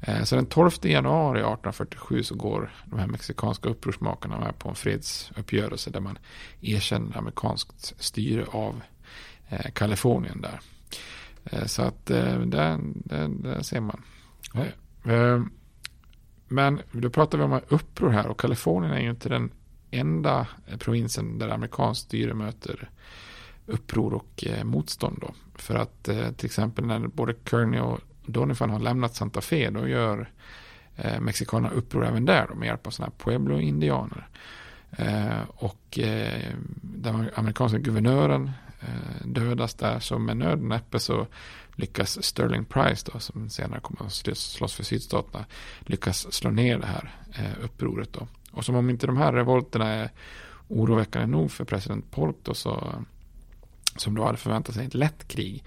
Eh, 0.00 0.24
så 0.24 0.36
den 0.36 0.46
12 0.46 0.70
januari 0.82 1.38
1847 1.38 2.22
så 2.22 2.34
går 2.34 2.72
de 2.84 2.98
här 2.98 3.06
mexikanska 3.06 3.68
upprorsmakarna 3.68 4.40
med 4.40 4.58
på 4.58 4.68
en 4.68 4.74
fredsuppgörelse 4.74 5.90
där 5.90 6.00
man 6.00 6.18
erkänner 6.60 7.18
amerikanskt 7.18 7.94
styre 7.98 8.44
av 8.44 8.80
Kalifornien 9.72 10.40
där. 10.40 10.60
Så 11.66 11.82
att 11.82 12.06
där, 12.06 12.38
där, 12.38 12.78
där 13.28 13.62
ser 13.62 13.80
man. 13.80 14.02
Ja. 14.52 14.64
Men 16.48 16.80
då 16.92 17.10
pratar 17.10 17.38
vi 17.38 17.44
om 17.44 17.60
uppror 17.68 18.10
här 18.10 18.26
och 18.26 18.40
Kalifornien 18.40 18.92
är 18.92 19.00
ju 19.00 19.10
inte 19.10 19.28
den 19.28 19.50
enda 19.90 20.46
provinsen 20.78 21.38
där 21.38 21.48
amerikanskt 21.48 22.04
styre 22.04 22.34
möter 22.34 22.90
uppror 23.66 24.14
och 24.14 24.44
eh, 24.46 24.64
motstånd. 24.64 25.18
Då. 25.20 25.34
För 25.54 25.74
att 25.74 26.08
eh, 26.08 26.30
till 26.30 26.46
exempel 26.46 26.86
när 26.86 26.98
både 26.98 27.34
Kearney 27.50 27.80
och 27.80 28.00
Donifan 28.26 28.70
har 28.70 28.78
lämnat 28.78 29.14
Santa 29.14 29.40
Fe 29.40 29.70
då 29.70 29.88
gör 29.88 30.30
eh, 30.96 31.20
mexikanerna 31.20 31.74
uppror 31.74 32.06
även 32.06 32.24
där 32.24 32.46
då, 32.48 32.54
med 32.54 32.66
hjälp 32.66 32.86
av 32.86 32.90
sådana 32.90 33.12
här 33.12 33.24
pueblo-indianer. 33.24 34.28
Eh, 34.90 35.42
och 35.48 35.98
eh, 35.98 36.52
den 36.82 37.30
amerikanska 37.34 37.78
guvernören 37.78 38.50
dödas 39.24 39.74
där 39.74 39.98
så 39.98 40.18
med 40.18 40.36
nöd 40.36 40.58
och 40.58 40.64
näppe 40.64 40.98
så 40.98 41.26
lyckas 41.74 42.24
Sterling 42.24 42.64
Price 42.64 43.10
då 43.12 43.18
som 43.18 43.50
senare 43.50 43.80
kommer 43.80 44.04
att 44.04 44.38
slåss 44.38 44.74
för 44.74 44.84
sydstaterna 44.84 45.44
lyckas 45.80 46.32
slå 46.32 46.50
ner 46.50 46.78
det 46.78 46.86
här 46.86 47.14
eh, 47.32 47.64
upproret 47.64 48.12
då. 48.12 48.28
Och 48.52 48.64
som 48.64 48.74
om 48.74 48.90
inte 48.90 49.06
de 49.06 49.16
här 49.16 49.32
revolterna 49.32 49.88
är 49.88 50.10
oroväckande 50.68 51.26
nog 51.26 51.50
för 51.50 51.64
president 51.64 52.10
Polk 52.10 52.36
då 52.42 52.54
så 52.54 52.94
som 53.96 54.14
då 54.14 54.24
hade 54.24 54.38
förväntat 54.38 54.74
sig 54.74 54.86
ett 54.86 54.94
lätt 54.94 55.28
krig. 55.28 55.64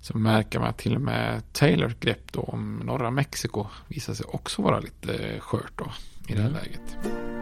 Så 0.00 0.18
märker 0.18 0.58
man 0.58 0.68
att 0.68 0.78
till 0.78 0.94
och 0.94 1.00
med 1.00 1.52
Taylors 1.52 1.94
grepp 2.00 2.32
då 2.32 2.40
om 2.40 2.76
norra 2.76 3.10
Mexiko 3.10 3.66
visar 3.88 4.14
sig 4.14 4.26
också 4.26 4.62
vara 4.62 4.80
lite 4.80 5.40
skört 5.40 5.72
då 5.76 5.92
i 6.28 6.34
det 6.34 6.42
här 6.42 6.50
mm. 6.50 6.62
läget. 6.62 7.41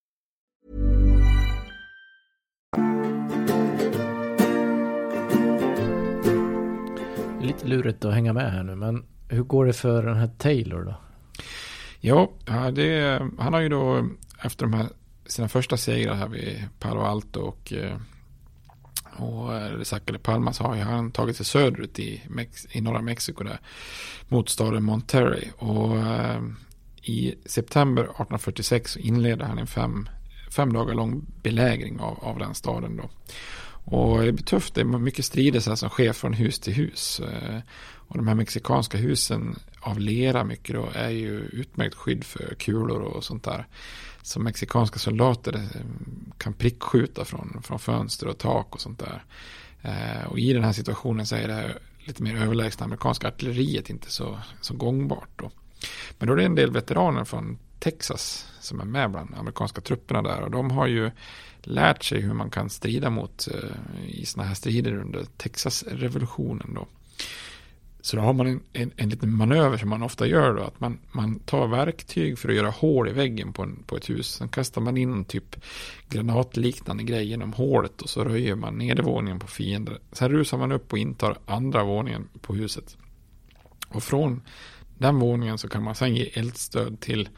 Lite 7.51 7.67
lurigt 7.67 8.05
att 8.05 8.13
hänga 8.13 8.33
med 8.33 8.51
här 8.51 8.63
nu, 8.63 8.75
men 8.75 9.05
hur 9.27 9.43
går 9.43 9.65
det 9.65 9.73
för 9.73 10.03
den 10.03 10.17
här 10.17 10.27
Taylor 10.37 10.83
då? 10.83 10.95
Jo, 11.99 12.33
det, 12.73 13.19
han 13.39 13.53
har 13.53 13.61
ju 13.61 13.69
då 13.69 14.09
efter 14.43 14.65
de 14.65 14.73
här 14.73 14.87
sina 15.25 15.49
första 15.49 15.77
segrar 15.77 16.15
här 16.15 16.27
vid 16.27 16.67
Palo 16.79 17.01
Alto 17.01 17.39
och 17.39 17.73
eh, 17.73 17.97
Och 19.17 19.55
eh, 19.55 20.17
Palmas 20.23 20.59
har 20.59 20.75
ju 20.75 20.81
han 20.81 21.11
tagit 21.11 21.37
sig 21.37 21.45
söderut 21.45 21.99
i, 21.99 22.21
Mex 22.29 22.67
i 22.71 22.81
norra 22.81 23.01
Mexiko 23.01 23.43
där. 23.43 23.59
Mot 24.27 24.49
staden 24.49 24.83
Monterrey. 24.83 25.47
Och 25.57 25.97
eh, 25.97 26.41
i 27.03 27.35
september 27.45 28.03
1846 28.03 28.97
inledde 28.97 29.45
han 29.45 29.57
en 29.57 29.67
fem, 29.67 30.09
fem 30.55 30.73
dagar 30.73 30.93
lång 30.93 31.25
belägring 31.43 31.99
av, 31.99 32.23
av 32.23 32.39
den 32.39 32.55
staden 32.55 32.97
då. 32.97 33.09
Och 33.91 34.21
det 34.21 34.31
blir 34.31 34.45
tufft, 34.45 34.75
det 34.75 34.81
är 34.81 34.85
mycket 34.85 35.25
strider 35.25 35.59
som 35.59 35.89
sker 35.89 36.13
från 36.13 36.33
hus 36.33 36.59
till 36.59 36.73
hus. 36.73 37.19
Eh, 37.19 37.59
och 37.93 38.17
de 38.17 38.27
här 38.27 38.35
mexikanska 38.35 38.97
husen 38.97 39.59
av 39.79 39.99
lera 39.99 40.43
mycket 40.43 40.75
då 40.75 40.89
är 40.93 41.09
ju 41.09 41.39
utmärkt 41.39 41.95
skydd 41.95 42.23
för 42.23 42.55
kulor 42.55 43.01
och 43.01 43.23
sånt 43.23 43.43
där. 43.43 43.67
Så 44.21 44.39
mexikanska 44.39 44.99
soldater 44.99 45.53
eh, 45.55 45.81
kan 46.37 46.53
prickskjuta 46.53 47.25
från, 47.25 47.61
från 47.63 47.79
fönster 47.79 48.27
och 48.27 48.37
tak 48.37 48.75
och 48.75 48.81
sånt 48.81 48.99
där. 48.99 49.23
Eh, 49.81 50.27
och 50.27 50.39
i 50.39 50.53
den 50.53 50.63
här 50.63 50.73
situationen 50.73 51.25
så 51.25 51.35
är 51.35 51.47
det 51.47 51.77
lite 51.97 52.23
mer 52.23 52.35
överlägsna 52.35 52.85
amerikanska 52.85 53.27
artilleriet 53.27 53.89
inte 53.89 54.11
så, 54.11 54.39
så 54.61 54.73
gångbart 54.73 55.29
då. 55.35 55.51
Men 56.19 56.27
då 56.27 56.33
är 56.33 56.37
det 56.37 56.45
en 56.45 56.55
del 56.55 56.71
veteraner 56.71 57.23
från 57.23 57.57
Texas 57.79 58.47
som 58.59 58.79
är 58.79 58.85
med 58.85 59.11
bland 59.11 59.35
amerikanska 59.35 59.81
trupperna 59.81 60.21
där 60.21 60.41
och 60.41 60.51
de 60.51 60.71
har 60.71 60.87
ju 60.87 61.11
lärt 61.63 62.03
sig 62.03 62.21
hur 62.21 62.33
man 62.33 62.49
kan 62.49 62.69
strida 62.69 63.09
mot 63.09 63.47
eh, 63.47 64.09
i 64.09 64.25
sådana 64.25 64.47
här 64.47 64.55
strider 64.55 64.93
under 64.93 65.25
Texas-revolutionen 65.37 66.73
då. 66.73 66.87
Så 68.01 68.15
då 68.15 68.21
har 68.21 68.33
man 68.33 68.47
en, 68.47 68.61
en, 68.73 68.91
en 68.95 69.09
liten 69.09 69.35
manöver 69.35 69.77
som 69.77 69.89
man 69.89 70.03
ofta 70.03 70.27
gör 70.27 70.53
då. 70.53 70.63
Att 70.63 70.79
man, 70.79 70.99
man 71.11 71.39
tar 71.39 71.67
verktyg 71.67 72.39
för 72.39 72.49
att 72.49 72.55
göra 72.55 72.69
hål 72.69 73.09
i 73.09 73.13
väggen 73.13 73.53
på, 73.53 73.63
en, 73.63 73.83
på 73.83 73.97
ett 73.97 74.09
hus. 74.09 74.27
Sen 74.27 74.49
kastar 74.49 74.81
man 74.81 74.97
in 74.97 75.25
typ 75.25 75.55
granatliknande 76.09 77.03
grej 77.03 77.25
genom 77.25 77.53
hålet 77.53 78.01
och 78.01 78.09
så 78.09 78.23
röjer 78.23 78.55
man 78.55 78.77
nedervåningen 78.77 79.39
på 79.39 79.47
fiender. 79.47 79.99
Sen 80.11 80.31
rusar 80.31 80.57
man 80.57 80.71
upp 80.71 80.91
och 80.93 80.99
intar 80.99 81.37
andra 81.45 81.83
våningen 81.83 82.27
på 82.41 82.53
huset. 82.53 82.97
Och 83.87 84.03
från 84.03 84.41
den 84.97 85.19
våningen 85.19 85.57
så 85.57 85.67
kan 85.67 85.83
man 85.83 85.95
sen 85.95 86.15
ge 86.15 86.29
eldstöd 86.33 86.99
till 86.99 87.29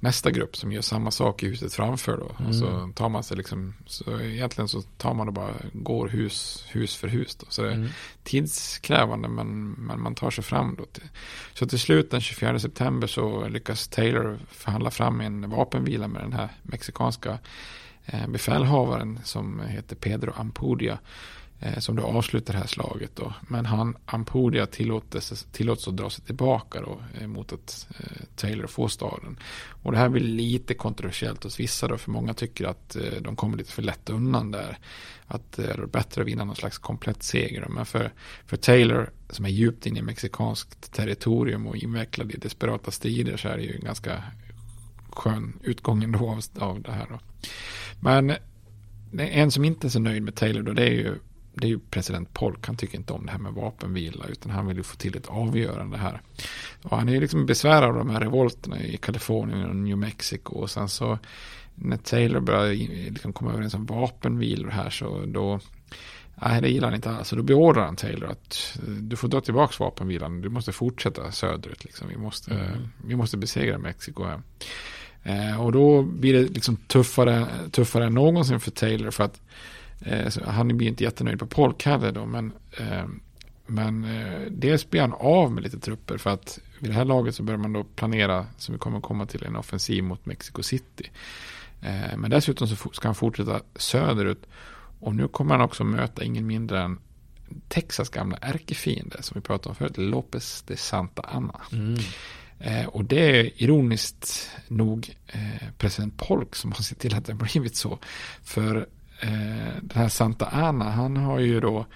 nästa 0.00 0.30
grupp 0.30 0.56
som 0.56 0.72
gör 0.72 0.82
samma 0.82 1.10
sak 1.10 1.42
i 1.42 1.46
huset 1.46 1.72
framför 1.72 2.16
då. 2.16 2.30
Mm. 2.38 2.48
Och 2.48 2.54
så 2.54 2.92
tar 2.94 3.08
man 3.08 3.22
sig 3.22 3.36
liksom, 3.36 3.74
så 3.86 4.20
egentligen 4.20 4.68
så 4.68 4.82
tar 4.82 5.14
man 5.14 5.28
och 5.28 5.34
bara 5.34 5.54
går 5.72 6.08
hus, 6.08 6.64
hus 6.68 6.96
för 6.96 7.08
hus 7.08 7.36
då. 7.36 7.46
Så 7.48 7.62
det 7.62 7.68
är 7.68 7.74
mm. 7.74 7.88
tidskrävande 8.22 9.28
men, 9.28 9.70
men 9.70 10.00
man 10.00 10.14
tar 10.14 10.30
sig 10.30 10.44
fram 10.44 10.74
då. 10.78 10.84
Till, 10.84 11.08
så 11.54 11.66
till 11.66 11.78
slut 11.78 12.10
den 12.10 12.20
24 12.20 12.58
september 12.58 13.06
så 13.06 13.48
lyckas 13.48 13.88
Taylor 13.88 14.38
förhandla 14.50 14.90
fram 14.90 15.20
en 15.20 15.50
vapenvila 15.50 16.08
med 16.08 16.22
den 16.22 16.32
här 16.32 16.48
mexikanska 16.62 17.38
eh, 18.06 18.28
befälhavaren 18.28 19.20
som 19.24 19.60
heter 19.60 19.96
Pedro 19.96 20.32
Ampudia 20.36 20.98
Eh, 21.60 21.78
som 21.78 21.96
då 21.96 22.02
avslutar 22.02 22.52
det 22.52 22.58
här 22.58 22.66
slaget. 22.66 23.16
Då. 23.16 23.34
Men 23.48 23.66
han, 23.66 23.96
Ampudia, 24.06 24.66
tillåts, 24.66 25.46
tillåts 25.52 25.88
att 25.88 25.96
dra 25.96 26.10
sig 26.10 26.24
tillbaka 26.24 26.80
då, 26.80 27.02
eh, 27.20 27.26
mot 27.26 27.52
att 27.52 27.88
eh, 27.98 28.22
Taylor 28.36 28.66
får 28.66 28.88
staden. 28.88 29.38
Och 29.82 29.92
det 29.92 29.98
här 29.98 30.08
blir 30.08 30.22
lite 30.22 30.74
kontroversiellt 30.74 31.44
hos 31.44 31.60
vissa 31.60 31.88
då, 31.88 31.98
för 31.98 32.10
många 32.10 32.34
tycker 32.34 32.66
att 32.66 32.96
eh, 32.96 33.20
de 33.20 33.36
kommer 33.36 33.56
lite 33.56 33.72
för 33.72 33.82
lätt 33.82 34.10
undan 34.10 34.50
där. 34.50 34.78
Att 35.26 35.58
eh, 35.58 35.64
det 35.64 35.72
är 35.72 35.86
bättre 35.86 36.22
att 36.22 36.28
vinna 36.28 36.44
någon 36.44 36.56
slags 36.56 36.78
komplett 36.78 37.22
seger. 37.22 37.66
Men 37.68 37.86
för, 37.86 38.12
för 38.46 38.56
Taylor, 38.56 39.10
som 39.30 39.44
är 39.44 39.50
djupt 39.50 39.86
inne 39.86 39.98
i 39.98 40.02
mexikanskt 40.02 40.92
territorium 40.92 41.66
och 41.66 41.76
invecklad 41.76 42.32
i 42.32 42.36
desperata 42.36 42.90
strider, 42.90 43.36
så 43.36 43.48
är 43.48 43.56
det 43.56 43.62
ju 43.62 43.74
en 43.74 43.84
ganska 43.84 44.22
skön 45.10 45.58
utgång 45.62 46.04
ändå 46.04 46.18
av, 46.18 46.40
av 46.58 46.82
det 46.82 46.92
här. 46.92 47.06
Då. 47.10 47.18
Men 48.00 48.30
eh, 48.30 49.38
en 49.38 49.50
som 49.50 49.64
inte 49.64 49.86
är 49.86 49.88
så 49.88 49.98
nöjd 49.98 50.22
med 50.22 50.34
Taylor 50.34 50.62
då, 50.62 50.72
det 50.72 50.82
är 50.82 50.94
ju 50.94 51.14
det 51.60 51.66
är 51.66 51.68
ju 51.68 51.78
president 51.78 52.34
Polk, 52.34 52.66
han 52.66 52.76
tycker 52.76 52.98
inte 52.98 53.12
om 53.12 53.26
det 53.26 53.32
här 53.32 53.38
med 53.38 53.52
vapenvila 53.52 54.24
utan 54.26 54.52
han 54.52 54.66
vill 54.66 54.76
ju 54.76 54.82
få 54.82 54.96
till 54.96 55.16
ett 55.16 55.26
avgörande 55.26 55.96
här. 55.96 56.20
Och 56.82 56.96
han 56.96 57.08
är 57.08 57.12
ju 57.12 57.20
liksom 57.20 57.46
besvärad 57.46 57.88
av 57.88 57.96
de 57.96 58.10
här 58.10 58.20
revolterna 58.20 58.80
i 58.80 58.96
Kalifornien 58.96 59.68
och 59.68 59.76
New 59.76 59.98
Mexico 59.98 60.54
och 60.54 60.70
sen 60.70 60.88
så 60.88 61.18
när 61.74 61.96
Taylor 61.96 62.40
börjar 62.40 62.72
liksom 63.10 63.32
komma 63.32 63.52
överens 63.52 63.74
om 63.74 63.86
vapenvilor 63.86 64.70
här 64.70 64.90
så 64.90 65.24
då 65.26 65.60
Nej, 66.42 66.60
det 66.62 66.68
gillar 66.68 66.88
han 66.88 66.94
inte 66.94 67.10
alls. 67.10 67.28
Så 67.28 67.36
då 67.36 67.42
beordrar 67.42 67.84
han 67.84 67.96
Taylor 67.96 68.30
att 68.30 68.78
du 69.00 69.16
får 69.16 69.28
dra 69.28 69.40
tillbaka 69.40 69.84
vapenvilan. 69.84 70.40
Du 70.40 70.48
måste 70.48 70.72
fortsätta 70.72 71.32
söderut. 71.32 71.84
Liksom. 71.84 72.08
Vi, 72.08 72.16
måste, 72.16 72.54
mm. 72.54 72.88
vi 73.06 73.16
måste 73.16 73.36
besegra 73.36 73.78
Mexiko 73.78 74.24
här. 74.24 74.42
Eh, 75.22 75.62
och 75.62 75.72
då 75.72 76.02
blir 76.02 76.34
det 76.34 76.42
liksom 76.42 76.76
tuffare, 76.76 77.46
tuffare 77.70 78.06
än 78.06 78.14
någonsin 78.14 78.60
för 78.60 78.70
Taylor. 78.70 79.10
För 79.10 79.24
att 79.24 79.40
Eh, 80.00 80.32
han 80.44 80.76
blir 80.76 80.88
inte 80.88 81.04
jättenöjd 81.04 81.38
på 81.38 81.46
Polk 81.46 81.84
heller 81.84 82.12
då, 82.12 82.26
men, 82.26 82.52
eh, 82.78 83.06
men 83.66 84.04
eh, 84.04 84.40
dels 84.50 84.90
blir 84.90 85.00
han 85.00 85.12
av 85.12 85.52
med 85.52 85.62
lite 85.62 85.78
trupper 85.78 86.18
för 86.18 86.30
att 86.30 86.58
vid 86.78 86.90
det 86.90 86.94
här 86.94 87.04
laget 87.04 87.34
så 87.34 87.42
börjar 87.42 87.58
man 87.58 87.72
då 87.72 87.84
planera, 87.84 88.46
som 88.56 88.72
vi 88.72 88.78
kommer 88.78 89.00
komma 89.00 89.26
till, 89.26 89.44
en 89.44 89.56
offensiv 89.56 90.04
mot 90.04 90.26
Mexico 90.26 90.62
City. 90.62 91.10
Eh, 91.82 92.16
men 92.16 92.30
dessutom 92.30 92.68
så 92.68 92.76
ska 92.92 93.08
han 93.08 93.14
fortsätta 93.14 93.60
söderut 93.76 94.46
och 95.00 95.14
nu 95.14 95.28
kommer 95.28 95.54
han 95.54 95.64
också 95.64 95.84
möta 95.84 96.24
ingen 96.24 96.46
mindre 96.46 96.82
än 96.82 96.98
Texas 97.68 98.08
gamla 98.08 98.36
ärkefiende 98.36 99.22
som 99.22 99.34
vi 99.34 99.40
pratade 99.40 99.68
om 99.68 99.74
förut, 99.74 99.96
Lopez 99.96 100.64
de 100.66 100.76
Santa 100.76 101.22
Anna. 101.22 101.60
Mm. 101.72 101.98
Eh, 102.58 102.86
och 102.86 103.04
det 103.04 103.40
är 103.40 103.62
ironiskt 103.62 104.50
nog 104.68 105.16
eh, 105.26 105.68
president 105.78 106.16
Polk 106.16 106.56
som 106.56 106.72
har 106.72 106.82
sett 106.82 106.98
till 106.98 107.14
att 107.14 107.26
det 107.26 107.32
har 107.32 107.38
blivit 107.38 107.76
så. 107.76 107.98
För 108.42 108.86
Eh, 109.20 109.74
den 109.82 110.02
här 110.02 110.08
Santa 110.08 110.48
Ana, 110.52 110.90
han 110.90 111.16
har 111.16 111.38
ju 111.38 111.60
då 111.60 111.86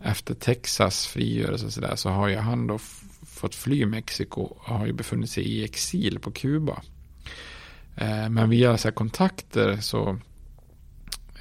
efter 0.00 0.34
Texas 0.34 1.06
frigörelse 1.06 1.66
och 1.66 1.72
sådär 1.72 1.96
så 1.96 2.08
har 2.08 2.28
ju 2.28 2.36
han 2.36 2.66
då 2.66 2.78
fått 3.26 3.54
fly 3.54 3.86
Mexiko 3.86 4.40
och 4.40 4.64
har 4.64 4.86
ju 4.86 4.92
befunnit 4.92 5.30
sig 5.30 5.44
i 5.44 5.64
exil 5.64 6.18
på 6.18 6.30
Kuba. 6.30 6.82
Eh, 7.96 8.28
men 8.28 8.50
via 8.50 8.78
så 8.78 8.92
kontakter 8.92 9.76
så 9.76 10.18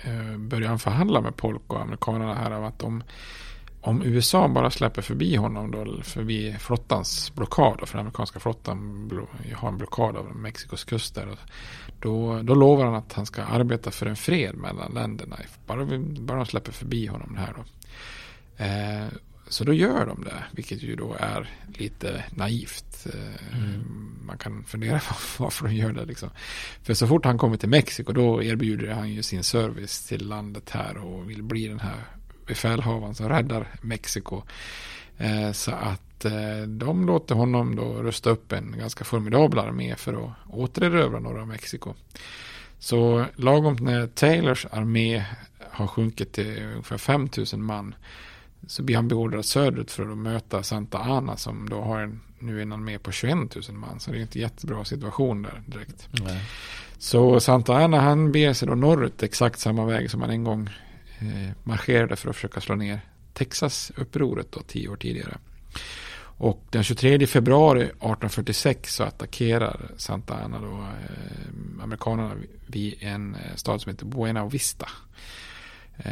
eh, 0.04 0.38
börjar 0.38 0.70
han 0.70 0.80
förhandla 0.80 1.22
med 1.22 1.36
Polk 1.36 1.74
och 1.74 1.82
amerikanerna 1.82 2.34
här 2.34 2.52
av 2.52 2.66
att 2.66 2.80
de 2.80 3.04
om 3.88 4.02
USA 4.02 4.48
bara 4.48 4.72
släpper 4.72 5.02
förbi 5.02 5.36
honom 5.36 5.72
då, 5.72 6.02
förbi 6.04 6.56
flottans 6.60 7.36
blockad, 7.36 7.80
för 7.80 7.98
den 7.98 8.00
amerikanska 8.00 8.40
flottan 8.40 9.10
har 9.56 9.70
en 9.70 9.78
blockad 9.78 10.18
av 10.18 10.36
Mexikos 10.36 10.84
kuster, 10.84 11.38
då, 12.00 12.42
då 12.42 12.56
lovar 12.56 12.86
han 12.86 12.96
att 12.96 13.14
han 13.14 13.26
ska 13.26 13.44
arbeta 13.44 13.92
för 13.92 14.06
en 14.06 14.16
fred 14.16 14.56
mellan 14.56 14.94
länderna, 14.94 15.38
bara, 15.66 15.86
bara 16.20 16.38
de 16.38 16.46
släpper 16.46 16.72
förbi 16.72 17.08
honom 17.08 17.38
här 17.38 17.54
då. 17.56 17.64
Eh, 18.64 19.08
så 19.48 19.64
då 19.64 19.74
gör 19.74 20.06
de 20.06 20.24
det, 20.24 20.44
vilket 20.52 20.84
ju 20.84 20.96
då 20.96 21.16
är 21.20 21.50
lite 21.78 22.24
naivt. 22.30 23.08
Eh, 23.14 23.58
mm. 23.58 23.84
Man 24.26 24.38
kan 24.38 24.64
fundera 24.64 25.00
på 25.38 25.44
varför 25.44 25.68
de 25.68 25.76
gör 25.76 25.92
det. 25.92 26.06
Liksom. 26.06 26.30
För 26.84 26.94
så 26.94 27.08
fort 27.08 27.26
han 27.26 27.38
kommer 27.38 27.58
till 27.58 27.70
Mexiko 27.70 28.14
då 28.14 28.44
erbjuder 28.44 28.88
han 28.88 29.10
ju 29.10 29.24
sin 29.24 29.44
service 29.44 30.08
till 30.08 30.28
landet 30.28 30.70
här 30.70 30.98
och 30.98 31.30
vill 31.30 31.44
bli 31.44 31.68
den 31.68 31.80
här 31.80 32.17
befälhavaren 32.48 33.16
som 33.16 33.30
räddar 33.30 33.68
Mexiko. 33.82 34.42
Eh, 35.18 35.52
så 35.52 35.72
att 35.72 36.26
eh, 36.26 36.62
de 36.68 37.06
låter 37.06 37.36
honom 37.36 37.76
då 37.76 38.04
rusta 38.04 38.30
upp 38.30 38.52
en 38.52 38.76
ganska 38.80 39.04
formidabel 39.04 39.60
armé 39.60 39.96
för 39.96 40.14
att 40.14 40.32
återerövra 40.50 41.20
norra 41.20 41.46
Mexiko. 41.46 41.94
Så 42.80 43.26
lagom 43.36 43.76
när 43.76 44.08
Taylors 44.08 44.66
armé 44.72 45.26
har 45.72 45.88
sjunkit 45.88 46.34
till 46.34 46.64
ungefär 46.64 46.98
5000 46.98 47.64
man 47.64 47.96
så 48.68 48.84
blir 48.84 48.96
han 48.96 49.08
beordrad 49.08 49.46
söderut 49.46 49.92
för 49.92 50.12
att 50.12 50.18
möta 50.18 50.64
Santa 50.64 50.98
Ana 50.98 51.38
som 51.38 51.70
då 51.70 51.82
har 51.82 52.02
en, 52.02 52.22
nu 52.40 52.62
en 52.62 52.74
armé 52.74 53.00
på 53.00 53.12
21 53.12 53.36
000 53.36 53.78
man. 53.78 54.00
Så 54.00 54.12
det 54.12 54.18
är 54.18 54.22
inte 54.22 54.40
jättebra 54.40 54.86
situation 54.86 55.42
där 55.42 55.64
direkt. 55.66 56.10
Nej. 56.12 56.44
Så 56.98 57.40
Santa 57.40 57.74
Ana 57.74 58.00
han 58.00 58.32
beger 58.32 58.54
sig 58.54 58.68
då 58.68 58.76
norrut 58.76 59.24
exakt 59.24 59.60
samma 59.60 59.86
väg 59.86 60.12
som 60.12 60.22
han 60.22 60.30
en 60.30 60.44
gång 60.44 60.70
marscherade 61.64 62.16
för 62.16 62.30
att 62.30 62.36
försöka 62.36 62.62
slå 62.62 62.76
ner 62.76 63.00
Texas-upproret 63.34 64.52
då, 64.52 64.62
tio 64.62 64.90
år 64.90 64.96
tidigare. 64.96 65.38
Och 66.40 66.66
den 66.70 66.84
23 66.84 67.28
februari 67.28 67.82
1846 67.82 68.96
så 68.96 69.04
attackerar 69.04 69.92
Santa 69.98 70.44
Ana 70.44 70.60
då 70.60 70.74
eh, 70.78 71.84
amerikanerna 71.84 72.36
vid 72.68 72.96
en 73.00 73.36
eh, 73.36 73.56
stad 73.56 73.82
som 73.82 73.92
heter 73.92 74.06
Buena 74.06 74.46
Vista. 74.46 74.88
Eh, 75.98 76.12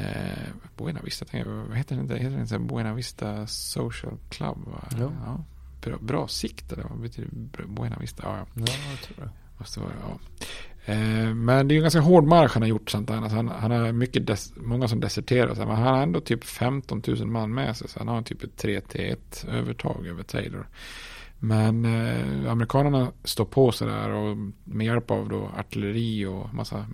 Buena 0.77 1.01
Vista, 1.01 1.25
jag, 1.31 1.45
vad 1.45 1.77
heter 1.77 1.95
det? 1.95 2.17
Heter 2.17 2.57
det 2.57 2.59
Buena 2.59 2.93
Vista 2.93 3.47
Social 3.47 4.17
Club? 4.29 4.57
Ja. 4.99 5.11
ja. 5.25 5.43
Bra, 5.81 5.97
bra 5.97 6.27
sikt, 6.27 6.71
eller 6.71 6.83
vad 6.83 6.99
betyder 6.99 7.29
Buena 7.67 7.97
Vista? 7.97 8.23
Ja, 8.23 8.37
ja. 8.37 8.45
ja 8.53 8.73
jag 8.91 8.99
tror 9.01 9.25
det. 9.25 9.31
Måste 9.57 9.79
vara, 9.79 9.91
ja. 10.01 10.19
Eh, 10.86 11.36
men 11.36 11.67
det 11.67 11.73
är 11.73 11.75
en 11.75 11.81
ganska 11.81 11.99
hård 11.99 12.23
marsch 12.23 12.53
han 12.53 12.61
har 12.61 12.69
gjort. 12.69 12.89
Santana. 12.89 13.21
Alltså, 13.21 13.36
han, 13.36 13.47
han 13.47 13.71
har 13.71 13.91
mycket 13.91 14.27
des, 14.27 14.53
många 14.55 14.88
som 14.88 14.99
deserterar. 14.99 15.55
Men 15.55 15.67
han 15.67 15.95
har 15.95 16.01
ändå 16.01 16.19
typ 16.19 16.43
15 16.43 17.01
000 17.07 17.27
man 17.27 17.53
med 17.53 17.77
sig. 17.77 17.89
Så 17.89 17.99
han 17.99 18.07
har 18.07 18.21
typ 18.21 18.43
ett 18.43 18.57
3 18.57 18.81
1 18.93 19.45
övertag 19.49 20.07
över 20.07 20.23
Taylor. 20.23 20.67
Men 21.39 21.86
eh, 21.86 22.51
amerikanerna 22.51 23.11
står 23.23 23.45
på 23.45 23.71
sådär. 23.71 24.09
och 24.09 24.38
med 24.63 24.88
hjälp 24.88 25.11
av 25.11 25.29
då 25.29 25.51
artilleri 25.57 26.25
och 26.25 26.53
massa 26.53 26.86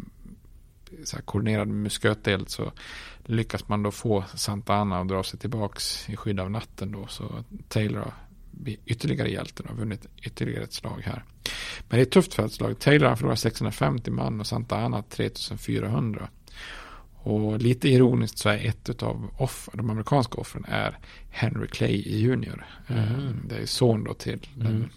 så 1.03 1.15
här 1.15 1.23
koordinerad 1.23 1.67
musköteld 1.67 2.49
så 2.49 2.71
lyckas 3.25 3.67
man 3.67 3.83
då 3.83 3.91
få 3.91 4.23
Santa 4.35 4.73
Anna 4.73 4.99
att 4.99 5.07
dra 5.07 5.23
sig 5.23 5.39
tillbaks 5.39 6.09
i 6.09 6.15
skydd 6.15 6.39
av 6.39 6.51
natten 6.51 6.91
då. 6.91 7.07
Så 7.07 7.43
Taylor 7.67 7.99
har 7.99 8.13
ytterligare 8.85 9.29
hjälten 9.29 9.65
och 9.65 9.77
vunnit 9.77 10.07
ytterligare 10.23 10.63
ett 10.63 10.73
slag 10.73 11.01
här. 11.05 11.23
Men 11.79 11.97
det 11.97 11.97
är 11.97 12.01
ett 12.01 12.11
tufft 12.11 12.33
fältslag. 12.33 12.79
Taylor 12.79 13.07
han 13.07 13.17
förlorar 13.17 13.35
650 13.35 14.11
man 14.11 14.39
och 14.39 14.47
Santa 14.47 14.75
Ana 14.75 15.03
3400. 15.03 16.29
Och 17.23 17.59
lite 17.59 17.89
ironiskt 17.89 18.37
så 18.37 18.49
är 18.49 18.67
ett 18.67 19.03
av 19.03 19.29
offer, 19.37 19.77
de 19.77 19.89
amerikanska 19.89 20.37
offren 20.37 20.65
är 20.67 20.97
Henry 21.29 21.67
Clay 21.67 22.21
Jr. 22.21 22.65
Mm. 22.87 23.45
Det 23.49 23.55
är 23.55 23.65
son 23.65 24.03
då 24.03 24.13
till 24.13 24.47
mm. 24.55 24.67
den 24.67 24.89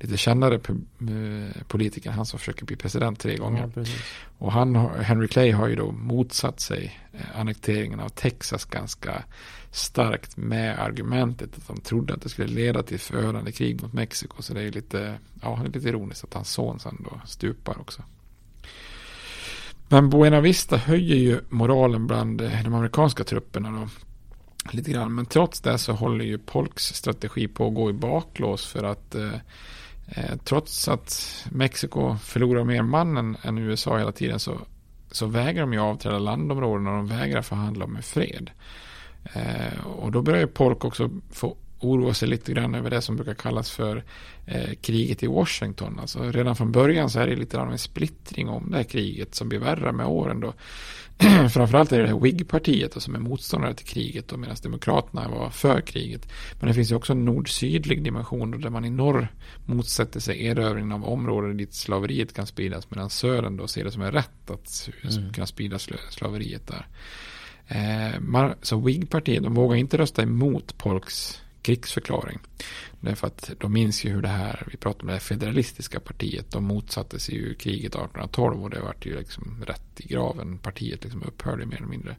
lite 0.00 0.16
kändare 0.16 0.54
eh, 0.54 1.62
politikern, 1.68 2.12
han 2.12 2.26
som 2.26 2.38
försöker 2.38 2.64
bli 2.64 2.76
president 2.76 3.20
tre 3.20 3.36
gånger. 3.36 3.72
Ja, 3.74 3.84
och 4.38 4.52
han, 4.52 4.76
Henry 4.76 5.28
Clay 5.28 5.50
har 5.50 5.68
ju 5.68 5.76
då 5.76 5.92
motsatt 5.92 6.60
sig 6.60 7.00
eh, 7.12 7.40
annekteringen 7.40 8.00
av 8.00 8.08
Texas 8.08 8.64
ganska 8.64 9.22
starkt 9.70 10.36
med 10.36 10.78
argumentet 10.78 11.56
att 11.56 11.66
de 11.66 11.80
trodde 11.80 12.14
att 12.14 12.22
det 12.22 12.28
skulle 12.28 12.48
leda 12.48 12.82
till 12.82 12.98
förödande 12.98 13.52
krig 13.52 13.82
mot 13.82 13.92
Mexiko. 13.92 14.42
Så 14.42 14.54
det 14.54 14.62
är 14.62 14.72
lite, 14.72 15.18
ja, 15.42 15.58
det 15.62 15.68
är 15.68 15.72
lite 15.72 15.88
ironiskt 15.88 16.24
att 16.24 16.34
hans 16.34 16.50
son 16.50 16.78
sen 16.80 17.06
då 17.10 17.20
stupar 17.26 17.80
också. 17.80 18.02
Men 19.88 20.10
Buena 20.10 20.40
Vista 20.40 20.76
höjer 20.76 21.16
ju 21.16 21.40
moralen 21.48 22.06
bland 22.06 22.40
eh, 22.40 22.62
de 22.64 22.74
amerikanska 22.74 23.24
trupperna 23.24 23.70
då. 23.70 23.88
Lite 24.72 24.90
grann. 24.90 25.14
Men 25.14 25.26
trots 25.26 25.60
det 25.60 25.78
så 25.78 25.92
håller 25.92 26.24
ju 26.24 26.38
Polks 26.38 26.94
strategi 26.94 27.48
på 27.48 27.66
att 27.66 27.74
gå 27.74 27.90
i 27.90 27.92
baklås 27.92 28.66
för 28.66 28.84
att 28.84 29.14
eh, 29.14 29.34
eh 30.06 30.36
trots 30.44 30.88
att 30.88 31.44
Mexiko 31.50 32.16
förlorar 32.16 32.64
mer 32.64 32.82
man 32.82 33.16
än, 33.16 33.36
än, 33.42 33.58
USA 33.58 33.98
hela 33.98 34.12
tiden 34.12 34.38
så, 34.38 34.58
så 35.10 35.26
vägrar 35.26 35.60
de 35.60 35.72
ju 35.72 35.78
avträda 35.78 36.18
landområden 36.18 36.86
och 36.86 36.96
de 36.96 37.06
vägrar 37.06 37.42
förhandla 37.42 37.84
om 37.84 37.96
en 37.96 38.02
fred. 38.02 38.50
Eh, 39.32 39.86
och 39.86 40.12
då 40.12 40.22
börjar 40.22 40.40
ju 40.40 40.46
Polk 40.46 40.84
också 40.84 41.10
få 41.30 41.56
oroa 41.80 42.14
sig 42.14 42.28
lite 42.28 42.52
grann 42.52 42.74
över 42.74 42.90
det 42.90 43.02
som 43.02 43.16
brukar 43.16 43.34
kallas 43.34 43.70
för 43.70 44.04
eh, 44.46 44.74
kriget 44.80 45.22
i 45.22 45.26
Washington. 45.26 45.98
Alltså 45.98 46.22
redan 46.22 46.56
från 46.56 46.72
början 46.72 47.10
så 47.10 47.20
är 47.20 47.26
det 47.26 47.36
lite 47.36 47.56
grann 47.56 47.72
en 47.72 47.78
splittring 47.78 48.48
om 48.48 48.70
det 48.70 48.76
här 48.76 48.84
kriget 48.84 49.34
som 49.34 49.48
blir 49.48 49.58
värre 49.58 49.92
med 49.92 50.06
åren 50.06 50.40
då. 50.40 50.54
Framförallt 51.52 51.92
är 51.92 51.96
det 51.96 52.02
det 52.02 52.08
här 52.08 52.20
Whig-partiet 52.20 53.02
som 53.02 53.14
är 53.14 53.18
motståndare 53.18 53.74
till 53.74 53.86
kriget 53.86 54.32
och 54.32 54.38
medan 54.38 54.56
Demokraterna 54.62 55.28
var 55.28 55.50
för 55.50 55.80
kriget. 55.80 56.28
Men 56.60 56.68
det 56.68 56.74
finns 56.74 56.90
ju 56.90 56.94
också 56.94 57.12
en 57.12 57.24
nord-sydlig 57.24 58.02
dimension 58.02 58.60
där 58.60 58.70
man 58.70 58.84
i 58.84 58.90
norr 58.90 59.28
motsätter 59.66 60.20
sig 60.20 60.46
erövringen 60.46 60.92
av 60.92 61.04
områden 61.04 61.56
dit 61.56 61.74
slaveriet 61.74 62.32
kan 62.32 62.46
spridas 62.46 62.90
medan 62.90 63.10
södern 63.10 63.56
då 63.56 63.66
ser 63.66 63.84
det 63.84 63.90
som 63.90 64.02
en 64.02 64.12
rätt 64.12 64.50
att 64.50 64.90
mm. 65.16 65.32
kunna 65.32 65.46
sprida 65.46 65.78
slaveriet 66.10 66.66
där. 66.66 66.86
Eh, 67.68 68.20
man, 68.20 68.54
så 68.62 68.80
Whig-partiet, 68.80 69.42
de 69.42 69.54
vågar 69.54 69.76
inte 69.76 69.98
rösta 69.98 70.22
emot 70.22 70.78
Polks 70.78 71.40
krigsförklaring. 71.62 72.38
Därför 73.00 73.26
att 73.26 73.50
de 73.58 73.72
minns 73.72 74.04
ju 74.04 74.10
hur 74.10 74.22
det 74.22 74.28
här, 74.28 74.66
vi 74.70 74.76
pratar 74.76 75.00
om 75.00 75.06
det 75.06 75.12
här 75.12 75.20
federalistiska 75.20 76.00
partiet, 76.00 76.50
de 76.50 76.64
motsatte 76.64 77.18
sig 77.18 77.34
ju 77.34 77.54
kriget 77.54 77.94
1812 77.94 78.62
och 78.62 78.70
det 78.70 78.80
vart 78.80 79.06
ju 79.06 79.18
liksom 79.18 79.64
rätt 79.66 80.00
i 80.00 80.08
graven. 80.08 80.58
Partiet 80.58 81.04
liksom 81.04 81.22
upphörde 81.22 81.66
mer 81.66 81.76
eller 81.76 81.86
mindre. 81.86 82.16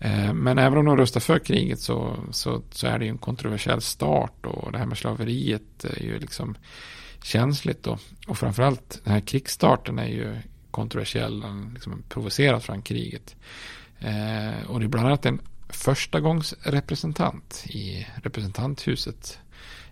Eh, 0.00 0.32
men 0.32 0.58
även 0.58 0.78
om 0.78 0.84
de 0.84 0.96
röstar 0.96 1.20
för 1.20 1.38
kriget 1.38 1.80
så, 1.80 2.16
så, 2.30 2.62
så 2.70 2.86
är 2.86 2.98
det 2.98 3.04
ju 3.04 3.10
en 3.10 3.18
kontroversiell 3.18 3.80
start 3.80 4.46
och 4.46 4.72
det 4.72 4.78
här 4.78 4.86
med 4.86 4.98
slaveriet 4.98 5.84
är 5.84 6.02
ju 6.02 6.18
liksom 6.18 6.56
känsligt 7.22 7.82
då. 7.82 7.98
Och 8.26 8.38
framförallt 8.38 9.00
den 9.04 9.12
här 9.12 9.20
krigsstarten 9.20 9.98
är 9.98 10.08
ju 10.08 10.36
kontroversiell, 10.70 11.44
liksom 11.74 12.02
provocerat 12.08 12.64
fram 12.64 12.82
kriget. 12.82 13.36
Eh, 13.98 14.70
och 14.70 14.80
det 14.80 14.86
är 14.86 14.88
bland 14.88 15.06
annat 15.06 15.26
en 15.26 15.40
förstagångsrepresentant 15.68 17.64
i 17.68 18.06
representanthuset 18.22 19.38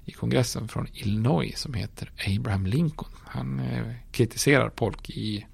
i 0.04 0.12
kongressen 0.12 0.68
från 0.68 0.86
Illinois 0.92 1.58
som 1.58 1.74
heter 1.74 2.10
Abraham 2.26 2.66
Lincoln. 2.66 3.10
Han 3.24 3.60
eh, 3.60 3.92
kritiserar 4.10 4.68
Polk 4.68 5.10
i, 5.10 5.46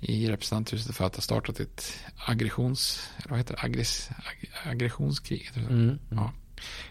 i 0.00 0.28
representanthuset 0.28 0.96
för 0.96 1.04
att 1.04 1.16
ha 1.16 1.22
startat 1.22 1.60
ett 1.60 2.04
aggressions, 2.16 3.08
eller 3.18 3.30
vad 3.30 3.38
heter 3.38 3.56
det, 3.56 3.62
Aggress, 3.62 4.10
ag, 4.10 4.70
aggressionskrig. 4.70 5.50
Mm, 5.56 5.70
mm. 5.72 5.98
Ja, 6.10 6.32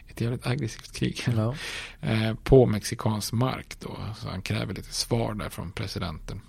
ett 0.07 0.21
jävligt 0.21 0.47
aggressivt 0.47 0.95
krig. 0.95 1.23
Ja. 1.35 1.55
eh, 2.01 2.33
på 2.35 2.65
mexikansk 2.65 3.33
mark 3.33 3.79
då. 3.79 3.97
Så 4.17 4.29
han 4.29 4.41
kräver 4.41 4.73
lite 4.73 4.93
svar 4.93 5.33
där 5.33 5.49
från 5.49 5.71
presidenten. 5.71 6.41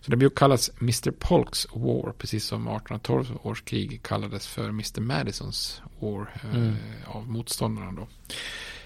Så 0.00 0.10
det 0.10 0.16
brukar 0.16 0.36
kallas 0.36 0.70
Mr. 0.80 1.10
Polks 1.10 1.66
War, 1.72 2.12
precis 2.12 2.44
som 2.44 2.62
1812 2.62 3.38
års 3.42 3.62
krig 3.62 4.02
kallades 4.02 4.46
för 4.46 4.68
Mr. 4.68 5.00
Madisons 5.00 5.82
War 5.98 6.40
eh, 6.44 6.56
mm. 6.56 6.74
av 7.06 7.28
motståndarna 7.28 7.92
då. 7.92 8.08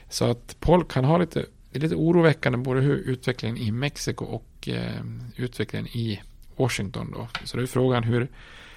Så 0.09 0.25
att 0.25 0.57
Polk 0.61 0.91
kan 0.91 1.05
ha 1.05 1.19
lite, 1.19 1.47
det 1.71 1.79
är 1.79 1.81
lite 1.81 1.95
oroväckande 1.95 2.59
både 2.59 2.81
hur 2.81 2.97
utvecklingen 2.97 3.57
i 3.57 3.73
Mexiko 3.73 4.25
och 4.25 4.69
eh, 4.69 5.05
utvecklingen 5.37 5.87
i 5.87 6.21
Washington 6.57 7.11
då. 7.13 7.29
Så 7.45 7.57
det 7.57 7.63
är 7.63 7.67
frågan 7.67 8.05
hur, 8.05 8.29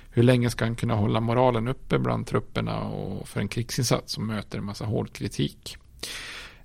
hur 0.10 0.24
länge 0.24 0.50
ska 0.50 0.66
han 0.66 0.76
kunna 0.76 0.96
hålla 0.96 1.20
moralen 1.20 1.68
uppe 1.68 2.00
bland 2.00 2.28
trupperna 2.28 2.80
och 2.80 3.28
för 3.28 3.40
en 3.40 3.48
krigsinsats 3.48 4.14
som 4.14 4.28
möter 4.28 4.58
en 4.58 4.66
massa 4.66 4.86
hård 4.86 5.14
kritik. 5.14 5.78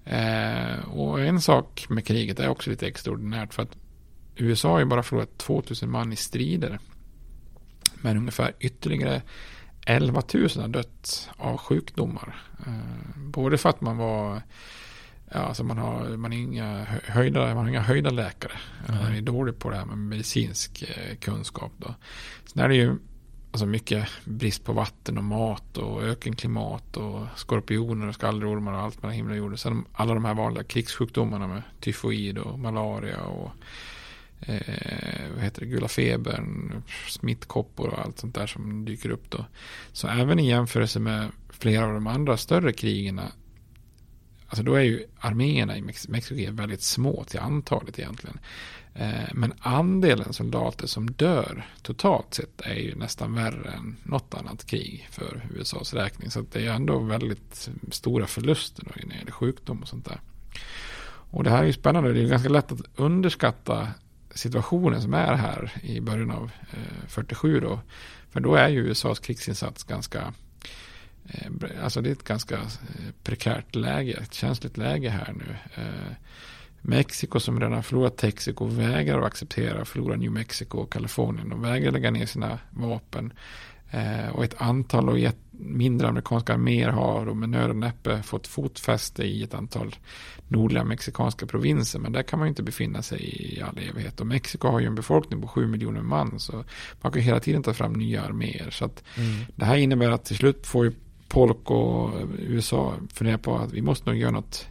Eh, 0.05 0.89
och 0.93 1.21
en 1.21 1.41
sak 1.41 1.87
med 1.89 2.07
kriget 2.07 2.41
är 2.41 2.49
också 2.49 2.71
lite 2.71 2.87
extraordinärt 2.87 3.55
för 3.55 3.63
att 3.63 3.77
USA 4.37 4.71
har 4.71 4.79
ju 4.79 4.85
bara 4.85 5.03
förlorat 5.03 5.39
2000 5.39 5.91
man 5.91 6.13
i 6.13 6.17
strider. 6.17 6.79
Men 7.95 8.17
ungefär 8.17 8.53
ytterligare 8.61 9.23
11 9.87 10.23
000 10.35 10.49
har 10.57 10.69
dött 10.69 11.31
av 11.37 11.57
sjukdomar. 11.57 12.43
Eh, 12.67 13.17
både 13.17 13.59
för 13.59 13.69
att 13.69 13.81
man 13.81 13.97
var 13.97 14.43
Ja, 15.35 15.41
alltså 15.41 15.65
man 15.65 15.79
har, 15.79 16.17
man, 16.17 16.33
inga 16.33 16.87
höjda, 17.07 17.47
man 17.47 17.57
har 17.57 17.69
inga 17.69 17.81
höjda 17.81 18.11
läkare. 18.11 18.53
Mm. 18.89 19.03
Man 19.03 19.15
är 19.15 19.21
dålig 19.21 19.59
på 19.59 19.71
det 19.71 19.77
här 19.77 19.85
med 19.85 19.99
medicinsk 19.99 20.83
eh, 20.83 21.17
kunskap. 21.17 21.73
Då. 21.77 21.95
Sen 22.45 22.63
är 22.63 22.69
det 22.69 22.75
ju 22.75 22.97
alltså 23.51 23.67
mycket 23.67 24.09
brist 24.25 24.65
på 24.65 24.73
vatten 24.73 25.19
och 25.19 25.25
mat 25.25 25.79
och 25.79 26.03
ökenklimat 26.03 26.97
och 26.97 27.27
skorpioner 27.37 28.09
och 28.09 28.15
skallormar 28.15 28.73
och 28.73 28.79
allt 28.79 29.03
mellan 29.03 29.17
himmel 29.17 29.33
och 29.33 29.39
jord. 29.39 29.59
Sen 29.59 29.85
alla 29.93 30.15
de 30.15 30.25
här 30.25 30.35
vanliga 30.35 30.65
krigssjukdomarna 30.65 31.47
med 31.47 31.63
tyfoid 31.81 32.39
och 32.39 32.59
malaria 32.59 33.21
och 33.21 33.51
eh, 34.47 35.31
vad 35.35 35.45
heter 35.45 35.61
det, 35.61 35.67
gula 35.67 35.89
febern, 35.89 36.83
smittkoppor 37.09 37.89
och 37.89 37.99
allt 37.99 38.19
sånt 38.19 38.35
där 38.35 38.47
som 38.47 38.85
dyker 38.85 39.11
upp 39.11 39.31
då. 39.31 39.45
Så 39.93 40.09
även 40.09 40.39
i 40.39 40.49
jämförelse 40.49 41.01
med 41.01 41.29
flera 41.51 41.87
av 41.87 41.95
de 41.95 42.07
andra 42.07 42.37
större 42.37 42.73
krigen 42.73 43.21
Alltså 44.53 44.63
då 44.63 44.75
är 44.75 44.83
ju 44.83 45.05
arméerna 45.19 45.77
i 45.77 45.83
Mexiko 46.09 46.53
väldigt 46.53 46.83
små 46.83 47.25
till 47.25 47.41
antalet 47.41 47.99
egentligen. 47.99 48.39
Eh, 48.95 49.29
men 49.35 49.53
andelen 49.59 50.33
soldater 50.33 50.87
som 50.87 51.11
dör 51.11 51.67
totalt 51.83 52.35
sett 52.35 52.61
är 52.61 52.75
ju 52.75 52.95
nästan 52.95 53.35
värre 53.35 53.71
än 53.71 53.97
något 54.03 54.35
annat 54.35 54.67
krig 54.67 55.09
för 55.11 55.47
USAs 55.55 55.95
räkning. 55.95 56.31
Så 56.31 56.45
det 56.53 56.67
är 56.67 56.73
ändå 56.73 56.99
väldigt 56.99 57.71
stora 57.91 58.27
förluster 58.27 58.85
när 58.85 59.09
det 59.09 59.17
gäller 59.17 59.33
sjukdom 59.33 59.83
och 59.83 59.89
sånt 59.89 60.05
där. 60.05 60.21
Och 61.31 61.45
det 61.45 61.51
här 61.51 61.63
är 61.63 61.67
ju 61.67 61.73
spännande. 61.73 62.13
Det 62.13 62.23
är 62.23 62.29
ganska 62.29 62.49
lätt 62.49 62.73
att 62.73 62.83
underskatta 62.97 63.89
situationen 64.35 65.03
som 65.03 65.15
är 65.15 65.35
här 65.35 65.73
i 65.83 66.01
början 66.01 66.31
av 66.31 66.51
eh, 66.71 67.09
47 67.09 67.61
då. 67.61 67.81
För 68.31 68.41
då 68.41 68.55
är 68.55 68.69
ju 68.69 68.81
USAs 68.81 69.19
krigsinsats 69.19 69.85
ganska 69.85 70.35
eh, 71.29 71.51
Alltså 71.83 72.01
det 72.01 72.09
är 72.09 72.13
ett 72.13 72.25
ganska 72.25 72.55
eh, 72.55 73.13
prekärt 73.23 73.75
läge, 73.75 74.13
ett 74.13 74.35
känsligt 74.35 74.77
läge 74.77 75.11
här 75.11 75.33
nu. 75.33 75.57
Mexiko 76.85 77.41
som 77.41 77.61
redan 77.61 77.73
har 77.73 77.83
förlorat 77.83 78.17
Texiko 78.17 78.67
vägrar 78.67 79.19
att 79.19 79.27
acceptera 79.27 79.83
att 79.83 79.89
förlora 79.89 80.17
New 80.17 80.33
Mexico 80.33 80.79
och 80.79 80.93
Kalifornien. 80.93 81.49
De 81.49 81.63
vägrar 81.63 81.93
lägga 81.93 82.11
ner 82.11 82.27
sina 82.27 82.59
vapen. 82.71 83.33
Eh, 83.93 84.29
och 84.29 84.45
ett 84.45 84.55
antal 84.59 85.09
och 85.09 85.19
ett 85.19 85.39
mindre 85.51 86.09
amerikanska 86.09 86.55
arméer 86.55 86.89
har 86.89 87.35
med 87.35 87.49
nöd 87.49 87.71
och 87.71 87.77
näppe 87.77 88.23
fått 88.23 88.47
fotfäste 88.47 89.25
i 89.25 89.43
ett 89.43 89.55
antal 89.55 89.97
nordliga 90.49 90.85
mexikanska 90.85 91.47
provinser. 91.47 91.99
Men 91.99 92.13
där 92.13 92.23
kan 92.23 92.39
man 92.39 92.49
ju 92.49 92.51
inte 92.51 92.63
befinna 92.63 93.03
sig 93.03 93.21
i 93.21 93.63
all 93.63 93.79
evighet. 93.79 94.21
Och 94.21 94.27
Mexiko 94.27 94.69
har 94.69 94.81
ju 94.81 94.87
en 94.87 94.95
befolkning 94.95 95.41
på 95.41 95.49
sju 95.49 95.67
miljoner 95.67 96.03
man. 96.03 96.41
Så 96.41 96.65
man 97.01 97.13
kan 97.13 97.23
hela 97.23 97.41
tiden 97.41 97.63
ta 97.63 97.75
fram 97.75 97.93
nya 97.93 98.23
arméer. 98.23 98.71
Så 98.71 98.85
att 98.85 99.05
mm. 99.17 99.45
det 99.57 99.65
här 99.65 99.77
innebär 99.77 100.11
att 100.11 100.25
till 100.25 100.37
slut 100.37 100.67
får 100.67 100.85
ju 100.85 100.93
Polk 101.29 101.71
och 101.71 102.11
USA 102.39 102.95
fundera 103.13 103.39
på 103.39 103.57
att 103.57 103.73
vi 103.73 103.83
måste 103.83 104.11
nog 104.11 104.19
göra 104.19 104.31
något 104.31 104.67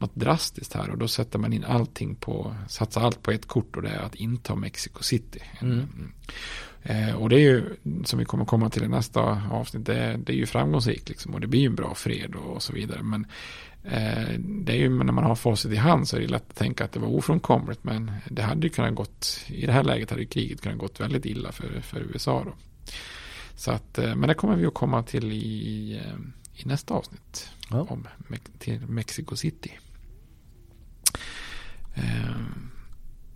något 0.00 0.14
drastiskt 0.14 0.74
här 0.74 0.90
och 0.90 0.98
då 0.98 1.08
sätter 1.08 1.38
man 1.38 1.52
in 1.52 1.64
allting 1.64 2.14
på, 2.14 2.54
satsar 2.68 3.00
allt 3.00 3.22
på 3.22 3.30
ett 3.30 3.46
kort 3.46 3.76
och 3.76 3.82
det 3.82 3.88
är 3.88 3.98
att 3.98 4.14
inta 4.14 4.54
Mexico 4.54 5.02
City. 5.02 5.40
Mm. 5.60 6.12
Eh, 6.82 7.14
och 7.14 7.28
det 7.28 7.36
är 7.36 7.40
ju, 7.40 7.76
som 8.04 8.18
vi 8.18 8.24
kommer 8.24 8.44
komma 8.44 8.70
till 8.70 8.84
i 8.84 8.88
nästa 8.88 9.42
avsnitt, 9.50 9.86
det 9.86 9.94
är, 9.94 10.16
det 10.16 10.32
är 10.32 10.36
ju 10.36 10.46
framgångsrikt 10.46 11.08
liksom, 11.08 11.34
och 11.34 11.40
det 11.40 11.46
blir 11.46 11.60
ju 11.60 11.66
en 11.66 11.74
bra 11.74 11.94
fred 11.94 12.34
och, 12.34 12.56
och 12.56 12.62
så 12.62 12.72
vidare. 12.72 13.02
Men 13.02 13.26
eh, 13.84 14.38
det 14.38 14.72
är 14.72 14.76
ju 14.76 15.04
när 15.04 15.12
man 15.12 15.24
har 15.24 15.34
facit 15.34 15.72
i 15.72 15.76
hand 15.76 16.08
så 16.08 16.16
är 16.16 16.20
det 16.20 16.26
lätt 16.26 16.50
att 16.50 16.56
tänka 16.56 16.84
att 16.84 16.92
det 16.92 17.00
var 17.00 17.08
ofrånkomligt. 17.08 17.84
Men 17.84 18.12
det 18.30 18.42
hade 18.42 18.66
ju 18.66 18.68
kunnat 18.68 18.94
gått, 18.94 19.44
i 19.46 19.66
det 19.66 19.72
här 19.72 19.84
läget 19.84 20.10
hade 20.10 20.24
kriget 20.24 20.60
kunnat 20.60 20.78
gått 20.78 21.00
väldigt 21.00 21.26
illa 21.26 21.52
för, 21.52 21.80
för 21.80 22.00
USA 22.00 22.44
då. 22.44 22.52
Så 23.54 23.70
att, 23.70 23.98
eh, 23.98 24.14
men 24.14 24.28
det 24.28 24.34
kommer 24.34 24.56
vi 24.56 24.66
att 24.66 24.74
komma 24.74 25.02
till 25.02 25.32
i, 25.32 25.96
eh, 26.04 26.62
i 26.62 26.64
nästa 26.64 26.94
avsnitt. 26.94 27.50
Ja. 27.70 27.86
Om 27.88 28.08
till 28.58 28.80
Mexico 28.86 29.36
City. 29.36 29.78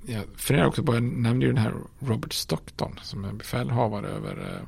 Eh, 0.07 0.14
jag 0.14 0.24
funderar 0.36 0.66
också 0.66 0.82
på, 0.82 0.94
jag 0.94 1.03
nämnde 1.03 1.46
ju 1.46 1.53
den 1.53 1.62
här 1.62 1.74
Robert 1.98 2.32
Stockton 2.32 3.00
som 3.03 3.24
är 3.24 3.32
befälhavare 3.32 4.09
över 4.09 4.62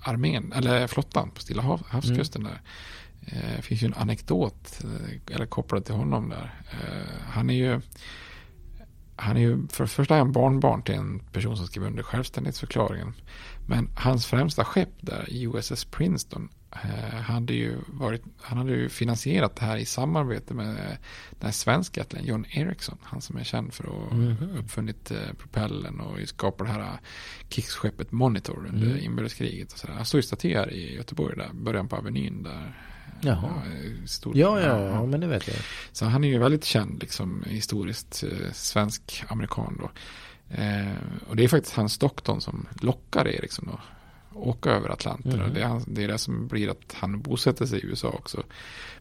armén, 0.00 0.52
eller 0.52 0.86
flottan 0.86 1.30
på 1.30 1.40
Stilla 1.40 1.62
hav, 1.62 1.86
havskusten 1.86 2.42
mm. 2.42 2.52
där. 2.52 2.60
Det 3.56 3.62
finns 3.62 3.82
ju 3.82 3.86
en 3.86 3.94
anekdot 3.94 4.80
eller 5.30 5.46
kopplad 5.46 5.84
till 5.84 5.94
honom 5.94 6.28
där. 6.28 6.62
Han 7.28 7.50
är 7.50 7.54
ju 7.54 7.80
han 9.16 9.36
är 9.36 9.40
ju 9.40 9.68
för 9.68 9.84
det 9.84 9.90
första 9.90 10.16
en 10.16 10.32
barnbarn 10.32 10.82
till 10.82 10.94
en 10.94 11.18
person 11.18 11.56
som 11.56 11.66
skrev 11.66 11.84
under 11.84 12.02
självständighetsförklaringen. 12.02 13.14
Men 13.66 13.90
hans 13.96 14.26
främsta 14.26 14.64
skepp 14.64 14.92
där, 15.00 15.26
USS 15.30 15.84
Princeton, 15.84 16.42
eh, 16.42 16.61
hade 17.22 17.54
ju 17.54 17.76
varit, 17.86 18.22
han 18.40 18.58
hade 18.58 18.70
ju 18.70 18.88
finansierat 18.88 19.56
det 19.56 19.64
här 19.64 19.76
i 19.76 19.84
samarbete 19.84 20.54
med 20.54 20.66
den 21.30 21.46
här 21.46 21.50
svenska 21.50 22.00
atletten 22.00 22.28
John 22.28 22.44
Ericsson. 22.50 22.98
Han 23.02 23.20
som 23.20 23.36
är 23.36 23.44
känd 23.44 23.72
för 23.72 23.84
att 23.84 24.12
mm 24.12 24.36
uppfunnit 24.58 25.10
eh, 25.10 25.32
propellen 25.38 26.00
och 26.00 26.28
skapat 26.28 26.66
det 26.66 26.72
här 26.72 26.98
krigsskeppet 27.48 28.12
Monitor 28.12 28.66
under 28.68 28.86
mm. 28.86 29.04
inbördeskriget. 29.04 29.72
Och 29.72 29.78
så. 29.78 29.92
Han 29.92 30.04
står 30.04 30.18
ju 30.18 30.22
staty 30.22 30.54
här 30.54 30.72
i 30.72 30.94
Göteborg, 30.94 31.36
där, 31.36 31.50
början 31.52 31.88
på 31.88 31.96
Avenyn 31.96 32.42
där 32.42 32.74
Jaha. 33.20 33.62
Stor, 34.06 34.36
ja, 34.36 34.60
ja, 34.60 34.80
ja, 34.80 35.06
men 35.06 35.20
det 35.20 35.26
vet 35.26 35.48
jag. 35.48 35.56
Så 35.92 36.04
han 36.04 36.24
är 36.24 36.28
ju 36.28 36.38
väldigt 36.38 36.64
känd 36.64 37.00
liksom 37.00 37.44
historiskt 37.46 38.24
eh, 38.24 38.52
svensk 38.52 39.24
amerikan 39.28 39.78
då. 39.80 39.90
Eh, 40.54 40.92
och 41.28 41.36
det 41.36 41.44
är 41.44 41.48
faktiskt 41.48 41.76
hans 41.76 41.92
Stockton 41.92 42.40
som 42.40 42.66
lockar 42.80 43.28
Eriksson 43.28 43.68
att 43.68 43.80
åka 44.34 44.70
över 44.70 44.88
Atlanten. 44.88 45.32
Mm. 45.32 45.54
Det, 45.54 45.60
är 45.60 45.66
han, 45.66 45.84
det 45.86 46.04
är 46.04 46.08
det 46.08 46.18
som 46.18 46.46
blir 46.46 46.70
att 46.70 46.94
han 46.94 47.20
bosätter 47.20 47.66
sig 47.66 47.78
i 47.78 47.86
USA 47.86 48.08
också. 48.08 48.42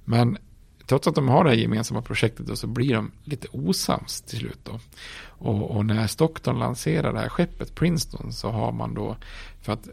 Men 0.05 0.37
trots 0.85 1.07
att 1.07 1.15
de 1.15 1.29
har 1.29 1.43
det 1.43 1.49
här 1.49 1.57
gemensamma 1.57 2.01
projektet 2.01 2.47
då, 2.47 2.55
så 2.55 2.67
blir 2.67 2.93
de 2.93 3.11
lite 3.23 3.47
osams 3.51 4.21
till 4.21 4.39
slut 4.39 4.59
då. 4.63 4.79
Och, 5.23 5.75
och, 5.75 5.85
när 5.85 6.07
Stockton 6.07 6.59
lanserar 6.59 7.13
det 7.13 7.19
här 7.19 7.29
skeppet 7.29 7.75
Princeton 7.75 8.33
så 8.33 8.49
har 8.49 8.71
man 8.71 8.93
då, 8.93 9.17
för 9.61 9.73
att 9.73 9.89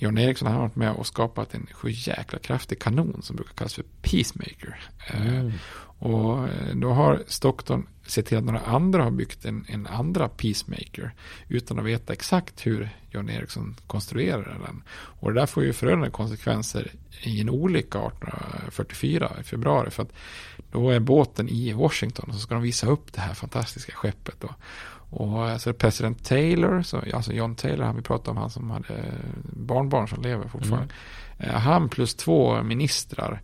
John 0.00 0.18
Eriksson 0.18 0.52
har 0.52 0.60
varit 0.60 0.76
med 0.76 0.92
och 0.92 1.06
skapat 1.06 1.54
en 1.54 1.66
sju 1.72 1.88
jäkla 1.90 2.38
kraftig 2.38 2.78
kanon 2.78 3.22
som 3.22 3.36
brukar 3.36 3.52
kallas 3.52 3.74
för 3.74 3.84
Peacemaker. 4.02 4.88
Eh, 5.06 5.38
mm. 5.38 5.52
och 5.98 6.48
eh, 6.48 6.74
då 6.74 6.90
har 6.90 7.22
Stockton 7.26 7.86
sett 8.06 8.26
till 8.26 8.38
att 8.38 8.44
några 8.44 8.60
andra 8.60 9.04
har 9.04 9.10
byggt 9.10 9.44
en, 9.44 9.64
en 9.68 9.86
andra 9.86 10.28
Peacemaker 10.28 11.14
utan 11.48 11.78
att 11.78 11.84
veta 11.84 12.12
exakt 12.12 12.66
hur 12.66 12.88
John 13.10 13.30
Eriksson 13.30 13.76
konstruerade 13.86 14.50
den. 14.66 14.82
Och 14.90 15.32
det 15.32 15.40
där 15.40 15.46
får 15.46 15.64
ju 15.64 15.72
förödande 15.72 16.10
konsekvenser 16.10 16.92
i 17.22 17.40
en 17.40 17.50
olycka 17.50 17.98
1844 17.98 19.32
i 19.40 19.42
februari. 19.42 19.90
För 19.90 20.02
att 20.02 20.12
då 20.72 20.90
är 20.90 21.00
båten 21.00 21.48
i 21.48 21.72
Washington 21.72 22.28
och 22.28 22.34
så 22.34 22.40
ska 22.40 22.54
de 22.54 22.62
visa 22.62 22.86
upp 22.86 23.12
det 23.12 23.20
här 23.20 23.34
fantastiska 23.34 23.92
skeppet. 23.92 24.34
Då. 24.40 24.54
Och 25.10 25.60
så 25.60 25.68
är 25.68 25.72
det 25.72 25.78
president 25.78 26.24
Taylor, 26.24 26.82
så, 26.82 27.02
alltså 27.14 27.32
John 27.32 27.54
Taylor, 27.54 27.84
han 27.84 27.96
vi 27.96 28.02
pratade 28.02 28.30
om, 28.30 28.36
han 28.36 28.50
som 28.50 28.70
hade 28.70 29.04
barnbarn 29.42 30.08
som 30.08 30.22
lever 30.22 30.48
fortfarande. 30.48 30.94
Mm. 31.38 31.50
Eh, 31.50 31.60
han 31.60 31.88
plus 31.88 32.14
två 32.14 32.62
ministrar 32.62 33.40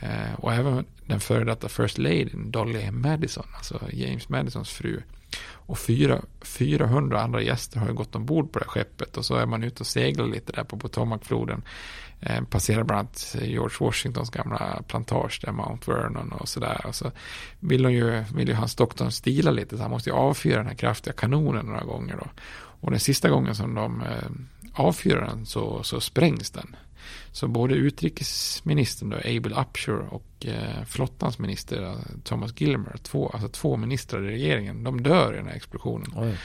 eh, 0.00 0.34
och 0.38 0.52
även 0.52 0.84
den 1.06 1.20
före 1.20 1.44
detta 1.44 1.68
First 1.68 1.98
Lady, 1.98 2.28
Dolly 2.34 2.90
Madison, 2.90 3.46
alltså 3.56 3.80
James 3.92 4.28
Madisons 4.28 4.70
fru. 4.70 5.02
Och 5.46 5.78
fyra, 5.78 6.22
400 6.42 7.20
andra 7.20 7.42
gäster 7.42 7.80
har 7.80 7.86
ju 7.86 7.94
gått 7.94 8.14
ombord 8.14 8.52
på 8.52 8.58
det 8.58 8.64
här 8.64 8.70
skeppet 8.70 9.16
och 9.16 9.24
så 9.24 9.34
är 9.34 9.46
man 9.46 9.62
ute 9.62 9.80
och 9.80 9.86
seglar 9.86 10.26
lite 10.26 10.52
där 10.52 10.64
på 10.64 10.76
Potomacfloden. 10.78 11.62
Eh, 12.26 12.44
passerar 12.44 12.84
bland 12.84 12.98
annat 12.98 13.36
George 13.42 13.76
Washingtons 13.80 14.30
gamla 14.30 14.82
plantage 14.88 15.40
där, 15.42 15.52
Mount 15.52 15.92
Vernon 15.92 16.32
och 16.32 16.48
sådär. 16.48 16.86
Och 16.86 16.94
så 16.94 17.12
vill, 17.60 17.84
hon 17.84 17.94
ju, 17.94 18.24
vill 18.34 18.48
ju 18.48 18.54
hans 18.54 18.72
Stockton 18.72 19.12
stila 19.12 19.50
lite 19.50 19.76
så 19.76 19.82
han 19.82 19.90
måste 19.90 20.10
ju 20.10 20.16
avfyra 20.16 20.56
den 20.56 20.66
här 20.66 20.74
kraftiga 20.74 21.14
kanonen 21.14 21.66
några 21.66 21.84
gånger 21.84 22.16
då. 22.16 22.26
Och 22.80 22.90
den 22.90 23.00
sista 23.00 23.30
gången 23.30 23.54
som 23.54 23.74
de 23.74 24.00
eh, 24.00 24.30
avfyrar 24.72 25.26
den 25.26 25.46
så, 25.46 25.82
så 25.82 26.00
sprängs 26.00 26.50
den. 26.50 26.76
Så 27.32 27.48
både 27.48 27.74
utrikesministern 27.74 29.10
då, 29.10 29.16
Abel 29.16 29.52
Upshur 29.52 30.00
och 30.00 30.46
eh, 30.46 30.84
flottans 30.86 31.38
minister 31.38 31.82
eh, 31.82 31.94
Thomas 32.24 32.60
Gilmer, 32.60 32.96
två, 33.02 33.28
alltså 33.28 33.48
två 33.48 33.76
ministrar 33.76 34.24
i 34.24 34.28
regeringen, 34.28 34.84
de 34.84 35.02
dör 35.02 35.34
i 35.34 35.36
den 35.36 35.46
här 35.46 35.56
explosionen. 35.56 36.12
Oj 36.16 36.36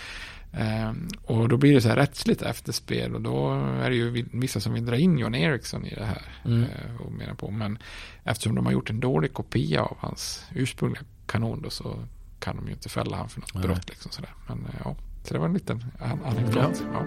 och 1.24 1.50
då 1.50 1.58
blir 1.58 1.74
det 1.74 1.82
så 1.82 1.90
här 1.90 1.96
rättsligt 1.96 2.42
efterspel 2.42 3.16
och 3.16 3.22
då 3.22 3.54
är 3.54 3.90
det 3.90 3.96
ju 3.96 4.26
vissa 4.32 4.60
som 4.60 4.74
vill 4.74 4.86
dra 4.86 4.98
in 4.98 5.18
John 5.18 5.36
Eriksson 5.36 5.86
i 5.86 5.96
det 5.96 6.06
här. 6.06 6.22
Mm. 6.46 6.64
Eh, 6.64 7.02
och 7.02 7.12
menar 7.12 7.34
på. 7.34 7.52
Men 7.52 7.78
eftersom 8.24 8.56
de 8.56 8.66
har 8.66 8.74
gjort 8.74 8.90
en 8.90 9.00
dålig 9.00 9.34
kopia 9.34 9.82
av 9.82 9.98
hans 10.00 10.46
ursprungliga 10.56 11.04
kanon 11.26 11.62
då 11.62 11.70
så 11.70 12.04
kan 12.40 12.56
de 12.56 12.68
ju 12.68 12.72
inte 12.72 12.90
fälla 12.90 13.18
han 13.18 13.30
för 13.30 13.40
något 13.42 13.54
Nej. 13.54 13.64
brott. 13.64 13.90
Liksom 13.90 14.12
sådär. 14.12 14.34
Men 14.48 14.66
eh, 14.66 14.82
ja, 14.84 14.96
så 15.24 15.34
det 15.34 15.40
var 15.40 15.46
en 15.46 15.54
liten 15.54 15.86
anekdot. 16.26 16.84
Ja. 16.94 17.06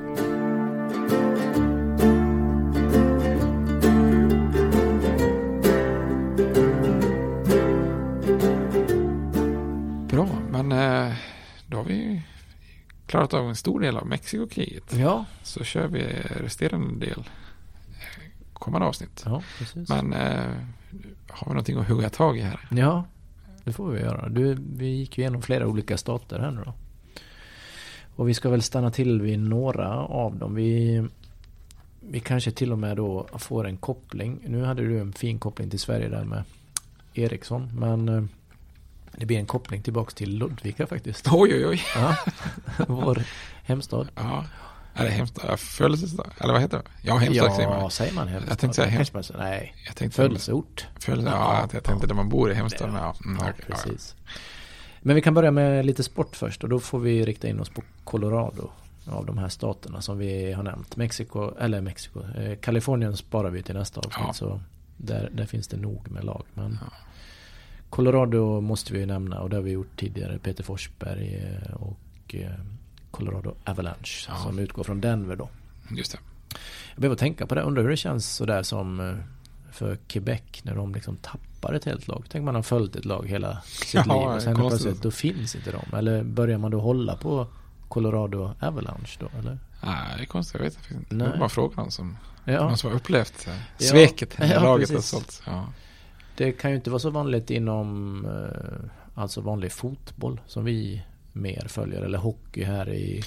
Bra, 1.97 2.22
klarat 13.13 13.35
av 13.35 13.49
en 13.49 13.57
stor 13.57 13.81
del 13.81 13.97
av 13.97 14.07
Mexikokriget. 14.07 14.95
Ja. 14.95 15.25
Så 15.43 15.65
kör 15.65 15.87
vi 15.87 16.03
resterande 16.41 17.07
del 17.07 17.19
eh, 17.19 17.25
kommande 18.53 18.87
avsnitt. 18.87 19.23
Ja, 19.27 19.43
precis. 19.59 19.89
Men 19.89 20.13
eh, 20.13 20.53
har 21.29 21.47
vi 21.47 21.49
någonting 21.49 21.79
att 21.79 21.89
hugga 21.89 22.11
tag 22.11 22.39
i 22.39 22.41
här? 22.41 22.69
Ja, 22.71 23.05
det 23.65 23.73
får 23.73 23.91
vi 23.91 24.01
göra. 24.01 24.29
Du, 24.29 24.57
vi 24.77 24.87
gick 24.87 25.19
ju 25.19 25.23
igenom 25.23 25.43
flera 25.43 25.67
olika 25.67 25.97
stater 25.97 26.39
här 26.39 26.51
nu 26.51 26.63
då. 26.65 26.75
Och 28.17 28.29
vi 28.29 28.35
ska 28.35 28.51
väl 28.51 28.63
stanna 28.63 28.91
till 28.91 29.23
vid 29.23 29.39
några 29.39 29.97
av 29.97 30.37
dem. 30.37 30.55
Vi, 30.55 31.05
vi 32.01 32.21
kanske 32.21 32.51
till 32.51 32.73
och 32.73 32.79
med 32.79 32.97
då 32.97 33.27
får 33.33 33.67
en 33.67 33.77
koppling. 33.77 34.39
Nu 34.47 34.65
hade 34.65 34.83
du 34.83 35.01
en 35.01 35.13
fin 35.13 35.39
koppling 35.39 35.71
till 35.71 35.81
Sverige 35.81 36.09
där 36.09 36.25
med 36.25 36.43
Ericsson. 37.15 37.71
Men 37.79 38.09
eh, 38.09 38.25
det 39.17 39.27
blir 39.27 39.39
en 39.39 39.47
koppling 39.47 39.83
tillbaks 39.83 40.15
till 40.15 40.39
Ludvika 40.39 40.87
faktiskt. 40.87 41.29
Oj, 41.33 41.55
oj, 41.55 41.67
oj. 41.67 41.83
Ja, 41.95 42.17
vår 42.89 43.23
hemstad. 43.63 44.09
Ja. 44.15 44.45
Är 44.95 45.05
det 45.05 45.11
hemstad? 45.11 45.61
Födelsestad? 45.61 46.31
Eller 46.39 46.53
vad 46.53 46.63
heter 46.63 46.79
det? 46.79 46.85
Ja, 47.03 47.17
hemstad 47.17 47.47
ja, 47.47 47.57
säger 47.57 47.69
man. 47.69 47.91
säger 47.91 48.13
man 48.13 48.29
hemstad? 48.29 48.51
Jag 48.51 48.59
tänkte 48.59 48.77
säga 48.77 48.89
hemstad. 48.89 49.37
Nej, 49.39 49.75
jag 49.87 49.97
tänkte, 49.97 50.17
födelseort. 50.17 50.87
Födelse, 51.01 51.31
ja, 51.31 51.69
jag 51.73 51.85
tänkte 51.85 52.07
där 52.07 52.15
man 52.15 52.29
bor 52.29 52.51
i 52.51 52.55
hemstad. 52.55 52.91
Ja, 52.95 53.15
mm, 53.25 53.47
ja, 53.47 53.53
precis. 53.67 54.15
Men 55.01 55.17
vi 55.17 55.23
kan 55.23 55.35
börja 55.35 55.51
med 55.51 55.87
lite 55.87 56.03
sport 56.03 56.37
först 56.37 56.63
och 56.65 56.69
då 56.69 56.81
får 56.81 56.99
vi 56.99 57.25
rikta 57.25 57.49
in 57.49 57.61
oss 57.61 57.71
på 57.71 57.83
Colorado. 58.05 58.71
Av 59.07 59.27
de 59.27 59.39
här 59.39 59.49
staterna 59.49 60.03
som 60.03 60.19
vi 60.19 60.53
har 60.53 60.63
nämnt. 60.63 60.97
Mexiko, 60.97 61.55
eller 61.59 61.81
Mexiko. 61.81 62.21
Eh, 62.37 62.59
Kalifornien 62.59 63.17
sparar 63.17 63.51
vi 63.51 63.63
till 63.63 63.75
nästa 63.75 64.01
avsnitt. 64.01 64.17
Ja. 64.27 64.33
Så 64.33 64.61
där, 64.97 65.31
där 65.33 65.47
finns 65.47 65.69
det 65.69 65.77
nog 65.77 66.11
med 66.11 66.25
lag. 66.25 66.45
Men 66.55 66.79
ja. 66.81 66.97
Colorado 67.93 68.61
måste 68.61 68.93
vi 68.93 68.99
ju 68.99 69.07
nämna 69.07 69.41
och 69.41 69.51
det 69.51 69.57
har 69.57 69.63
vi 69.63 69.71
gjort 69.71 69.97
tidigare. 69.97 70.39
Peter 70.39 70.65
Forsberg 70.65 71.35
eh, 71.37 71.75
och 71.75 72.35
eh, 72.35 72.51
Colorado 73.11 73.55
Avalanche 73.65 74.29
ja. 74.29 74.37
som 74.37 74.59
utgår 74.59 74.85
från 74.85 75.01
Denver 75.01 75.37
då. 75.37 75.49
Just 75.91 76.13
det. 76.13 76.19
Jag 76.95 77.01
behöver 77.01 77.17
tänka 77.17 77.47
på 77.47 77.55
det. 77.55 77.63
Undrar 77.63 77.83
hur 77.83 77.91
det 77.91 77.97
känns 77.97 78.35
sådär 78.35 78.63
som 78.63 79.01
eh, 79.01 79.15
för 79.73 79.97
Quebec 79.97 80.43
när 80.63 80.75
de 80.75 80.95
liksom 80.95 81.17
tappar 81.17 81.75
ett 81.75 81.85
helt 81.85 82.09
lag. 82.09 82.25
Tänk 82.29 82.45
man 82.45 82.55
har 82.55 82.63
följt 82.63 82.97
ett 82.97 83.05
lag 83.05 83.29
hela 83.29 83.61
sitt 83.63 83.95
ja, 83.95 84.03
liv 84.03 84.37
och 84.37 84.43
sen 84.43 84.57
plötsligt 84.57 85.03
då 85.03 85.11
finns 85.11 85.57
inte 85.57 85.73
de. 85.73 85.97
Eller 85.97 86.23
börjar 86.23 86.59
man 86.59 86.71
då 86.71 86.81
hålla 86.81 87.17
på 87.17 87.47
Colorado 87.89 88.55
Avalanche 88.61 89.17
då 89.19 89.29
eller? 89.39 89.59
Nej, 89.83 90.15
det 90.17 90.23
är 90.23 90.27
konstigt. 90.27 90.55
Jag 90.55 90.65
vet 90.65 90.91
inte. 90.91 91.15
Det 91.15 91.25
är 91.25 91.39
bara 91.39 91.49
frågan 91.49 91.91
som 91.91 92.17
ja. 92.45 92.65
någon 92.65 92.79
som 92.79 92.91
har 92.91 92.97
upplevt 92.97 93.49
sveket 93.79 94.37
ja, 94.39 94.47
ja, 94.55 94.63
laget 94.63 94.91
har 94.91 95.01
sålt. 95.01 95.43
Ja. 95.47 95.67
Det 96.37 96.53
kan 96.53 96.71
ju 96.71 96.77
inte 96.77 96.91
vara 96.91 96.99
så 96.99 97.11
vanligt 97.11 97.51
inom 97.51 98.25
eh, 98.25 98.91
alltså 99.15 99.41
vanlig 99.41 99.73
fotboll 99.73 100.41
som 100.47 100.65
vi 100.65 101.03
mer 101.33 101.67
följer. 101.69 102.03
Eller 102.03 102.19
hockey 102.19 102.65
här 102.65 102.89
i, 102.93 103.23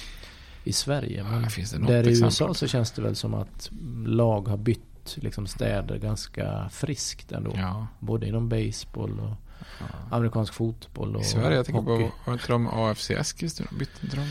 i 0.64 0.72
Sverige. 0.72 1.24
Men 1.24 1.42
ja, 1.42 1.78
där 1.86 2.08
i 2.08 2.22
USA 2.22 2.54
så 2.54 2.66
känns 2.66 2.90
det 2.90 3.02
väl 3.02 3.16
som 3.16 3.34
att 3.34 3.70
lag 4.06 4.48
har 4.48 4.56
bytt 4.56 5.16
liksom 5.16 5.46
städer 5.46 5.98
ganska 5.98 6.68
friskt 6.72 7.32
ändå. 7.32 7.52
Ja. 7.56 7.86
Både 8.00 8.28
inom 8.28 8.48
baseball 8.48 9.20
och 9.20 9.56
ja. 9.80 9.86
amerikansk 10.10 10.54
fotboll 10.54 11.16
och 11.16 11.22
I 11.22 11.24
Sverige, 11.24 11.56
jag 11.56 11.66
tänker 11.66 11.82
hockey. 11.82 12.04
på, 12.04 12.12
var 12.26 12.32
inte 12.32 12.48
de 12.48 12.68
AFC 12.68 13.10
Eskilstuna? 13.10 13.70
Bytte 13.78 14.00
inte 14.02 14.16
de? 14.16 14.26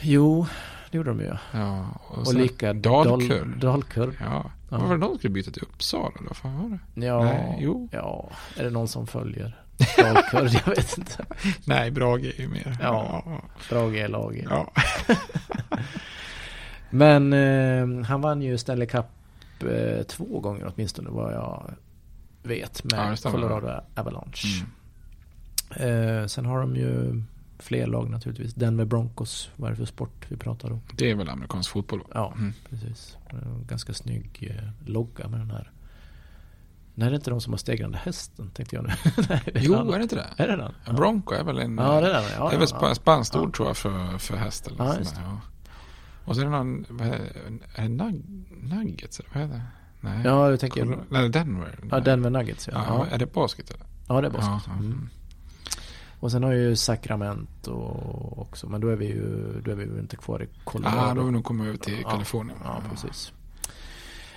Jo, 0.00 0.46
det 0.90 0.96
gjorde 0.96 1.10
de 1.10 1.20
ju. 1.20 1.36
Ja, 1.52 1.86
och, 2.08 2.18
och 2.18 2.34
lika 2.34 2.72
Dalkurd. 2.72 3.58
Dalkurd. 3.60 4.14
Ja. 4.20 4.50
Ja. 4.70 4.78
Var 4.78 4.88
det 4.90 4.96
någon 4.96 5.18
skulle 5.18 5.32
byta 5.32 5.50
till 5.50 5.62
Uppsala? 5.62 6.12
Vad 6.20 6.36
fan 6.36 6.62
var 6.62 6.78
det? 6.94 7.06
Ja, 7.06 7.24
Nej, 7.24 7.58
jo. 7.60 7.88
ja, 7.92 8.30
är 8.56 8.64
det 8.64 8.70
någon 8.70 8.88
som 8.88 9.06
följer 9.06 9.62
Dalkurd? 9.96 10.50
jag 10.66 10.74
vet 10.76 10.98
inte. 10.98 11.24
Nej, 11.64 11.90
Brage 11.90 12.24
är 12.24 12.40
ju 12.40 12.48
mer. 12.48 12.76
Ja, 12.82 13.22
Brage 13.70 13.94
är 13.94 14.08
laget. 14.08 14.46
Ja. 14.50 14.72
Men 16.90 17.32
eh, 17.32 18.04
han 18.06 18.20
vann 18.20 18.42
ju 18.42 18.58
Stanley 18.58 18.86
Cup 18.86 19.06
eh, 19.60 20.02
två 20.02 20.40
gånger 20.40 20.72
åtminstone 20.74 21.10
vad 21.10 21.32
jag 21.34 21.74
vet 22.42 22.84
med 22.84 23.18
Ja. 23.24 23.30
Colorado 23.30 23.80
Avalanche. 23.96 24.46
Mm. 25.76 26.20
Eh, 26.20 26.26
sen 26.26 26.46
har 26.46 26.60
de 26.60 26.76
ju 26.76 27.22
fler 27.58 27.86
lag 27.86 28.10
naturligtvis. 28.10 28.54
Denver 28.54 28.84
Broncos, 28.84 29.50
vad 29.56 29.66
är 29.66 29.70
det 29.72 29.76
för 29.76 29.84
sport 29.84 30.26
vi 30.28 30.36
pratar 30.36 30.70
om? 30.72 30.80
Det 30.92 31.10
är 31.10 31.14
väl 31.14 31.28
amerikansk 31.28 31.70
fotboll? 31.70 31.98
va? 31.98 32.06
Ja, 32.14 32.32
Mm. 32.36 32.52
precis. 32.70 33.16
Ganska 33.68 33.94
snygg 33.94 34.56
eh, 34.58 34.88
logga 34.90 35.28
med 35.28 35.40
den 35.40 35.50
här. 35.50 35.72
Nej, 36.94 37.08
det 37.08 37.14
är 37.14 37.16
inte 37.16 37.30
de 37.30 37.40
som 37.40 37.52
har 37.52 37.58
stegrande 37.58 37.98
hästen, 37.98 38.50
tänkte 38.50 38.76
jag 38.76 38.84
nu. 38.84 38.90
Nej, 39.28 39.42
det 39.54 39.60
Jo, 39.60 39.72
den. 39.74 39.88
är 39.92 39.96
det 39.96 40.02
inte 40.02 40.16
det? 40.16 40.26
Är 40.42 40.48
det 40.48 40.56
den? 40.56 40.72
Ja. 40.86 40.92
Bronco 40.92 41.34
är 41.34 41.44
väl 41.44 41.58
en... 41.58 41.78
Ja, 41.78 42.00
det 42.00 42.08
är 42.08 42.12
den. 42.12 42.22
Ja, 42.22 42.28
det 42.28 42.34
är 42.34 42.52
ja, 42.52 42.58
väl 42.58 42.68
ja. 42.88 42.94
spanskt 42.94 43.36
ord 43.36 43.56
tror 43.56 43.68
jag 43.68 43.76
för, 43.76 44.18
för 44.18 44.36
häst 44.36 44.66
eller 44.66 44.84
Ja, 44.84 44.98
just 44.98 45.16
ja. 45.24 45.40
Och 46.24 46.34
så 46.34 46.40
är 46.40 46.44
det 46.44 46.50
någon, 46.50 46.84
vad 46.88 47.06
är 47.08 47.10
det, 47.18 47.82
är 47.82 47.88
nug, 47.88 48.22
Nuggets 48.62 49.20
vad 49.34 49.42
är 49.42 49.46
det? 49.48 49.62
Nej. 50.00 50.20
Ja, 50.24 50.50
jag 50.50 50.60
tänker... 50.60 50.82
Colorado- 50.84 51.04
Nej, 51.08 51.28
Denver. 51.28 51.78
Ja, 51.90 52.00
Denver 52.00 52.30
Nuggets, 52.30 52.68
ja. 52.72 52.84
Ja. 52.88 53.06
Är 53.06 53.18
det 53.18 53.26
basket 53.32 53.70
eller? 53.70 53.86
Ja, 54.08 54.20
det 54.20 54.26
är 54.26 54.30
basket. 54.30 54.72
Mm. 54.72 55.08
Och 56.20 56.30
sen 56.30 56.42
har 56.42 56.52
ju 56.52 56.76
Sacramento 56.76 57.72
också, 58.36 58.68
men 58.68 58.80
då 58.80 58.88
är 58.88 58.96
vi 58.96 59.06
ju, 59.06 59.60
då 59.64 59.70
är 59.70 59.74
vi 59.74 59.84
ju 59.84 59.98
inte 59.98 60.16
kvar 60.16 60.42
i 60.42 60.48
Colorado. 60.64 60.96
Ja, 60.96 61.14
då 61.14 61.20
har 61.20 61.26
vi 61.26 61.32
nog 61.32 61.44
kommit 61.44 61.66
över 61.66 61.78
till 61.78 62.00
Ja, 62.02 62.10
Kalifornien. 62.10 62.58
Ja, 62.64 62.82
precis. 62.90 63.32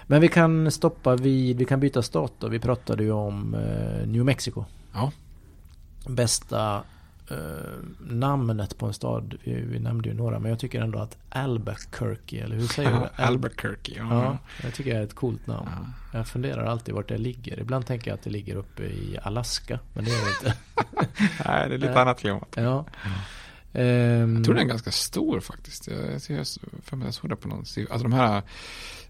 Men 0.07 0.21
vi 0.21 0.27
kan 0.27 0.71
stoppa 0.71 1.15
vid, 1.15 1.57
vi 1.57 1.65
kan 1.65 1.79
byta 1.79 2.01
stat 2.01 2.33
då. 2.39 2.47
Vi 2.47 2.59
pratade 2.59 3.03
ju 3.03 3.11
om 3.11 3.53
eh, 3.53 4.07
New 4.07 4.25
Mexico. 4.25 4.65
Ja. 4.93 5.11
Bästa 6.07 6.83
namnet 7.99 8.77
på 8.77 8.85
en 8.85 8.93
stad, 8.93 9.37
vi, 9.43 9.61
vi 9.61 9.79
nämnde 9.79 10.09
ju 10.09 10.15
några, 10.15 10.39
men 10.39 10.49
jag 10.49 10.59
tycker 10.59 10.81
ändå 10.81 10.99
att 10.99 11.17
Albuquerque, 11.29 12.39
eller 12.43 12.55
hur 12.55 12.67
säger 12.67 12.89
du? 12.91 12.95
Al- 12.97 13.09
Albuquerque. 13.15 13.93
Ja. 13.97 14.23
Ja, 14.23 14.37
jag 14.63 14.73
tycker 14.73 14.93
det 14.93 14.99
är 14.99 15.03
ett 15.03 15.15
coolt 15.15 15.47
namn. 15.47 15.69
Jag 16.13 16.27
funderar 16.27 16.65
alltid 16.65 16.95
vart 16.95 17.07
det 17.09 17.17
ligger. 17.17 17.59
Ibland 17.59 17.85
tänker 17.85 18.11
jag 18.11 18.15
att 18.15 18.23
det 18.23 18.29
ligger 18.29 18.55
uppe 18.55 18.83
i 18.83 19.17
Alaska, 19.23 19.79
men 19.93 20.05
det 20.05 20.11
är 20.11 20.25
det 20.25 20.29
inte. 20.31 20.57
Nej, 21.45 21.69
det 21.69 21.75
är 21.75 21.79
lite 21.79 22.01
annat 22.01 22.19
klimat. 22.19 22.53
Ja. 22.55 22.85
Ehm, 23.73 24.35
Jag 24.35 24.45
tror 24.45 24.55
den 24.55 24.63
är 24.65 24.69
ganska 24.69 24.91
stor 24.91 25.39
faktiskt. 25.39 25.87
Jag, 25.87 25.97
jag, 25.99 26.45
jag, 26.89 26.97
mig 26.97 27.07
jag 27.07 27.13
såg 27.13 27.29
det 27.29 27.35
på 27.35 27.47
någon 27.47 27.65
sida. 27.65 27.87
Alltså 27.93 28.03
de 28.03 28.13
här 28.13 28.41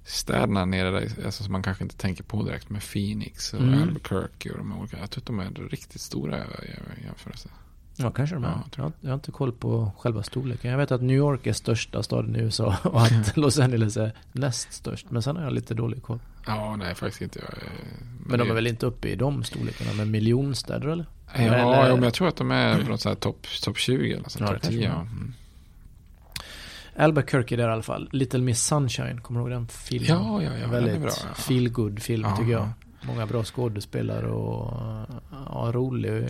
städerna 0.05 0.65
nere 0.65 0.91
där, 0.91 1.26
alltså, 1.26 1.43
som 1.43 1.51
man 1.51 1.63
kanske 1.63 1.84
inte 1.84 1.97
tänker 1.97 2.24
på 2.24 2.43
direkt 2.43 2.69
med 2.69 2.82
Phoenix 2.82 3.53
och 3.53 3.59
Mm. 3.61 3.82
Albuquerque 3.82 4.51
och 4.51 4.57
de 4.57 4.80
olika. 4.80 4.97
Jag 4.99 5.09
tror 5.11 5.22
att 5.22 5.26
de 5.28 5.39
är 5.39 5.69
riktigt 5.69 6.01
stora 6.01 6.38
i 6.38 6.41
i 7.01 7.05
jämförelse. 7.05 7.49
Ja, 8.02 8.12
kanske 8.12 8.36
de 8.36 8.43
är. 8.43 8.47
Ja, 8.49 8.64
jag, 8.76 8.84
har- 8.84 8.91
jag 9.02 9.10
har 9.10 9.14
inte 9.16 9.32
koll 9.32 9.52
på 9.52 9.91
själva 9.99 10.24
storleken. 10.24 10.72
Jag 10.72 10.78
vet 10.78 10.91
att 10.91 11.02
New 11.02 11.18
York 11.18 11.47
är 11.47 11.54
största 11.54 12.04
staden 12.04 12.36
i 12.36 12.39
USA 12.39 12.76
och 12.84 13.02
att 13.02 13.38
Los 13.38 13.60
Angeles 13.60 13.97
är 13.97 14.12
näst 14.32 14.74
störst. 14.74 15.12
Men 15.12 15.22
sen 15.22 15.36
har 15.36 15.43
jag 15.43 15.54
lite 15.54 15.74
dålig 15.74 16.04
koll. 16.04 16.20
Ja, 16.47 16.76
nej 16.76 16.95
faktiskt 16.95 17.22
inte. 17.22 17.39
Jag, 17.39 17.54
Men 18.26 18.39
de 18.39 18.49
är 18.49 18.54
väl 18.54 18.68
inte 18.68 18.86
uppe 18.86 19.08
i 19.10 19.16
de 19.16 19.43
storlekarna 19.43 19.93
med 19.93 20.08
miljonstäder 20.08 20.88
eller? 20.88 21.06
Ja, 21.34 21.39
Eller- 21.41 21.89
jo, 21.89 21.95
men 21.95 22.04
jag 22.04 22.14
tror 22.14 22.28
att 22.28 22.36
de 22.36 22.52
är 22.52 22.84
på 22.84 22.89
något 22.89 23.02
så 23.02 23.10
här 23.10 23.16
topp 23.16 23.47
top 23.64 23.78
20 23.78 24.14
eller 24.14 24.30
så, 24.30 24.39
Ja, 24.43 24.47
kanske 24.47 24.68
10. 24.70 24.78
de 24.80 24.86
är. 24.86 24.89
Ja. 24.89 25.02
Mm. 25.02 25.34
Albuquerque 26.97 27.56
där 27.56 27.70
i 27.70 27.72
alla 27.72 27.82
fall. 27.82 28.10
Little 28.12 28.39
Miss 28.39 28.64
Sunshine, 28.66 29.22
kommer 29.22 29.39
du 29.39 29.43
ihåg 29.43 29.52
den 29.52 29.68
filmen? 29.68 30.08
Ja, 30.10 30.43
ja, 30.43 30.58
ja, 30.58 30.68
väldigt 30.68 31.02
bra, 31.02 31.10
ja. 31.24 31.34
feel 31.36 31.70
good 31.70 32.02
film 32.02 32.24
Ja, 32.30 32.38
tycker 32.38 32.52
jag. 32.52 32.70
Många 33.08 33.26
bra 33.26 33.43
skådespelare 33.43 34.28
och 34.28 34.74
ja, 35.32 35.72
rolig 35.74 36.24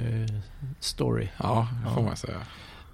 story. 0.80 1.28
ja, 1.38 1.68
det 1.86 1.94
får 1.94 2.02
man 2.02 2.16
säga. 2.18 2.38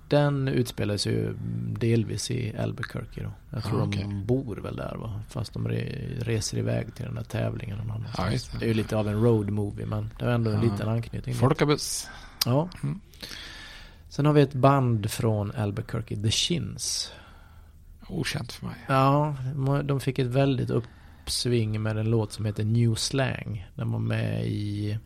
Den 0.10 0.48
utspelar 0.48 0.98
sig 0.98 1.14
ju 1.14 1.34
delvis 1.80 2.32
i 2.32 2.58
Albuquerque 2.58 3.24
då. 3.24 3.32
Jag 3.50 3.64
tror 3.64 3.80
Ja, 3.80 3.86
okej. 3.88 4.02
de 4.04 4.26
bor 4.26 4.56
väl 4.56 4.76
där 4.76 4.96
va? 4.96 5.22
Fast 5.30 5.54
de 5.54 5.68
re- 5.68 6.24
reser 6.24 6.58
iväg 6.58 6.96
till 6.96 7.06
den 7.06 7.18
här 7.18 7.24
tävlingen 7.24 7.78
någon 7.78 7.92
annanstans. 7.92 8.34
Just 8.34 8.60
det. 8.60 8.66
är 8.66 8.68
ju 8.68 8.74
lite 8.74 8.98
av 8.98 9.08
en 9.08 9.22
road 9.24 9.50
movie 9.52 9.86
men 9.86 10.10
det 10.20 10.26
är 10.26 10.30
ändå 10.30 10.52
en 10.52 10.64
Ja. 10.64 10.72
liten 10.72 10.90
anknytning. 10.90 11.36
Folkabuss. 11.36 12.10
Ja. 12.46 12.70
Mm. 12.84 13.00
Sen 14.10 14.26
har 14.26 14.34
vi 14.34 14.42
ett 14.42 14.54
band 14.54 15.12
från 15.12 15.52
Albuquerque, 15.52 16.16
The 16.24 16.32
Shins. 16.32 17.12
Okänt 18.10 18.52
för 18.52 18.66
mig. 18.66 18.76
Ja, 18.88 19.36
de 19.84 20.00
fick 20.00 20.20
ett 20.20 20.28
väldigt 20.28 20.70
uppsving 21.28 21.82
med 21.84 21.98
en 21.98 22.10
låt 22.10 22.32
som 22.34 22.46
heter 22.46 22.64
New 22.66 22.96
Slang. 22.96 23.68
Den 23.76 23.92
var 23.92 24.00
med 24.00 24.46
i 24.48 24.98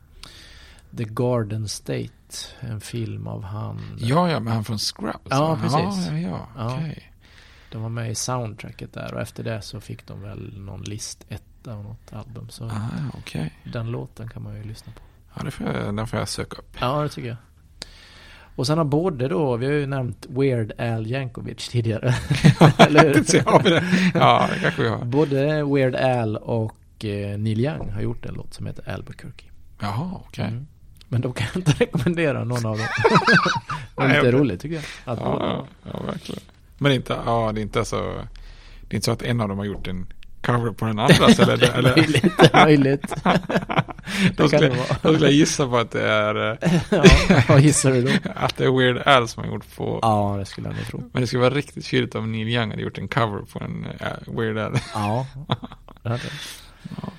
The 0.97 1.03
Garden 1.03 1.67
State, 1.67 2.09
en 2.59 2.81
film 2.81 3.27
av 3.27 3.43
han. 3.43 3.79
Ja, 3.99 4.29
ja, 4.31 4.39
men 4.39 4.53
han 4.53 4.63
från 4.63 4.79
Scrubs. 4.79 5.19
Ja, 5.29 5.57
precis. 5.61 6.07
Ja, 6.11 6.17
ja, 6.17 6.47
Ja. 6.57 6.75
okej. 6.77 7.11
De 7.71 7.81
var 7.81 7.89
med 7.89 8.11
i 8.11 8.15
soundtracket 8.15 8.93
där 8.93 9.13
och 9.13 9.21
efter 9.21 9.43
det 9.43 9.61
så 9.61 9.81
fick 9.81 10.07
de 10.07 10.21
väl 10.21 10.59
någon 10.59 10.81
list 10.81 11.25
etta 11.29 11.73
av 11.73 11.83
något 11.83 12.13
album. 12.13 12.49
Så 12.49 12.65
Ah, 12.65 12.87
okej. 13.17 13.53
den 13.73 13.91
låten 13.91 14.29
kan 14.29 14.43
man 14.43 14.55
ju 14.57 14.63
lyssna 14.63 14.93
på. 14.93 15.01
Ja, 15.35 15.43
det 15.43 15.51
får 15.51 15.67
jag, 15.67 15.95
den 15.95 16.07
får 16.07 16.19
jag 16.19 16.29
söka 16.29 16.57
upp. 16.57 16.77
Ja, 16.79 17.01
det 17.03 17.09
tycker 17.09 17.27
jag. 17.29 17.37
Och 18.55 18.67
sen 18.67 18.77
har 18.77 18.85
både 18.85 19.27
då, 19.27 19.57
vi 19.57 19.65
har 19.65 19.73
ju 19.73 19.85
nämnt 19.87 20.25
Weird 20.29 20.81
Al 20.81 21.07
Yankovic 21.07 21.69
tidigare. 21.69 22.15
Eller 22.77 23.13
hur? 23.13 23.23
Så 23.23 23.39
har 23.49 23.63
vi 23.63 23.69
det. 23.69 23.83
Ja, 24.13 24.49
det 24.53 24.59
kanske 24.59 24.81
vi 24.81 24.89
har. 24.89 25.05
Både 25.05 25.63
Weird 25.63 25.95
Al 25.95 26.37
och 26.37 27.05
eh, 27.05 27.37
Neil 27.37 27.59
Young 27.59 27.89
har 27.89 28.01
gjort 28.01 28.25
en 28.25 28.33
låt 28.33 28.53
som 28.53 28.65
heter 28.65 28.89
Albuquerque. 28.89 29.45
Jaha, 29.79 30.09
okej. 30.27 30.45
Mm. 30.45 30.67
Men 31.07 31.21
då 31.21 31.31
kan 31.31 31.47
jag 31.53 31.55
inte 31.55 31.71
rekommendera 31.83 32.43
någon 32.43 32.65
av 32.65 32.77
dem. 32.77 32.87
det 33.95 34.03
är 34.03 34.07
lite 34.07 34.31
roligt 34.31 34.61
tycker 34.61 34.75
jag. 34.75 34.83
Ja, 35.05 35.17
ja, 35.19 35.65
ja, 35.93 36.03
verkligen. 36.05 36.41
Men 36.77 36.91
inte, 36.91 37.17
ja, 37.25 37.51
det 37.51 37.59
är 37.59 37.63
inte 37.63 37.85
så, 37.85 37.95
det 38.81 38.93
är 38.93 38.95
inte 38.95 39.05
så 39.05 39.11
att 39.11 39.21
en 39.21 39.41
av 39.41 39.49
dem 39.49 39.57
har 39.57 39.65
gjort 39.65 39.87
en 39.87 40.07
cover 40.41 40.71
på 40.71 40.85
den 40.85 40.99
andra. 40.99 41.33
så 41.33 41.41
eller, 41.41 41.57
det 41.57 41.67
eller, 41.67 41.95
möjligt. 41.97 42.37
Det 42.37 42.53
är 42.53 42.65
möjligt. 42.65 43.13
kan 43.23 44.47
skulle, 44.47 44.69
då 45.01 45.13
skulle 45.13 45.25
jag 45.25 45.31
gissa 45.31 45.67
på 45.67 45.77
att 45.77 45.91
det 45.91 46.01
är, 46.09 46.35
eh, 46.51 46.73
ja, 46.89 47.03
vad 47.49 47.61
gissar 47.61 47.91
du 47.91 48.01
då? 48.01 48.11
att 48.35 48.57
det 48.57 48.63
är 48.65 48.77
Weird 48.77 49.07
Al 49.07 49.27
som 49.27 49.43
har 49.43 49.51
gjort 49.51 49.75
på, 49.75 49.99
Ja, 50.01 50.35
det 50.39 50.45
skulle 50.45 50.67
jag 50.67 50.75
nog 50.75 50.85
tro. 50.85 51.09
men 51.13 51.21
det 51.21 51.27
skulle 51.27 51.41
vara 51.41 51.53
riktigt 51.53 51.85
kyligt 51.85 52.15
om 52.15 52.31
Neil 52.31 52.47
Young 52.47 52.69
hade 52.69 52.81
gjort 52.81 52.97
en 52.97 53.07
cover 53.07 53.41
på 53.41 53.59
en 53.59 53.85
eh, 53.99 54.07
Weird 54.37 54.57
Al. 54.57 54.79
Ja, 54.93 55.27
det 56.03 56.09
hade 56.09 56.23
jag. 56.23 57.11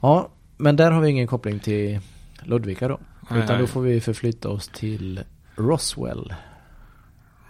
Ja, 0.00 0.28
men 0.56 0.76
där 0.76 0.90
har 0.90 1.00
vi 1.00 1.10
ingen 1.10 1.26
koppling 1.26 1.58
till 1.60 2.00
Ludvika 2.42 2.88
då. 2.88 3.00
Nej, 3.30 3.44
Utan 3.44 3.60
då 3.60 3.66
får 3.66 3.80
vi 3.80 4.00
förflytta 4.00 4.48
oss 4.48 4.68
till 4.68 5.20
Roswell. 5.56 6.34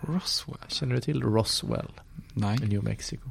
Roswell? 0.01 0.59
Känner 0.69 0.95
du 0.95 1.01
till 1.01 1.23
Roswell 1.23 1.89
Nej. 2.33 2.59
i 2.63 2.67
New 2.67 2.85
Mexico? 2.85 3.31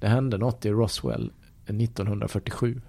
Det 0.00 0.08
hände 0.08 0.38
något 0.38 0.64
i 0.64 0.70
Roswell 0.70 1.32
eh, 1.66 1.76
1947. 1.76 2.80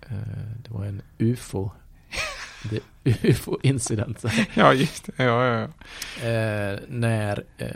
Eh, 0.00 0.16
det 0.64 0.70
var 0.70 0.84
en 0.84 1.02
UFO. 1.18 1.70
Det 2.62 2.80
UFO-incident. 3.04 4.24
Ja, 4.54 4.74
just 4.74 5.06
det. 5.16 5.24
Ja, 5.24 5.46
ja, 5.46 5.68
ja. 6.22 6.28
Eh, 6.28 6.78
när 6.88 7.44
eh, 7.58 7.68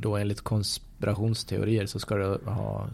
då 0.00 0.16
enligt 0.16 0.40
konspirationsteorier 0.40 1.86
så 1.86 1.98
ska 1.98 2.14
det 2.16 2.38
ha 2.50 2.88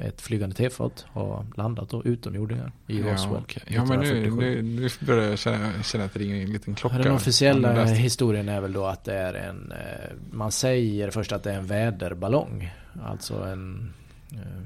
ett 0.00 0.20
flygande 0.20 0.56
tefat 0.56 1.06
ha 1.12 1.44
landat 1.56 1.90
då 1.90 2.04
utomjordingar 2.04 2.72
i 2.86 3.00
Ja, 3.00 3.12
Roswell. 3.12 3.40
okej. 3.42 3.62
ja 3.66 3.84
men 3.84 4.00
nu, 4.00 4.06
1947. 4.06 4.62
nu, 4.62 4.80
nu 4.80 5.06
börjar 5.06 5.28
jag 5.30 5.38
känna, 5.38 5.82
känna 5.82 6.04
att 6.04 6.12
det 6.14 6.20
ringer 6.20 6.42
en 6.42 6.52
liten 6.52 6.74
klocka. 6.74 6.98
Den 6.98 7.12
officiella 7.12 7.84
historien 7.84 8.48
är 8.48 8.60
väl 8.60 8.72
då 8.72 8.86
att 8.86 9.04
det 9.04 9.14
är 9.14 9.34
en, 9.34 9.72
eh, 9.72 10.10
man 10.30 10.52
säger 10.52 11.10
först 11.10 11.32
att 11.32 11.42
det 11.42 11.52
är 11.52 11.58
en 11.58 11.66
väderballong. 11.66 12.70
Alltså 13.04 13.34
en, 13.44 13.92
eh, 14.32 14.62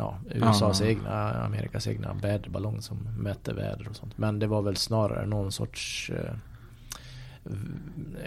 ja, 0.00 0.18
USAs 0.34 0.80
Ja. 0.80 0.86
egna, 0.86 1.32
Amerikas 1.44 1.86
egna 1.86 2.12
väderballong 2.14 2.82
som 2.82 2.98
mätte 3.18 3.52
väder 3.52 3.88
och 3.88 3.96
sånt. 3.96 4.18
Men 4.18 4.38
det 4.38 4.46
var 4.46 4.62
väl 4.62 4.76
snarare 4.76 5.26
någon 5.26 5.52
sorts, 5.52 6.10
eh, 6.10 6.34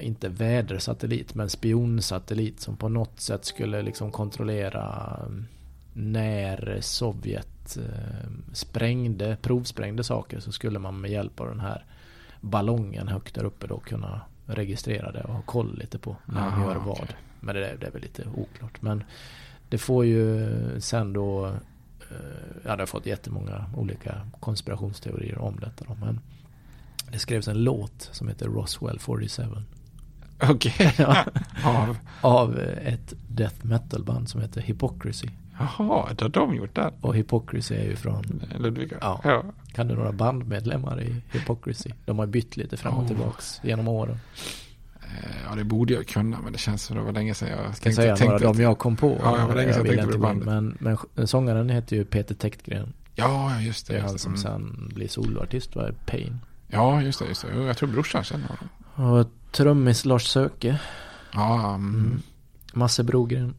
inte 0.02 0.30
vädersatellit, 0.30 1.36
men 1.36 1.50
spionsatellit 1.50 2.60
som 2.60 2.76
på 2.78 2.90
något 2.90 3.20
sätt 3.20 3.46
skulle 3.46 3.82
liksom 3.82 4.12
kontrollera 4.12 5.18
eh, 5.22 5.34
när 5.94 6.78
Sovjet 6.82 7.78
eh, 7.78 8.30
sprängde, 8.54 9.38
provsprängde 9.42 10.04
saker 10.04 10.40
så 10.40 10.52
skulle 10.52 10.80
man 10.80 11.02
med 11.02 11.12
hjälp 11.12 11.40
av 11.40 11.48
den 11.48 11.60
här 11.60 11.86
ballongen 12.42 13.08
högt 13.08 13.36
där 13.36 13.44
uppe 13.44 13.68
då 13.68 13.80
kunna 13.80 14.22
registrera 14.46 15.12
det 15.12 15.24
och 15.24 15.34
ha 15.34 15.42
koll 15.42 15.78
lite 15.78 15.98
på 16.00 16.16
när 16.26 16.42
de 16.42 16.48
Aha, 16.48 16.64
gör 16.74 16.76
vad. 16.80 16.88
okej. 16.98 17.16
Men 17.40 17.56
det, 17.56 17.76
det 17.80 17.88
är 17.88 17.92
väl 17.92 18.02
lite 18.02 18.24
oklart. 18.36 18.82
Men 18.82 19.04
det 19.74 19.78
får 19.80 20.06
ju 20.06 20.50
sen 20.80 21.14
då, 21.14 21.46
eh, 21.46 21.54
ja 22.66 22.76
det 22.76 22.82
har 22.82 22.86
fått 22.86 23.06
jättemånga 23.06 23.66
olika 23.78 24.22
konspirationsteorier 24.40 25.38
om 25.38 25.56
detta 25.60 25.86
då. 25.88 25.96
Men 26.06 26.20
det 27.12 27.20
skrevs 27.20 27.48
en 27.48 27.64
låt 27.64 28.10
som 28.12 28.28
heter 28.28 28.46
Roswell 28.46 29.00
47. 29.00 29.44
Okej. 30.50 30.94
Ja. 30.98 31.26
Av? 31.66 31.98
Av 32.22 32.60
ett 32.60 33.14
death 33.28 33.66
metal 33.66 34.04
band 34.04 34.30
som 34.30 34.42
heter 34.42 34.62
Hypocrisy. 34.62 35.28
Jaha, 35.60 36.14
det 36.14 36.22
har 36.24 36.30
de 36.30 36.56
gjort 36.56 36.76
där? 36.76 36.92
Och 37.02 37.16
Hypocrisy 37.16 37.76
är 37.76 37.84
ju 37.86 37.96
från 37.96 38.42
Ludvika? 38.60 38.98
Ja. 39.02 39.22
ja. 39.24 39.44
Kan 39.74 39.88
du 39.88 39.96
några 39.96 40.12
bandmedlemmar 40.12 41.02
i 41.02 41.22
Hypocrisy? 41.32 41.90
De 42.06 42.20
har 42.20 42.26
bytt 42.26 42.58
lite 42.58 42.78
fram 42.78 42.94
och 42.94 43.02
Oh. 43.04 43.08
tillbaks 43.08 43.62
genom 43.64 43.88
åren. 43.88 44.18
Ja, 45.50 45.56
det 45.56 45.64
borde 45.64 45.94
jag 45.94 46.08
kunna, 46.08 46.42
men 46.42 46.52
det 46.54 46.60
känns 46.60 46.84
som 46.84 46.98
det 46.98 47.04
var 47.04 47.12
länge 47.12 47.34
sedan 47.34 47.50
jag 47.50 47.58
Jag 47.58 47.66
kan 47.66 47.74
tänkte, 47.74 47.94
säga 48.02 48.16
tänkte 48.16 48.34
några 48.34 48.48
av 48.50 48.56
dem 48.56 48.64
jag 48.64 48.78
kom 48.78 48.96
på. 48.96 49.20
Ja, 49.24 49.38
det 49.38 49.46
var 49.46 49.56
länge 49.56 49.74
sedan 49.74 49.86
jag 49.86 49.92
vill 49.92 49.98
tänkte 50.00 50.06
på 50.06 50.12
det 50.12 50.44
bandet. 50.44 50.80
Men, 50.80 50.98
men 51.14 51.28
sångaren 51.28 51.70
heter 51.70 51.96
ju 51.96 52.06
Peter 52.06 52.36
Täktgren. 52.36 52.94
Ja, 53.16 53.60
just 53.62 53.88
det. 53.88 53.94
Det 53.94 54.00
är 54.00 54.04
han 54.04 54.20
som 54.20 54.32
Mm. 54.32 54.42
sen 54.42 54.92
blir 54.96 55.08
soloartist, 55.08 55.76
var 55.76 55.94
Pain. 56.06 56.40
Ja, 56.68 57.02
just 57.02 57.20
det. 57.20 57.26
Just 57.26 57.42
det. 57.42 57.64
Jag 57.64 57.78
tror 57.78 57.90
brorsan 57.90 58.24
känner 58.24 58.48
honom. 58.48 59.20
Och 59.20 59.28
trummis 59.52 60.06
Lars 60.06 60.28
Söke. 60.28 60.80
Ja, 61.34 61.74
mm. 61.76 62.22
Masse 62.74 63.04
Brogren. 63.04 63.54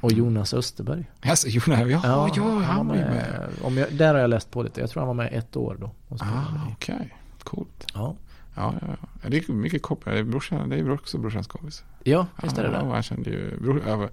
Och 0.00 0.12
Jonas 0.12 0.54
Österberg. 0.54 1.10
Alltså, 1.22 1.48
Jonas, 1.48 1.80
ja, 1.80 1.86
ja, 1.86 2.30
ja, 2.36 2.58
han 2.60 2.88
var 2.88 2.94
ju 2.94 3.00
med. 3.00 3.48
Om 3.62 3.76
jag, 3.76 3.92
där 3.92 4.14
har 4.14 4.20
jag 4.20 4.30
läst 4.30 4.50
på 4.50 4.62
lite. 4.62 4.80
Jag 4.80 4.90
tror 4.90 5.00
han 5.00 5.06
var 5.16 5.24
med 5.24 5.32
ett 5.32 5.56
år 5.56 5.76
då. 5.80 5.90
Ah, 6.18 6.26
okej. 6.72 7.14
Coolt. 7.42 7.86
Ja. 7.94 8.16
Ja, 8.54 8.74
ja, 8.80 8.96
ja. 9.22 9.28
Det 9.28 9.48
är 9.48 9.52
mycket 9.52 9.82
kopplingar. 9.82 10.14
Det 10.14 10.20
är 10.20 10.24
brorsan, 10.24 10.68
det 10.68 10.76
är 10.76 10.90
också 10.90 11.18
brorsans 11.18 11.46
kompis. 11.46 11.84
ja, 12.04 12.26
visst 12.42 12.58
är 12.58 12.62
det 12.62 12.70
ja, 12.72 12.82
det. 12.82 12.88
Han 12.92 13.02
kände 13.02 13.30
ju 13.30 13.56
bror, 13.60 14.10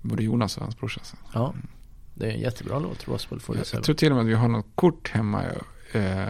både 0.00 0.22
Jonas 0.22 0.56
och 0.56 0.62
hans 0.62 0.78
brorsa. 0.78 1.00
så. 1.04 1.16
Ja. 1.32 1.54
Det 2.14 2.26
är 2.26 2.30
en 2.30 2.40
jättebra 2.40 2.78
låt, 2.78 3.08
Roswell 3.08 3.40
47. 3.40 3.76
Jag 3.76 3.84
tror 3.84 3.94
till 3.94 4.12
och 4.12 4.16
med 4.16 4.22
att 4.22 4.28
vi 4.28 4.34
har 4.34 4.48
något 4.48 4.66
kort 4.74 5.10
hemma. 5.10 5.42
Eh, 5.92 6.28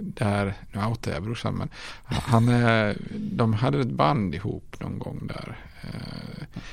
där, 0.00 0.54
nu 0.72 0.84
outar 0.84 1.12
jag 1.12 1.22
brorsan, 1.22 1.54
men 1.54 1.68
han, 2.04 2.48
eh, 2.48 2.94
de 3.12 3.52
hade 3.52 3.80
ett 3.80 3.90
band 3.90 4.34
ihop 4.34 4.76
någon 4.80 4.98
gång 4.98 5.26
där. 5.26 5.58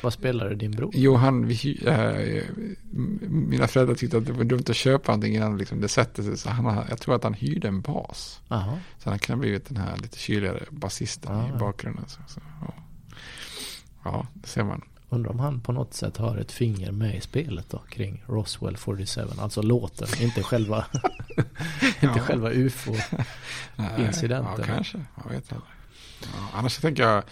Vad 0.01 0.13
spelade 0.13 0.55
din 0.55 0.71
bror? 0.71 0.91
jo, 0.93 1.15
han, 1.15 1.47
vi, 1.47 1.83
eh, 1.85 2.43
mina 3.29 3.67
föräldrar 3.67 3.95
tyckte 3.95 4.17
att 4.17 4.25
det 4.25 4.33
var 4.33 4.43
dumt 4.43 4.63
att 4.69 4.75
köpa 4.75 5.11
någonting 5.11 5.35
innan 5.35 5.57
liksom, 5.57 5.81
det 5.81 5.87
sätter 5.87 6.23
sig. 6.23 6.37
Så 6.37 6.49
han, 6.49 6.85
jag 6.89 6.99
tror 6.99 7.15
att 7.15 7.23
han 7.23 7.33
hyrde 7.33 7.67
en 7.67 7.81
bas. 7.81 8.41
Jaha. 8.47 8.79
Så 8.99 9.09
han 9.09 9.19
kan 9.19 9.35
ha 9.35 9.41
blivit 9.41 9.65
den 9.65 9.77
här 9.77 9.97
lite 9.97 10.19
kyligare 10.19 10.63
basisten 10.71 11.37
Ja, 11.37 11.47
i 11.47 11.49
ja. 11.51 11.57
bakgrunden. 11.57 12.05
Så, 12.07 12.19
så, 12.27 12.39
ja. 12.61 12.73
ja, 14.03 14.27
det 14.33 14.47
ser 14.47 14.63
man. 14.63 14.81
Undrar 15.09 15.31
om 15.31 15.39
han 15.39 15.61
på 15.61 15.71
något 15.71 15.93
sätt 15.93 16.17
har 16.17 16.37
ett 16.37 16.51
finger 16.51 16.91
med 16.91 17.15
i 17.15 17.21
spelet 17.21 17.69
då 17.69 17.77
kring 17.89 18.23
Roswell 18.27 18.77
47. 18.77 19.21
Alltså 19.39 19.61
låten, 19.61 20.07
inte 20.21 20.43
själva, 20.43 20.85
inte 22.01 22.19
själva 22.19 22.51
UFO. 22.51 22.95
Nej, 23.75 24.05
Incidenten. 24.05 24.53
Ja, 24.57 24.63
kanske. 24.65 25.01
Jag 25.23 25.31
vet 25.31 25.51
inte. 25.51 25.55
Ja, 26.23 26.49
annars 26.53 26.77
tänker 26.77 27.03
jag, 27.03 27.23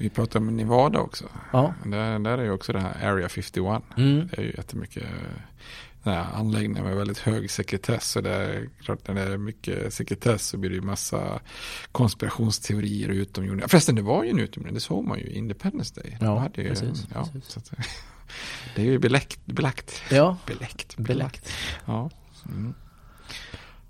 vi 0.00 0.10
pratar 0.10 0.40
om 0.40 0.56
Nevada 0.56 0.98
också. 1.00 1.24
Ja. 1.52 1.74
Där, 1.84 2.18
där 2.18 2.38
är 2.38 2.42
ju 2.42 2.50
också 2.50 2.72
det 2.72 2.80
här 2.80 3.12
Area 3.12 3.28
51. 3.28 3.82
Mm. 3.96 4.26
Det 4.26 4.38
är 4.38 4.42
ju 4.42 4.52
jättemycket 4.56 5.04
här 6.04 6.26
anläggningar 6.34 6.82
med 6.84 6.96
väldigt 6.96 7.18
hög 7.18 7.50
sekretess. 7.50 8.16
Och 8.16 8.22
det 8.22 8.30
är 8.34 8.68
klart 8.82 9.08
när 9.08 9.14
det 9.14 9.20
är 9.22 9.36
mycket 9.36 9.94
sekretess 9.94 10.46
så 10.46 10.56
blir 10.56 10.70
det 10.70 10.76
ju 10.76 10.82
massa 10.82 11.40
konspirationsteorier 11.92 13.08
och 13.08 13.14
utomjordingar. 13.14 13.68
Förresten 13.68 13.94
det 13.94 14.02
var 14.02 14.24
ju 14.24 14.30
en 14.30 14.38
utomjording, 14.38 14.74
det 14.74 14.80
såg 14.80 15.04
man 15.04 15.18
ju 15.18 15.24
i 15.24 15.36
Independence 15.38 16.00
Day. 16.00 16.16
Ja, 16.20 16.48
ju, 16.56 16.68
precis, 16.68 17.06
ja, 17.14 17.28
precis. 17.32 17.50
Så 17.52 17.58
att, 17.60 17.70
det 18.76 18.82
är 18.82 18.86
ju 18.86 18.98
beläckt. 18.98 19.46
belagt. 19.46 20.02
Ja, 20.10 20.36
Beläckt. 20.46 20.96
beläckt. 20.96 21.52
Ja. 21.84 22.10
Mm. 22.48 22.74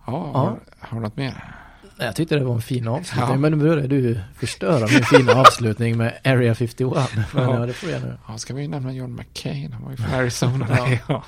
Ja, 0.07 0.31
Ja. 0.35 0.39
Har, 0.39 0.61
har 0.79 0.97
du 0.97 1.03
något 1.03 1.17
mer? 1.17 1.57
Jag 2.01 2.17
tyckte 2.17 2.35
det 2.39 2.45
var 2.45 2.55
en 2.55 2.61
fin 2.63 2.89
avslutning. 2.89 3.31
Ja. 3.31 3.37
Men 3.37 3.53
nu 3.53 3.59
börjar 3.59 3.89
du 3.89 4.21
förstöra 4.35 4.87
min 4.87 5.03
fina 5.05 5.33
avslutning 5.33 5.97
med 5.97 6.19
Area 6.25 6.55
51. 6.55 6.91
Men 7.15 7.25
Ja. 7.35 7.61
ja, 7.61 7.67
det 7.67 7.73
får 7.73 7.91
jag 7.91 8.03
nu. 8.03 8.17
Ja, 8.29 8.39
ska 8.39 8.55
vi 8.55 8.69
nämna 8.69 8.93
John 8.93 9.15
McCain? 9.15 9.73
Han 9.73 9.85
var 9.85 9.91
ju 9.91 9.97
från 9.97 10.15
Arizona. 10.15 10.67
Nej, 10.71 11.03
ja. 11.09 11.23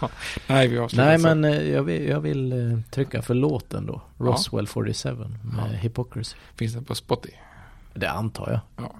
Nej, 0.46 0.68
vi 0.68 0.86
Nej, 0.92 1.18
men 1.18 1.44
eh, 1.44 1.62
jag 1.70 1.82
vill, 1.82 2.08
jag 2.08 2.20
vill 2.20 2.52
eh, 2.52 2.78
trycka 2.90 3.22
för 3.22 3.34
låten 3.34 3.86
då. 3.86 4.00
Roswell 4.18 4.66
47 4.66 5.16
med. 5.42 5.78
Hypocrisy. 5.80 6.36
Finns 6.56 6.74
den 6.74 6.84
på 6.84 6.94
Spotify? 6.94 7.34
Det 7.94 8.10
antar 8.10 8.50
jag. 8.50 8.60
Ja. 8.86 8.94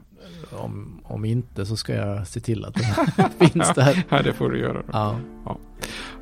Om, 0.59 1.01
om 1.05 1.25
inte 1.25 1.67
så 1.67 1.77
ska 1.77 1.95
jag 1.95 2.27
se 2.27 2.41
till 2.41 2.65
att 2.65 2.75
den 2.75 3.31
finns 3.51 3.75
där. 3.75 4.03
ja, 4.09 4.23
det 4.23 4.33
får 4.33 4.51
du 4.51 4.59
göra. 4.61 4.73
Då. 4.73 4.83
Ja. 4.93 5.17
Ja. 5.45 5.59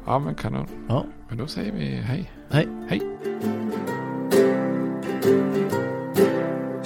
ja, 0.07 0.19
men 0.19 0.35
kanon. 0.35 0.67
Ja. 0.89 1.05
Men 1.29 1.39
då 1.39 1.47
säger 1.47 1.73
vi 1.73 1.85
hej. 1.97 2.31
Hej. 2.51 2.69
Hej. 2.89 3.01